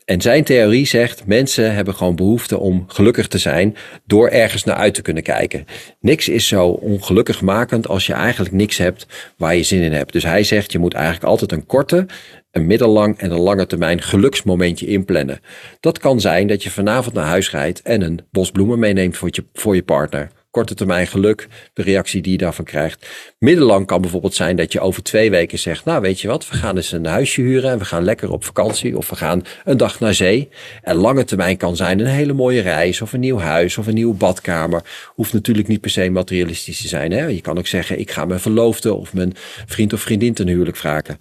En 0.09 0.21
zijn 0.21 0.43
theorie 0.43 0.85
zegt, 0.85 1.25
mensen 1.25 1.73
hebben 1.73 1.95
gewoon 1.95 2.15
behoefte 2.15 2.59
om 2.59 2.83
gelukkig 2.87 3.27
te 3.27 3.37
zijn 3.37 3.75
door 4.05 4.27
ergens 4.27 4.63
naar 4.63 4.75
uit 4.75 4.93
te 4.93 5.01
kunnen 5.01 5.23
kijken. 5.23 5.65
Niks 5.99 6.29
is 6.29 6.47
zo 6.47 6.67
ongelukkigmakend 6.67 7.87
als 7.87 8.05
je 8.05 8.13
eigenlijk 8.13 8.53
niks 8.53 8.77
hebt 8.77 9.05
waar 9.37 9.55
je 9.55 9.63
zin 9.63 9.81
in 9.81 9.93
hebt. 9.93 10.13
Dus 10.13 10.23
hij 10.23 10.43
zegt, 10.43 10.71
je 10.71 10.79
moet 10.79 10.93
eigenlijk 10.93 11.25
altijd 11.25 11.51
een 11.51 11.65
korte, 11.65 12.05
een 12.51 12.67
middellang 12.67 13.17
en 13.17 13.31
een 13.31 13.39
lange 13.39 13.67
termijn 13.67 14.01
geluksmomentje 14.01 14.87
inplannen. 14.87 15.39
Dat 15.79 15.99
kan 15.99 16.21
zijn 16.21 16.47
dat 16.47 16.63
je 16.63 16.71
vanavond 16.71 17.15
naar 17.15 17.25
huis 17.25 17.51
rijdt 17.51 17.81
en 17.81 18.01
een 18.01 18.19
bos 18.31 18.51
bloemen 18.51 18.79
meeneemt 18.79 19.17
voor 19.17 19.29
je, 19.31 19.45
voor 19.53 19.75
je 19.75 19.83
partner 19.83 20.31
korte 20.51 20.73
termijn 20.73 21.07
geluk, 21.07 21.47
de 21.73 21.81
reactie 21.81 22.21
die 22.21 22.31
je 22.31 22.37
daarvan 22.37 22.65
krijgt. 22.65 23.07
Middellang 23.39 23.85
kan 23.85 24.01
bijvoorbeeld 24.01 24.35
zijn 24.35 24.55
dat 24.55 24.71
je 24.71 24.79
over 24.79 25.03
twee 25.03 25.29
weken 25.29 25.59
zegt, 25.59 25.85
nou 25.85 26.01
weet 26.01 26.19
je 26.19 26.27
wat, 26.27 26.49
we 26.49 26.55
gaan 26.55 26.75
eens 26.75 26.91
een 26.91 27.05
huisje 27.05 27.41
huren 27.41 27.71
en 27.71 27.77
we 27.77 27.85
gaan 27.85 28.03
lekker 28.03 28.31
op 28.31 28.43
vakantie 28.43 28.97
of 28.97 29.09
we 29.09 29.15
gaan 29.15 29.41
een 29.65 29.77
dag 29.77 29.99
naar 29.99 30.13
zee. 30.13 30.49
En 30.81 30.95
lange 30.95 31.23
termijn 31.23 31.57
kan 31.57 31.75
zijn 31.75 31.99
een 31.99 32.05
hele 32.05 32.33
mooie 32.33 32.61
reis 32.61 33.01
of 33.01 33.13
een 33.13 33.19
nieuw 33.19 33.39
huis 33.39 33.77
of 33.77 33.87
een 33.87 33.93
nieuwe 33.93 34.15
badkamer. 34.15 34.83
Hoeft 35.15 35.33
natuurlijk 35.33 35.67
niet 35.67 35.81
per 35.81 35.89
se 35.89 36.09
materialistisch 36.09 36.81
te 36.81 36.87
zijn. 36.87 37.11
Hè? 37.11 37.25
Je 37.25 37.41
kan 37.41 37.57
ook 37.57 37.67
zeggen, 37.67 37.99
ik 37.99 38.11
ga 38.11 38.25
mijn 38.25 38.39
verloofde 38.39 38.93
of 38.93 39.13
mijn 39.13 39.33
vriend 39.65 39.93
of 39.93 40.01
vriendin 40.01 40.33
ten 40.33 40.47
huwelijk 40.47 40.77
vragen. 40.77 41.17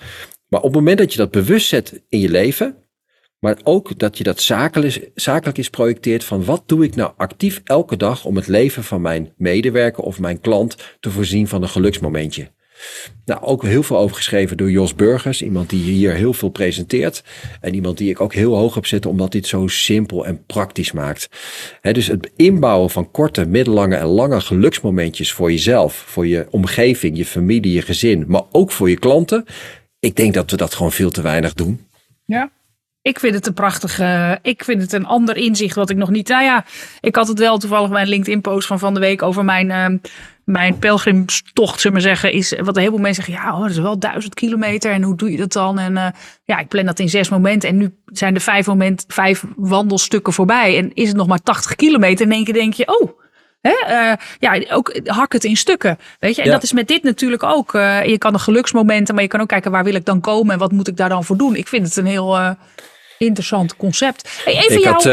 Maar 0.48 0.60
op 0.60 0.66
het 0.66 0.74
moment 0.74 0.98
dat 0.98 1.12
je 1.12 1.18
dat 1.18 1.30
bewust 1.30 1.68
zet 1.68 2.02
in 2.08 2.20
je 2.20 2.28
leven, 2.28 2.76
maar 3.40 3.58
ook 3.62 3.98
dat 3.98 4.18
je 4.18 4.24
dat 4.24 4.40
zakelijk, 4.40 5.10
zakelijk 5.14 5.58
is 5.58 5.70
projecteert 5.70 6.24
van 6.24 6.44
wat 6.44 6.62
doe 6.66 6.84
ik 6.84 6.94
nou 6.94 7.12
actief 7.16 7.60
elke 7.64 7.96
dag 7.96 8.24
om 8.24 8.36
het 8.36 8.46
leven 8.46 8.84
van 8.84 9.00
mijn 9.00 9.32
medewerker 9.36 10.02
of 10.02 10.18
mijn 10.18 10.40
klant 10.40 10.96
te 11.00 11.10
voorzien 11.10 11.48
van 11.48 11.62
een 11.62 11.68
geluksmomentje. 11.68 12.50
Nou, 13.24 13.42
ook 13.42 13.62
heel 13.62 13.82
veel 13.82 13.98
over 13.98 14.16
geschreven 14.16 14.56
door 14.56 14.70
Jos 14.70 14.94
Burgers, 14.94 15.42
iemand 15.42 15.70
die 15.70 15.82
hier 15.82 16.14
heel 16.14 16.32
veel 16.32 16.48
presenteert. 16.48 17.24
En 17.60 17.74
iemand 17.74 17.98
die 17.98 18.10
ik 18.10 18.20
ook 18.20 18.34
heel 18.34 18.54
hoog 18.54 18.74
heb 18.74 18.86
zitten, 18.86 19.10
omdat 19.10 19.32
dit 19.32 19.46
zo 19.46 19.66
simpel 19.66 20.26
en 20.26 20.44
praktisch 20.46 20.92
maakt. 20.92 21.28
dus 21.80 22.06
het 22.06 22.30
inbouwen 22.36 22.90
van 22.90 23.10
korte, 23.10 23.46
middellange 23.46 23.96
en 23.96 24.06
lange 24.06 24.40
geluksmomentjes 24.40 25.32
voor 25.32 25.50
jezelf, 25.50 25.94
voor 25.94 26.26
je 26.26 26.46
omgeving, 26.50 27.16
je 27.16 27.24
familie, 27.24 27.72
je 27.72 27.82
gezin, 27.82 28.24
maar 28.26 28.42
ook 28.50 28.72
voor 28.72 28.90
je 28.90 28.98
klanten. 28.98 29.44
Ik 30.00 30.16
denk 30.16 30.34
dat 30.34 30.50
we 30.50 30.56
dat 30.56 30.74
gewoon 30.74 30.92
veel 30.92 31.10
te 31.10 31.22
weinig 31.22 31.54
doen. 31.54 31.86
Ja, 32.24 32.50
ik 33.02 33.20
vind 33.20 33.34
het 33.34 33.46
een 33.46 33.54
prachtige. 33.54 34.38
Ik 34.42 34.64
vind 34.64 34.82
het 34.82 34.92
een 34.92 35.06
ander 35.06 35.36
inzicht 35.36 35.74
wat 35.74 35.90
ik 35.90 35.96
nog 35.96 36.10
niet. 36.10 36.28
Nou 36.28 36.44
ja, 36.44 36.64
ik 37.00 37.16
had 37.16 37.28
het 37.28 37.38
wel 37.38 37.58
toevallig 37.58 37.90
bij 37.90 38.02
een 38.02 38.08
LinkedIn-post 38.08 38.66
van 38.66 38.78
van 38.78 38.94
de 38.94 39.00
week 39.00 39.22
over 39.22 39.44
mijn. 39.44 39.70
Uh, 39.70 40.10
mijn 40.48 40.78
pelgrimstocht, 40.78 41.80
zullen 41.80 41.96
we 41.96 42.02
zeggen, 42.02 42.32
is 42.32 42.50
wat 42.50 42.76
een 42.76 42.82
heleboel 42.82 43.00
mensen 43.00 43.24
zeggen. 43.24 43.44
Ja, 43.44 43.58
dat 43.60 43.70
is 43.70 43.78
wel 43.78 43.98
duizend 43.98 44.34
kilometer. 44.34 44.92
En 44.92 45.02
hoe 45.02 45.16
doe 45.16 45.30
je 45.30 45.36
dat 45.36 45.52
dan? 45.52 45.78
En 45.78 45.92
uh, 45.92 46.06
ja, 46.44 46.58
ik 46.58 46.68
plan 46.68 46.86
dat 46.86 46.98
in 46.98 47.08
zes 47.08 47.28
momenten. 47.28 47.68
En 47.68 47.76
nu 47.76 47.94
zijn 48.06 48.34
er 48.34 48.40
vijf, 48.40 48.66
moment, 48.66 49.04
vijf 49.08 49.44
wandelstukken 49.56 50.32
voorbij. 50.32 50.78
En 50.78 50.94
is 50.94 51.08
het 51.08 51.16
nog 51.16 51.26
maar 51.26 51.42
80 51.42 51.74
kilometer. 51.74 52.24
En 52.24 52.30
in 52.30 52.36
één 52.36 52.44
keer 52.44 52.54
denk 52.54 52.72
je, 52.72 53.00
oh, 53.00 53.20
Hè? 53.68 54.10
Uh, 54.10 54.12
ja, 54.38 54.74
ook 54.74 55.00
hak 55.04 55.32
het 55.32 55.44
in 55.44 55.56
stukken. 55.56 55.98
Weet 56.18 56.36
je? 56.36 56.42
En 56.42 56.50
dat 56.50 56.62
is 56.62 56.72
met 56.72 56.88
dit 56.88 57.02
natuurlijk 57.02 57.42
ook. 57.42 57.74
Uh, 57.74 58.04
je 58.04 58.18
kan 58.18 58.32
de 58.32 58.38
geluksmomenten, 58.38 59.14
maar 59.14 59.22
je 59.22 59.30
kan 59.30 59.40
ook 59.40 59.48
kijken 59.48 59.70
waar 59.70 59.84
wil 59.84 59.94
ik 59.94 60.04
dan 60.04 60.20
komen 60.20 60.52
en 60.52 60.58
wat 60.58 60.72
moet 60.72 60.88
ik 60.88 60.96
daar 60.96 61.08
dan 61.08 61.24
voor 61.24 61.36
doen. 61.36 61.56
Ik 61.56 61.68
vind 61.68 61.86
het 61.86 61.96
een 61.96 62.06
heel. 62.06 62.36
Uh, 62.36 62.50
interessant 63.18 63.76
concept. 63.76 64.40
Hey, 64.44 64.54
even 64.54 64.76
ik 64.76 64.82
jou... 64.82 64.94
had 64.94 65.06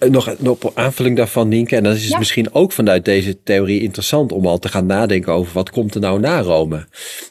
uh, 0.00 0.10
nog 0.10 0.26
een 0.26 0.58
aanvulling 0.74 1.16
daarvan, 1.16 1.48
Nienke. 1.48 1.76
En 1.76 1.82
dat 1.82 1.94
is 1.94 2.08
ja. 2.08 2.18
misschien 2.18 2.54
ook 2.54 2.72
vanuit 2.72 3.04
deze 3.04 3.42
theorie 3.42 3.80
interessant 3.80 4.32
om 4.32 4.46
al 4.46 4.58
te 4.58 4.68
gaan 4.68 4.86
nadenken 4.86 5.32
over 5.32 5.52
wat 5.52 5.70
komt 5.70 5.94
er 5.94 6.00
nou 6.00 6.20
na 6.20 6.40
Rome. 6.40 6.86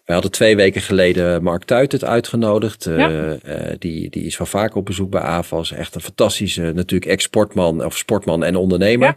We 0.06 0.14
hadden 0.14 0.32
twee 0.32 0.56
weken 0.56 0.82
geleden 0.82 1.44
Mark 1.44 1.64
Tuitert 1.64 2.04
uitgenodigd. 2.04 2.84
Ja. 2.84 3.10
Uh, 3.10 3.38
die, 3.80 4.10
die 4.10 4.26
is 4.26 4.38
wel 4.38 4.48
vaak 4.48 4.76
op 4.76 4.86
bezoek 4.86 5.10
bij 5.10 5.22
AVAS. 5.22 5.72
Echt 5.72 5.96
een 5.96 6.02
fantastische 6.02 6.72
natuurlijk 6.76 7.12
exportman 7.12 7.86
of 7.86 7.98
sportman 7.98 8.44
en 8.44 8.56
ondernemer. 8.56 9.08
Ja. 9.08 9.16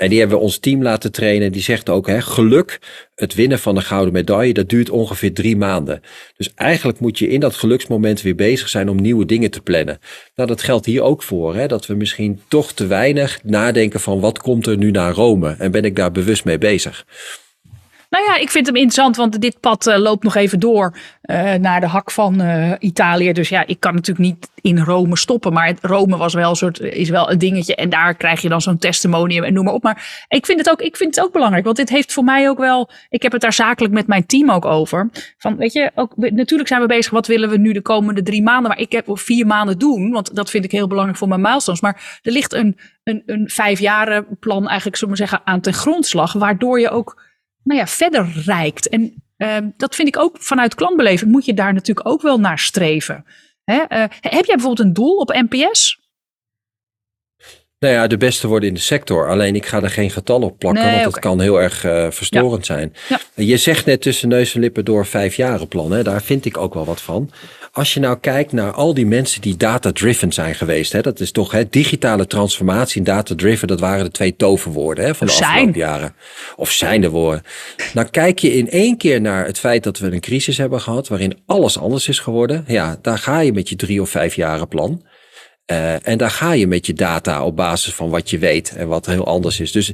En 0.00 0.08
die 0.08 0.18
hebben 0.18 0.36
we 0.36 0.42
ons 0.42 0.58
team 0.58 0.82
laten 0.82 1.12
trainen. 1.12 1.52
Die 1.52 1.62
zegt 1.62 1.88
ook, 1.88 2.06
hè, 2.06 2.20
geluk, 2.20 2.80
het 3.14 3.34
winnen 3.34 3.58
van 3.58 3.74
de 3.74 3.80
gouden 3.80 4.12
medaille, 4.12 4.52
dat 4.52 4.68
duurt 4.68 4.90
ongeveer 4.90 5.32
drie 5.32 5.56
maanden. 5.56 6.00
Dus 6.36 6.50
eigenlijk 6.54 7.00
moet 7.00 7.18
je 7.18 7.28
in 7.28 7.40
dat 7.40 7.54
geluksmoment 7.54 8.22
weer 8.22 8.34
bezig 8.34 8.68
zijn 8.68 8.88
om 8.88 9.00
nieuwe 9.00 9.26
dingen 9.26 9.50
te 9.50 9.60
plannen. 9.60 9.98
Nou, 10.34 10.48
dat 10.48 10.62
geldt 10.62 10.86
hier 10.86 11.02
ook 11.02 11.22
voor. 11.22 11.54
Hè, 11.54 11.66
dat 11.66 11.86
we 11.86 11.94
misschien 11.94 12.40
toch 12.48 12.72
te 12.72 12.86
weinig 12.86 13.40
nadenken 13.42 14.00
van 14.00 14.20
wat 14.20 14.38
komt 14.38 14.66
er 14.66 14.76
nu 14.76 14.90
naar 14.90 15.12
Rome? 15.12 15.54
En 15.58 15.70
ben 15.70 15.84
ik 15.84 15.96
daar 15.96 16.12
bewust 16.12 16.44
mee 16.44 16.58
bezig? 16.58 17.06
Nou 18.10 18.24
ja, 18.24 18.36
ik 18.36 18.50
vind 18.50 18.66
hem 18.66 18.74
interessant, 18.74 19.16
want 19.16 19.40
dit 19.40 19.60
pad 19.60 19.86
uh, 19.86 19.96
loopt 19.96 20.22
nog 20.22 20.34
even 20.34 20.60
door 20.60 20.96
uh, 21.22 21.54
naar 21.54 21.80
de 21.80 21.86
hak 21.86 22.10
van 22.10 22.42
uh, 22.42 22.72
Italië. 22.78 23.32
Dus 23.32 23.48
ja, 23.48 23.66
ik 23.66 23.80
kan 23.80 23.94
natuurlijk 23.94 24.26
niet 24.28 24.50
in 24.60 24.78
Rome 24.78 25.16
stoppen. 25.16 25.52
Maar 25.52 25.74
Rome 25.80 26.16
was 26.16 26.34
wel 26.34 26.50
een 26.50 26.56
soort, 26.56 26.80
is 26.80 27.08
wel 27.08 27.30
een 27.30 27.38
dingetje. 27.38 27.74
En 27.74 27.88
daar 27.88 28.14
krijg 28.14 28.40
je 28.40 28.48
dan 28.48 28.60
zo'n 28.60 28.78
testimonium 28.78 29.44
en 29.44 29.52
noem 29.52 29.64
maar 29.64 29.74
op. 29.74 29.82
Maar 29.82 30.24
ik 30.28 30.46
vind, 30.46 30.58
het 30.58 30.70
ook, 30.70 30.80
ik 30.80 30.96
vind 30.96 31.14
het 31.14 31.24
ook 31.24 31.32
belangrijk. 31.32 31.64
Want 31.64 31.76
dit 31.76 31.88
heeft 31.88 32.12
voor 32.12 32.24
mij 32.24 32.48
ook 32.48 32.58
wel. 32.58 32.90
Ik 33.08 33.22
heb 33.22 33.32
het 33.32 33.40
daar 33.40 33.52
zakelijk 33.52 33.94
met 33.94 34.06
mijn 34.06 34.26
team 34.26 34.50
ook 34.50 34.64
over. 34.64 35.08
Van 35.38 35.56
weet 35.56 35.72
je, 35.72 35.90
ook, 35.94 36.16
natuurlijk 36.16 36.68
zijn 36.68 36.80
we 36.80 36.86
bezig. 36.86 37.12
Wat 37.12 37.26
willen 37.26 37.50
we 37.50 37.56
nu 37.56 37.72
de 37.72 37.82
komende 37.82 38.22
drie 38.22 38.42
maanden? 38.42 38.70
Maar 38.70 38.80
ik 38.80 38.92
heb 38.92 39.06
vier 39.12 39.46
maanden 39.46 39.78
doen. 39.78 40.10
Want 40.10 40.34
dat 40.34 40.50
vind 40.50 40.64
ik 40.64 40.72
heel 40.72 40.88
belangrijk 40.88 41.18
voor 41.18 41.28
mijn 41.28 41.40
milestones. 41.40 41.80
Maar 41.80 42.20
er 42.22 42.32
ligt 42.32 42.52
een, 42.52 42.78
een, 43.04 43.22
een 43.26 43.48
vijfjaren 43.48 44.26
plan 44.40 44.68
eigenlijk, 44.68 44.96
zullen 44.96 45.14
we 45.14 45.20
zeggen, 45.20 45.40
aan 45.44 45.60
ten 45.60 45.74
grondslag. 45.74 46.32
Waardoor 46.32 46.80
je 46.80 46.90
ook 46.90 47.28
nou 47.70 47.80
ja, 47.80 47.86
verder 47.86 48.32
rijkt. 48.44 48.88
En 48.88 49.22
uh, 49.38 49.56
dat 49.76 49.94
vind 49.94 50.08
ik 50.08 50.18
ook 50.18 50.36
vanuit 50.40 50.74
klantbeleving 50.74 51.30
moet 51.30 51.44
je 51.44 51.54
daar 51.54 51.72
natuurlijk 51.72 52.08
ook 52.08 52.22
wel 52.22 52.40
naar 52.40 52.58
streven. 52.58 53.24
Hè? 53.64 53.74
Uh, 53.74 54.04
heb 54.20 54.44
jij 54.44 54.56
bijvoorbeeld 54.56 54.86
een 54.86 54.92
doel 54.92 55.16
op 55.16 55.46
NPS? 55.48 55.98
Nou 57.78 57.94
ja, 57.94 58.06
de 58.06 58.16
beste 58.16 58.48
worden 58.48 58.68
in 58.68 58.74
de 58.74 58.80
sector. 58.80 59.28
Alleen 59.28 59.54
ik 59.54 59.66
ga 59.66 59.82
er 59.82 59.90
geen 59.90 60.10
getal 60.10 60.42
op 60.42 60.58
plakken, 60.58 60.84
nee, 60.84 60.94
want 60.94 61.06
okay. 61.06 61.12
dat 61.12 61.30
kan 61.30 61.40
heel 61.40 61.60
erg 61.60 61.84
uh, 61.84 62.10
verstorend 62.10 62.66
ja. 62.66 62.74
zijn. 62.74 62.94
Ja. 63.08 63.18
Je 63.34 63.56
zegt 63.56 63.86
net 63.86 64.02
tussen 64.02 64.28
neus 64.28 64.54
en 64.54 64.60
lippen 64.60 64.84
door 64.84 65.06
vijf 65.06 65.34
jaren 65.34 65.68
plan. 65.68 65.92
Hè? 65.92 66.02
Daar 66.02 66.22
vind 66.22 66.44
ik 66.44 66.56
ook 66.56 66.74
wel 66.74 66.84
wat 66.84 67.00
van. 67.00 67.30
Als 67.80 67.94
je 67.94 68.00
nou 68.00 68.18
kijkt 68.20 68.52
naar 68.52 68.72
al 68.72 68.94
die 68.94 69.06
mensen 69.06 69.40
die 69.40 69.56
data-driven 69.56 70.32
zijn 70.32 70.54
geweest, 70.54 70.92
hè, 70.92 71.00
dat 71.00 71.20
is 71.20 71.32
toch 71.32 71.52
hè, 71.52 71.68
digitale 71.68 72.26
transformatie 72.26 72.98
en 72.98 73.04
data-driven, 73.04 73.68
dat 73.68 73.80
waren 73.80 74.04
de 74.04 74.10
twee 74.10 74.36
toverwoorden 74.36 75.04
hè, 75.04 75.14
van 75.14 75.26
de 75.26 75.32
zijn. 75.32 75.48
afgelopen 75.50 75.80
jaren. 75.80 76.14
Of 76.56 76.70
zijn 76.70 77.00
de 77.00 77.10
woorden. 77.10 77.42
Nou 77.94 78.08
kijk 78.10 78.38
je 78.38 78.52
in 78.52 78.70
één 78.70 78.96
keer 78.96 79.20
naar 79.20 79.46
het 79.46 79.58
feit 79.58 79.82
dat 79.82 79.98
we 79.98 80.12
een 80.12 80.20
crisis 80.20 80.58
hebben 80.58 80.80
gehad, 80.80 81.08
waarin 81.08 81.38
alles 81.46 81.78
anders 81.78 82.08
is 82.08 82.18
geworden. 82.18 82.64
Ja, 82.66 82.98
daar 83.02 83.18
ga 83.18 83.40
je 83.40 83.52
met 83.52 83.68
je 83.68 83.76
drie 83.76 84.00
of 84.00 84.10
vijf 84.10 84.34
jaren 84.34 84.68
plan. 84.68 85.02
Uh, 85.72 86.06
en 86.08 86.18
daar 86.18 86.30
ga 86.30 86.52
je 86.52 86.66
met 86.66 86.86
je 86.86 86.92
data 86.92 87.44
op 87.44 87.56
basis 87.56 87.94
van 87.94 88.10
wat 88.10 88.30
je 88.30 88.38
weet 88.38 88.74
en 88.76 88.88
wat 88.88 89.06
heel 89.06 89.26
anders 89.26 89.60
is. 89.60 89.72
Dus 89.72 89.92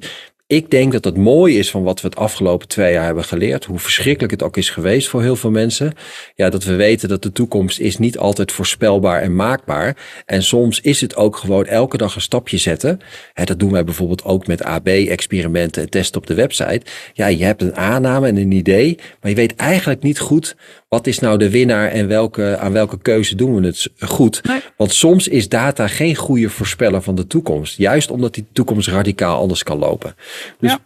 ik 0.48 0.70
denk 0.70 0.92
dat 0.92 1.04
het 1.04 1.16
mooi 1.16 1.58
is 1.58 1.70
van 1.70 1.82
wat 1.82 2.00
we 2.00 2.08
het 2.08 2.16
afgelopen 2.16 2.68
twee 2.68 2.92
jaar 2.92 3.04
hebben 3.04 3.24
geleerd. 3.24 3.64
Hoe 3.64 3.78
verschrikkelijk 3.78 4.32
het 4.32 4.42
ook 4.42 4.56
is 4.56 4.70
geweest 4.70 5.08
voor 5.08 5.22
heel 5.22 5.36
veel 5.36 5.50
mensen. 5.50 5.92
Ja, 6.34 6.50
dat 6.50 6.64
we 6.64 6.74
weten 6.74 7.08
dat 7.08 7.22
de 7.22 7.32
toekomst 7.32 7.78
is 7.78 7.98
niet 7.98 8.18
altijd 8.18 8.52
voorspelbaar 8.52 9.22
en 9.22 9.36
maakbaar. 9.36 9.96
En 10.24 10.42
soms 10.42 10.80
is 10.80 11.00
het 11.00 11.16
ook 11.16 11.36
gewoon 11.36 11.66
elke 11.66 11.96
dag 11.96 12.14
een 12.14 12.20
stapje 12.20 12.58
zetten. 12.58 13.00
Hè, 13.32 13.44
dat 13.44 13.58
doen 13.58 13.72
wij 13.72 13.84
bijvoorbeeld 13.84 14.24
ook 14.24 14.46
met 14.46 14.62
AB-experimenten 14.62 15.82
en 15.82 15.90
testen 15.90 16.20
op 16.20 16.26
de 16.26 16.34
website. 16.34 16.82
Ja, 17.12 17.26
je 17.26 17.44
hebt 17.44 17.62
een 17.62 17.76
aanname 17.76 18.26
en 18.26 18.36
een 18.36 18.52
idee, 18.52 18.98
maar 19.20 19.30
je 19.30 19.36
weet 19.36 19.54
eigenlijk 19.54 20.02
niet 20.02 20.18
goed 20.18 20.56
wat 20.96 21.06
is 21.06 21.18
nou 21.18 21.38
de 21.38 21.50
winnaar 21.50 21.88
en 21.88 22.08
welke, 22.08 22.58
aan 22.58 22.72
welke 22.72 22.98
keuze 22.98 23.34
doen 23.34 23.54
we 23.54 23.66
het 23.66 23.88
goed. 23.98 24.40
Nee. 24.42 24.60
Want 24.76 24.92
soms 24.92 25.28
is 25.28 25.48
data 25.48 25.86
geen 25.86 26.14
goede 26.14 26.48
voorspeller 26.48 27.02
van 27.02 27.14
de 27.14 27.26
toekomst. 27.26 27.78
Juist 27.78 28.10
omdat 28.10 28.34
die 28.34 28.46
toekomst 28.52 28.88
radicaal 28.88 29.38
anders 29.38 29.62
kan 29.62 29.78
lopen. 29.78 30.14
Dus 30.60 30.70
ja. 30.70 30.78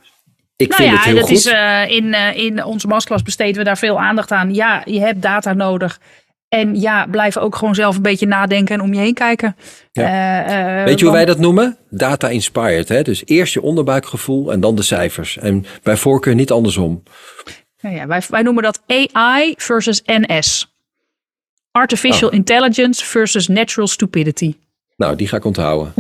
ik 0.56 0.68
nou 0.68 0.82
vind 0.82 0.92
ja, 0.92 0.96
het 0.96 1.04
heel 1.04 1.14
dat 1.14 1.24
goed. 1.24 1.36
Is, 1.36 1.46
uh, 1.46 1.90
in, 1.90 2.04
uh, 2.04 2.36
in 2.36 2.64
onze 2.64 2.86
masterclass 2.86 3.22
besteden 3.22 3.56
we 3.56 3.64
daar 3.64 3.78
veel 3.78 4.00
aandacht 4.00 4.30
aan. 4.30 4.54
Ja, 4.54 4.82
je 4.84 5.00
hebt 5.00 5.22
data 5.22 5.52
nodig. 5.52 6.00
En 6.48 6.80
ja, 6.80 7.06
blijf 7.06 7.36
ook 7.36 7.56
gewoon 7.56 7.74
zelf 7.74 7.96
een 7.96 8.02
beetje 8.02 8.26
nadenken 8.26 8.74
en 8.74 8.80
om 8.80 8.94
je 8.94 9.00
heen 9.00 9.14
kijken. 9.14 9.56
Ja. 9.92 10.78
Uh, 10.78 10.84
Weet 10.84 10.98
je 10.98 11.04
hoe 11.04 11.14
wij 11.14 11.24
dat 11.24 11.38
noemen? 11.38 11.76
Data 11.90 12.28
inspired. 12.28 12.88
Hè? 12.88 13.02
Dus 13.02 13.22
eerst 13.24 13.54
je 13.54 13.62
onderbuikgevoel 13.62 14.52
en 14.52 14.61
dan 14.61 14.74
de 14.74 14.82
cijfers. 14.82 15.38
En 15.38 15.64
bij 15.82 15.96
voorkeur 15.96 16.34
niet 16.34 16.50
andersom. 16.50 17.02
Nou 17.81 17.95
ja, 17.95 18.07
wij, 18.07 18.22
wij 18.28 18.43
noemen 18.43 18.62
dat 18.62 18.83
AI 18.87 19.55
versus 19.57 20.03
NS. 20.05 20.74
Artificial 21.72 22.28
oh. 22.28 22.35
Intelligence 22.35 23.05
versus 23.05 23.49
Natural 23.49 23.89
Stupidity. 23.89 24.55
Nou, 24.97 25.16
die 25.16 25.28
ga 25.28 25.37
ik 25.37 25.45
onthouden. 25.45 25.93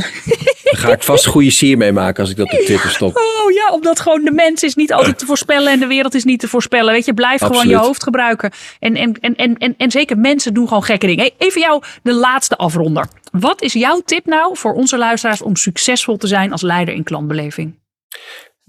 Daar 0.62 0.80
ga 0.80 0.92
ik 0.92 1.02
vast 1.02 1.26
goede 1.26 1.50
sier 1.50 1.76
mee 1.76 1.92
maken 1.92 2.20
als 2.20 2.30
ik 2.30 2.36
dat 2.36 2.52
op 2.52 2.58
Twitter 2.58 2.90
stop. 2.90 3.16
Oh 3.16 3.52
ja, 3.52 3.72
omdat 3.72 4.00
gewoon 4.00 4.24
de 4.24 4.30
mens 4.30 4.62
is 4.62 4.74
niet 4.74 4.92
altijd 4.92 5.18
te 5.18 5.26
voorspellen 5.26 5.72
en 5.72 5.80
de 5.80 5.86
wereld 5.86 6.14
is 6.14 6.24
niet 6.24 6.40
te 6.40 6.48
voorspellen. 6.48 6.92
Weet 6.92 7.04
je, 7.04 7.14
blijf 7.14 7.40
gewoon 7.40 7.68
je 7.68 7.76
hoofd 7.76 8.02
gebruiken. 8.02 8.50
En, 8.78 8.96
en, 8.96 9.12
en, 9.20 9.36
en, 9.36 9.56
en, 9.56 9.74
en 9.76 9.90
zeker 9.90 10.18
mensen 10.18 10.54
doen 10.54 10.68
gewoon 10.68 10.84
gekke 10.84 11.06
dingen. 11.06 11.24
Hey, 11.24 11.34
even 11.38 11.60
jou 11.60 11.82
de 12.02 12.12
laatste 12.12 12.56
afronder. 12.56 13.08
Wat 13.32 13.62
is 13.62 13.72
jouw 13.72 14.00
tip 14.04 14.26
nou 14.26 14.56
voor 14.56 14.72
onze 14.72 14.98
luisteraars 14.98 15.42
om 15.42 15.56
succesvol 15.56 16.16
te 16.16 16.26
zijn 16.26 16.52
als 16.52 16.62
leider 16.62 16.94
in 16.94 17.04
klantbeleving? 17.04 17.78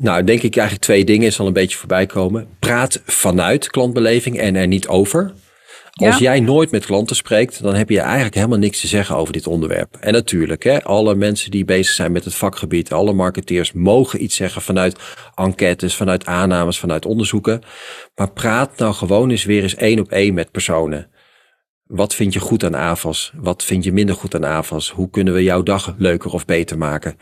Nou, 0.01 0.23
denk 0.23 0.41
ik 0.41 0.55
eigenlijk 0.55 0.85
twee 0.85 1.05
dingen 1.05 1.33
zal 1.33 1.47
een 1.47 1.53
beetje 1.53 1.77
voorbij 1.77 2.05
komen. 2.05 2.47
Praat 2.59 3.01
vanuit 3.05 3.69
klantbeleving 3.69 4.39
en 4.39 4.55
er 4.55 4.67
niet 4.67 4.87
over. 4.87 5.33
Als 5.91 6.17
jij 6.17 6.39
nooit 6.39 6.71
met 6.71 6.85
klanten 6.85 7.15
spreekt, 7.15 7.63
dan 7.63 7.75
heb 7.75 7.89
je 7.89 7.99
eigenlijk 7.99 8.35
helemaal 8.35 8.57
niks 8.57 8.79
te 8.79 8.87
zeggen 8.87 9.15
over 9.15 9.33
dit 9.33 9.47
onderwerp. 9.47 9.95
En 9.99 10.13
natuurlijk, 10.13 10.63
hè, 10.63 10.83
alle 10.83 11.15
mensen 11.15 11.51
die 11.51 11.65
bezig 11.65 11.93
zijn 11.93 12.11
met 12.11 12.25
het 12.25 12.35
vakgebied, 12.35 12.93
alle 12.93 13.13
marketeers 13.13 13.71
mogen 13.71 14.23
iets 14.23 14.35
zeggen 14.35 14.61
vanuit 14.61 14.99
enquêtes, 15.35 15.95
vanuit 15.95 16.25
aannames, 16.25 16.79
vanuit 16.79 17.05
onderzoeken. 17.05 17.61
Maar 18.15 18.31
praat 18.31 18.77
nou 18.77 18.93
gewoon 18.93 19.29
eens 19.29 19.45
weer 19.45 19.63
eens 19.63 19.75
één 19.75 19.99
op 19.99 20.11
één 20.11 20.33
met 20.33 20.51
personen. 20.51 21.09
Wat 21.83 22.15
vind 22.15 22.33
je 22.33 22.39
goed 22.39 22.63
aan 22.63 22.75
AVAS? 22.75 23.31
Wat 23.35 23.63
vind 23.63 23.83
je 23.83 23.91
minder 23.91 24.15
goed 24.15 24.35
aan 24.35 24.45
AVAS? 24.45 24.89
Hoe 24.89 25.09
kunnen 25.09 25.33
we 25.33 25.43
jouw 25.43 25.63
dag 25.63 25.95
leuker 25.97 26.31
of 26.31 26.45
beter 26.45 26.77
maken? 26.77 27.17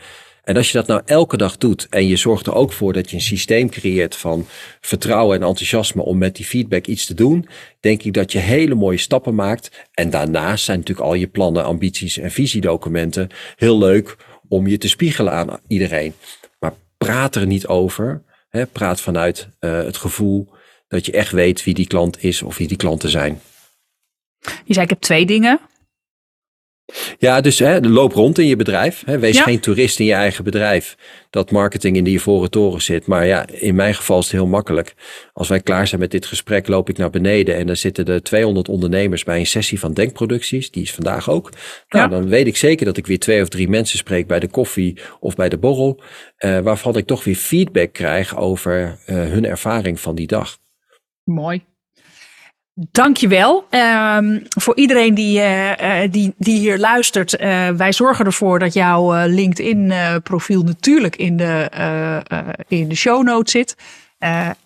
En 0.50 0.56
als 0.56 0.70
je 0.70 0.78
dat 0.78 0.86
nou 0.86 1.02
elke 1.04 1.36
dag 1.36 1.56
doet 1.56 1.86
en 1.90 2.06
je 2.06 2.16
zorgt 2.16 2.46
er 2.46 2.54
ook 2.54 2.72
voor 2.72 2.92
dat 2.92 3.10
je 3.10 3.16
een 3.16 3.22
systeem 3.22 3.70
creëert 3.70 4.16
van 4.16 4.46
vertrouwen 4.80 5.40
en 5.40 5.46
enthousiasme 5.46 6.02
om 6.02 6.18
met 6.18 6.36
die 6.36 6.44
feedback 6.44 6.86
iets 6.86 7.06
te 7.06 7.14
doen, 7.14 7.48
denk 7.80 8.02
ik 8.02 8.12
dat 8.12 8.32
je 8.32 8.38
hele 8.38 8.74
mooie 8.74 8.98
stappen 8.98 9.34
maakt. 9.34 9.70
En 9.94 10.10
daarnaast 10.10 10.64
zijn 10.64 10.78
natuurlijk 10.78 11.06
al 11.06 11.14
je 11.14 11.26
plannen, 11.26 11.64
ambities 11.64 12.18
en 12.18 12.30
visiedocumenten 12.30 13.28
heel 13.56 13.78
leuk 13.78 14.16
om 14.48 14.66
je 14.66 14.78
te 14.78 14.88
spiegelen 14.88 15.32
aan 15.32 15.60
iedereen. 15.68 16.14
Maar 16.58 16.72
praat 16.98 17.34
er 17.34 17.46
niet 17.46 17.66
over. 17.66 18.22
Hè? 18.48 18.66
Praat 18.66 19.00
vanuit 19.00 19.48
uh, 19.60 19.82
het 19.82 19.96
gevoel 19.96 20.48
dat 20.88 21.06
je 21.06 21.12
echt 21.12 21.32
weet 21.32 21.64
wie 21.64 21.74
die 21.74 21.86
klant 21.86 22.22
is 22.22 22.42
of 22.42 22.56
wie 22.56 22.68
die 22.68 22.76
klanten 22.76 23.10
zijn. 23.10 23.40
Je 24.64 24.72
zei 24.72 24.84
ik 24.84 24.90
heb 24.90 25.00
twee 25.00 25.26
dingen. 25.26 25.60
Ja, 27.18 27.40
dus 27.40 27.58
hè, 27.58 27.80
loop 27.80 28.12
rond 28.12 28.38
in 28.38 28.46
je 28.46 28.56
bedrijf. 28.56 29.02
Hè. 29.06 29.18
Wees 29.18 29.40
geen 29.40 29.60
toerist 29.60 30.00
in 30.00 30.06
je 30.06 30.12
eigen 30.12 30.44
bedrijf. 30.44 30.96
Dat 31.30 31.50
marketing 31.50 31.96
in 31.96 32.04
die 32.04 32.14
ivoren 32.14 32.50
toren 32.50 32.82
zit. 32.82 33.06
Maar 33.06 33.26
ja, 33.26 33.46
in 33.48 33.74
mijn 33.74 33.94
geval 33.94 34.18
is 34.18 34.24
het 34.24 34.32
heel 34.32 34.46
makkelijk. 34.46 34.94
Als 35.32 35.48
wij 35.48 35.60
klaar 35.60 35.86
zijn 35.86 36.00
met 36.00 36.10
dit 36.10 36.26
gesprek, 36.26 36.68
loop 36.68 36.88
ik 36.88 36.96
naar 36.96 37.10
beneden. 37.10 37.56
En 37.56 37.66
dan 37.66 37.76
zitten 37.76 38.04
er 38.04 38.22
200 38.22 38.68
ondernemers 38.68 39.24
bij 39.24 39.38
een 39.38 39.46
sessie 39.46 39.78
van 39.78 39.92
denkproducties. 39.92 40.70
Die 40.70 40.82
is 40.82 40.92
vandaag 40.92 41.30
ook. 41.30 41.50
Nou, 41.88 42.10
dan 42.10 42.28
weet 42.28 42.46
ik 42.46 42.56
zeker 42.56 42.86
dat 42.86 42.96
ik 42.96 43.06
weer 43.06 43.18
twee 43.18 43.42
of 43.42 43.48
drie 43.48 43.68
mensen 43.68 43.98
spreek 43.98 44.26
bij 44.26 44.40
de 44.40 44.48
koffie 44.48 44.98
of 45.20 45.34
bij 45.34 45.48
de 45.48 45.58
borrel. 45.58 46.00
Uh, 46.38 46.58
waarvan 46.58 46.96
ik 46.96 47.06
toch 47.06 47.24
weer 47.24 47.34
feedback 47.34 47.92
krijg 47.92 48.36
over 48.36 48.98
uh, 49.06 49.16
hun 49.16 49.46
ervaring 49.46 50.00
van 50.00 50.14
die 50.14 50.26
dag. 50.26 50.58
Mooi. 51.24 51.64
Dankjewel 52.74 53.66
um, 53.70 54.42
voor 54.48 54.76
iedereen 54.76 55.14
die, 55.14 55.40
uh, 55.40 55.70
die, 56.10 56.34
die 56.38 56.58
hier 56.58 56.78
luistert. 56.78 57.40
Uh, 57.40 57.68
wij 57.68 57.92
zorgen 57.92 58.24
ervoor 58.24 58.58
dat 58.58 58.72
jouw 58.72 59.26
LinkedIn 59.26 59.92
profiel 60.22 60.62
natuurlijk 60.62 61.16
in 61.16 61.36
de, 61.36 61.68
in 62.68 62.88
de 62.88 62.94
show 62.94 63.22
notes 63.22 63.52
zit. 63.52 63.76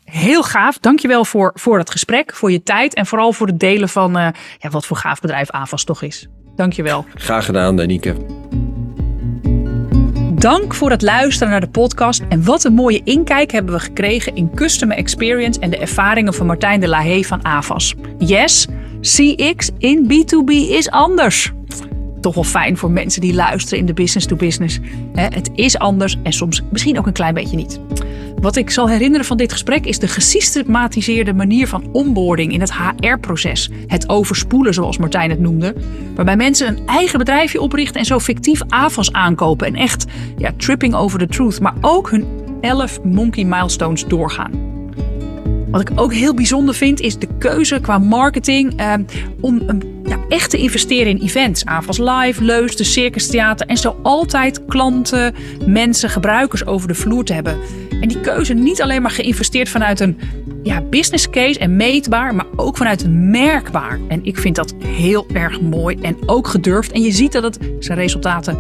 heel 0.05 0.43
gaaf. 0.43 0.79
Dankjewel 0.79 1.25
voor, 1.25 1.53
voor 1.55 1.79
het 1.79 1.91
gesprek, 1.91 2.35
voor 2.35 2.51
je 2.51 2.63
tijd 2.63 2.95
en 2.95 3.07
vooral 3.07 3.33
voor 3.33 3.47
het 3.47 3.61
delen 3.61 3.89
van 3.89 4.13
ja, 4.59 4.71
wat 4.71 4.87
voor 4.87 4.97
gaaf 4.97 5.21
bedrijf 5.21 5.51
AVAS 5.51 5.85
toch 5.85 6.03
is. 6.03 6.29
Dankjewel. 6.57 7.05
Graag 7.15 7.45
gedaan, 7.45 7.77
Danique. 7.77 8.17
Dank 10.45 10.75
voor 10.75 10.91
het 10.91 11.03
luisteren 11.03 11.51
naar 11.51 11.61
de 11.61 11.69
podcast. 11.69 12.23
En 12.29 12.45
wat 12.45 12.65
een 12.65 12.75
mooie 12.75 13.01
inkijk 13.05 13.53
hebben 13.53 13.75
we 13.75 13.81
gekregen 13.81 14.37
in 14.37 14.55
Customer 14.55 14.97
Experience 14.97 15.61
en 15.61 15.71
de 15.71 15.79
ervaringen 15.79 16.35
van 16.35 16.47
Martijn 16.47 16.81
de 16.81 16.89
Lahey 16.89 17.23
van 17.23 17.45
AVAS. 17.45 17.95
Yes, 18.19 18.67
CX 19.01 19.71
in 19.79 20.05
B2B 20.09 20.51
is 20.51 20.91
anders. 20.91 21.53
Toch 22.25 22.35
wel 22.35 22.45
fijn 22.45 22.77
voor 22.77 22.91
mensen 22.91 23.21
die 23.21 23.35
luisteren 23.35 23.79
in 23.79 23.87
de 23.87 23.95
business 23.95 24.27
to 24.27 24.37
business. 24.37 24.79
Het 25.15 25.51
is 25.55 25.79
anders 25.79 26.17
en 26.23 26.33
soms 26.33 26.63
misschien 26.71 26.99
ook 26.99 27.07
een 27.07 27.13
klein 27.13 27.35
beetje 27.35 27.57
niet. 27.57 27.81
Wat 28.41 28.57
ik 28.57 28.71
zal 28.71 28.89
herinneren 28.89 29.27
van 29.27 29.37
dit 29.37 29.53
gesprek 29.53 29.87
is 29.87 29.99
de 29.99 30.09
gesystematiseerde 30.09 31.33
manier 31.33 31.69
van 31.69 31.89
onboarding 31.93 32.53
in 32.53 32.61
het 32.61 32.73
HR-proces. 32.73 33.71
Het 33.87 34.09
overspoelen, 34.09 34.75
zoals 34.75 34.99
Martijn 34.99 35.31
het 35.31 35.41
noemde. 35.41 35.75
Waarbij 36.15 36.37
mensen 36.37 36.69
een 36.69 36.87
eigen 36.87 37.19
bedrijfje 37.19 37.61
oprichten 37.61 38.01
en 38.01 38.07
zo 38.07 38.19
fictief 38.19 38.61
AVAS 38.69 39.13
aankopen. 39.13 39.67
En 39.67 39.75
echt 39.75 40.05
ja, 40.39 40.53
tripping 40.57 40.95
over 40.95 41.19
the 41.19 41.27
truth, 41.27 41.61
maar 41.61 41.75
ook 41.81 42.11
hun 42.11 42.27
11 42.61 43.03
monkey 43.03 43.45
milestones 43.45 44.05
doorgaan. 44.05 44.74
Wat 45.75 45.91
ik 45.91 46.01
ook 46.01 46.13
heel 46.13 46.35
bijzonder 46.35 46.75
vind, 46.75 47.01
is 47.01 47.19
de 47.19 47.29
keuze 47.39 47.81
qua 47.81 47.99
marketing 47.99 48.77
eh, 48.77 48.93
om 49.41 49.63
ja, 50.05 50.19
echt 50.29 50.51
te 50.51 50.57
investeren 50.57 51.07
in 51.07 51.25
events. 51.25 51.65
AVAS 51.65 51.99
Live, 51.99 52.45
Leus, 52.45 52.77
de 52.77 52.85
Circus 52.85 53.27
Theater. 53.27 53.67
En 53.67 53.77
zo 53.77 53.97
altijd 54.03 54.65
klanten, 54.65 55.35
mensen, 55.67 56.11
gebruikers 56.11 56.67
over 56.67 56.89
de 56.89 56.95
vloer 56.95 57.25
te 57.25 57.33
hebben. 57.33 57.59
En 58.01 58.09
die 58.09 58.21
keuze 58.21 58.55
niet 58.55 58.83
alleen 58.83 59.03
maar 59.03 59.11
geïnvesteerd 59.11 59.69
vanuit 59.69 60.01
een 60.01 60.19
ja, 60.63 60.81
business 60.81 61.31
case 61.31 61.59
en 61.59 61.77
meetbaar, 61.77 62.35
maar 62.35 62.47
ook 62.57 62.77
vanuit 62.77 63.03
een 63.03 63.31
merkbaar. 63.31 64.01
En 64.09 64.25
ik 64.25 64.39
vind 64.39 64.57
dat 64.57 64.75
heel 64.85 65.27
erg 65.33 65.61
mooi 65.61 65.99
en 66.01 66.17
ook 66.27 66.49
gedurfd. 66.49 66.93
En 66.93 67.03
je 67.03 67.13
ziet 67.13 67.33
dat 67.33 67.43
het 67.43 67.59
zijn 67.79 67.99
resultaten 67.99 68.59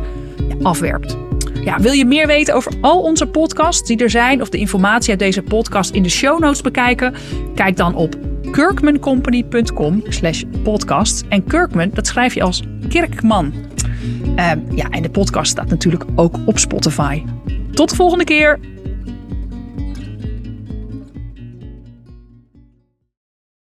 afwerpt. 0.62 1.17
Ja, 1.65 1.81
wil 1.81 1.93
je 1.93 2.05
meer 2.05 2.27
weten 2.27 2.55
over 2.55 2.73
al 2.81 3.01
onze 3.01 3.27
podcasts 3.27 3.89
die 3.89 3.97
er 3.97 4.11
zijn 4.11 4.41
of 4.41 4.49
de 4.49 4.59
informatie 4.59 5.11
uit 5.11 5.19
deze 5.19 5.43
podcast 5.43 5.91
in 5.91 6.03
de 6.03 6.09
show 6.09 6.41
notes 6.41 6.61
bekijken? 6.61 7.15
Kijk 7.55 7.77
dan 7.77 7.95
op 7.95 8.17
kirkmancompany.com 8.51 10.03
slash 10.09 10.43
podcast. 10.62 11.25
En 11.29 11.45
Kirkman, 11.45 11.91
dat 11.93 12.07
schrijf 12.07 12.35
je 12.35 12.43
als 12.43 12.62
Kirkman. 12.89 13.53
Uh, 14.37 14.51
ja, 14.75 14.89
en 14.91 15.03
de 15.03 15.11
podcast 15.11 15.51
staat 15.51 15.69
natuurlijk 15.69 16.05
ook 16.15 16.39
op 16.47 16.59
Spotify. 16.59 17.23
Tot 17.73 17.91
de 17.91 17.97
volgende 17.97 18.25
keer! 18.25 18.74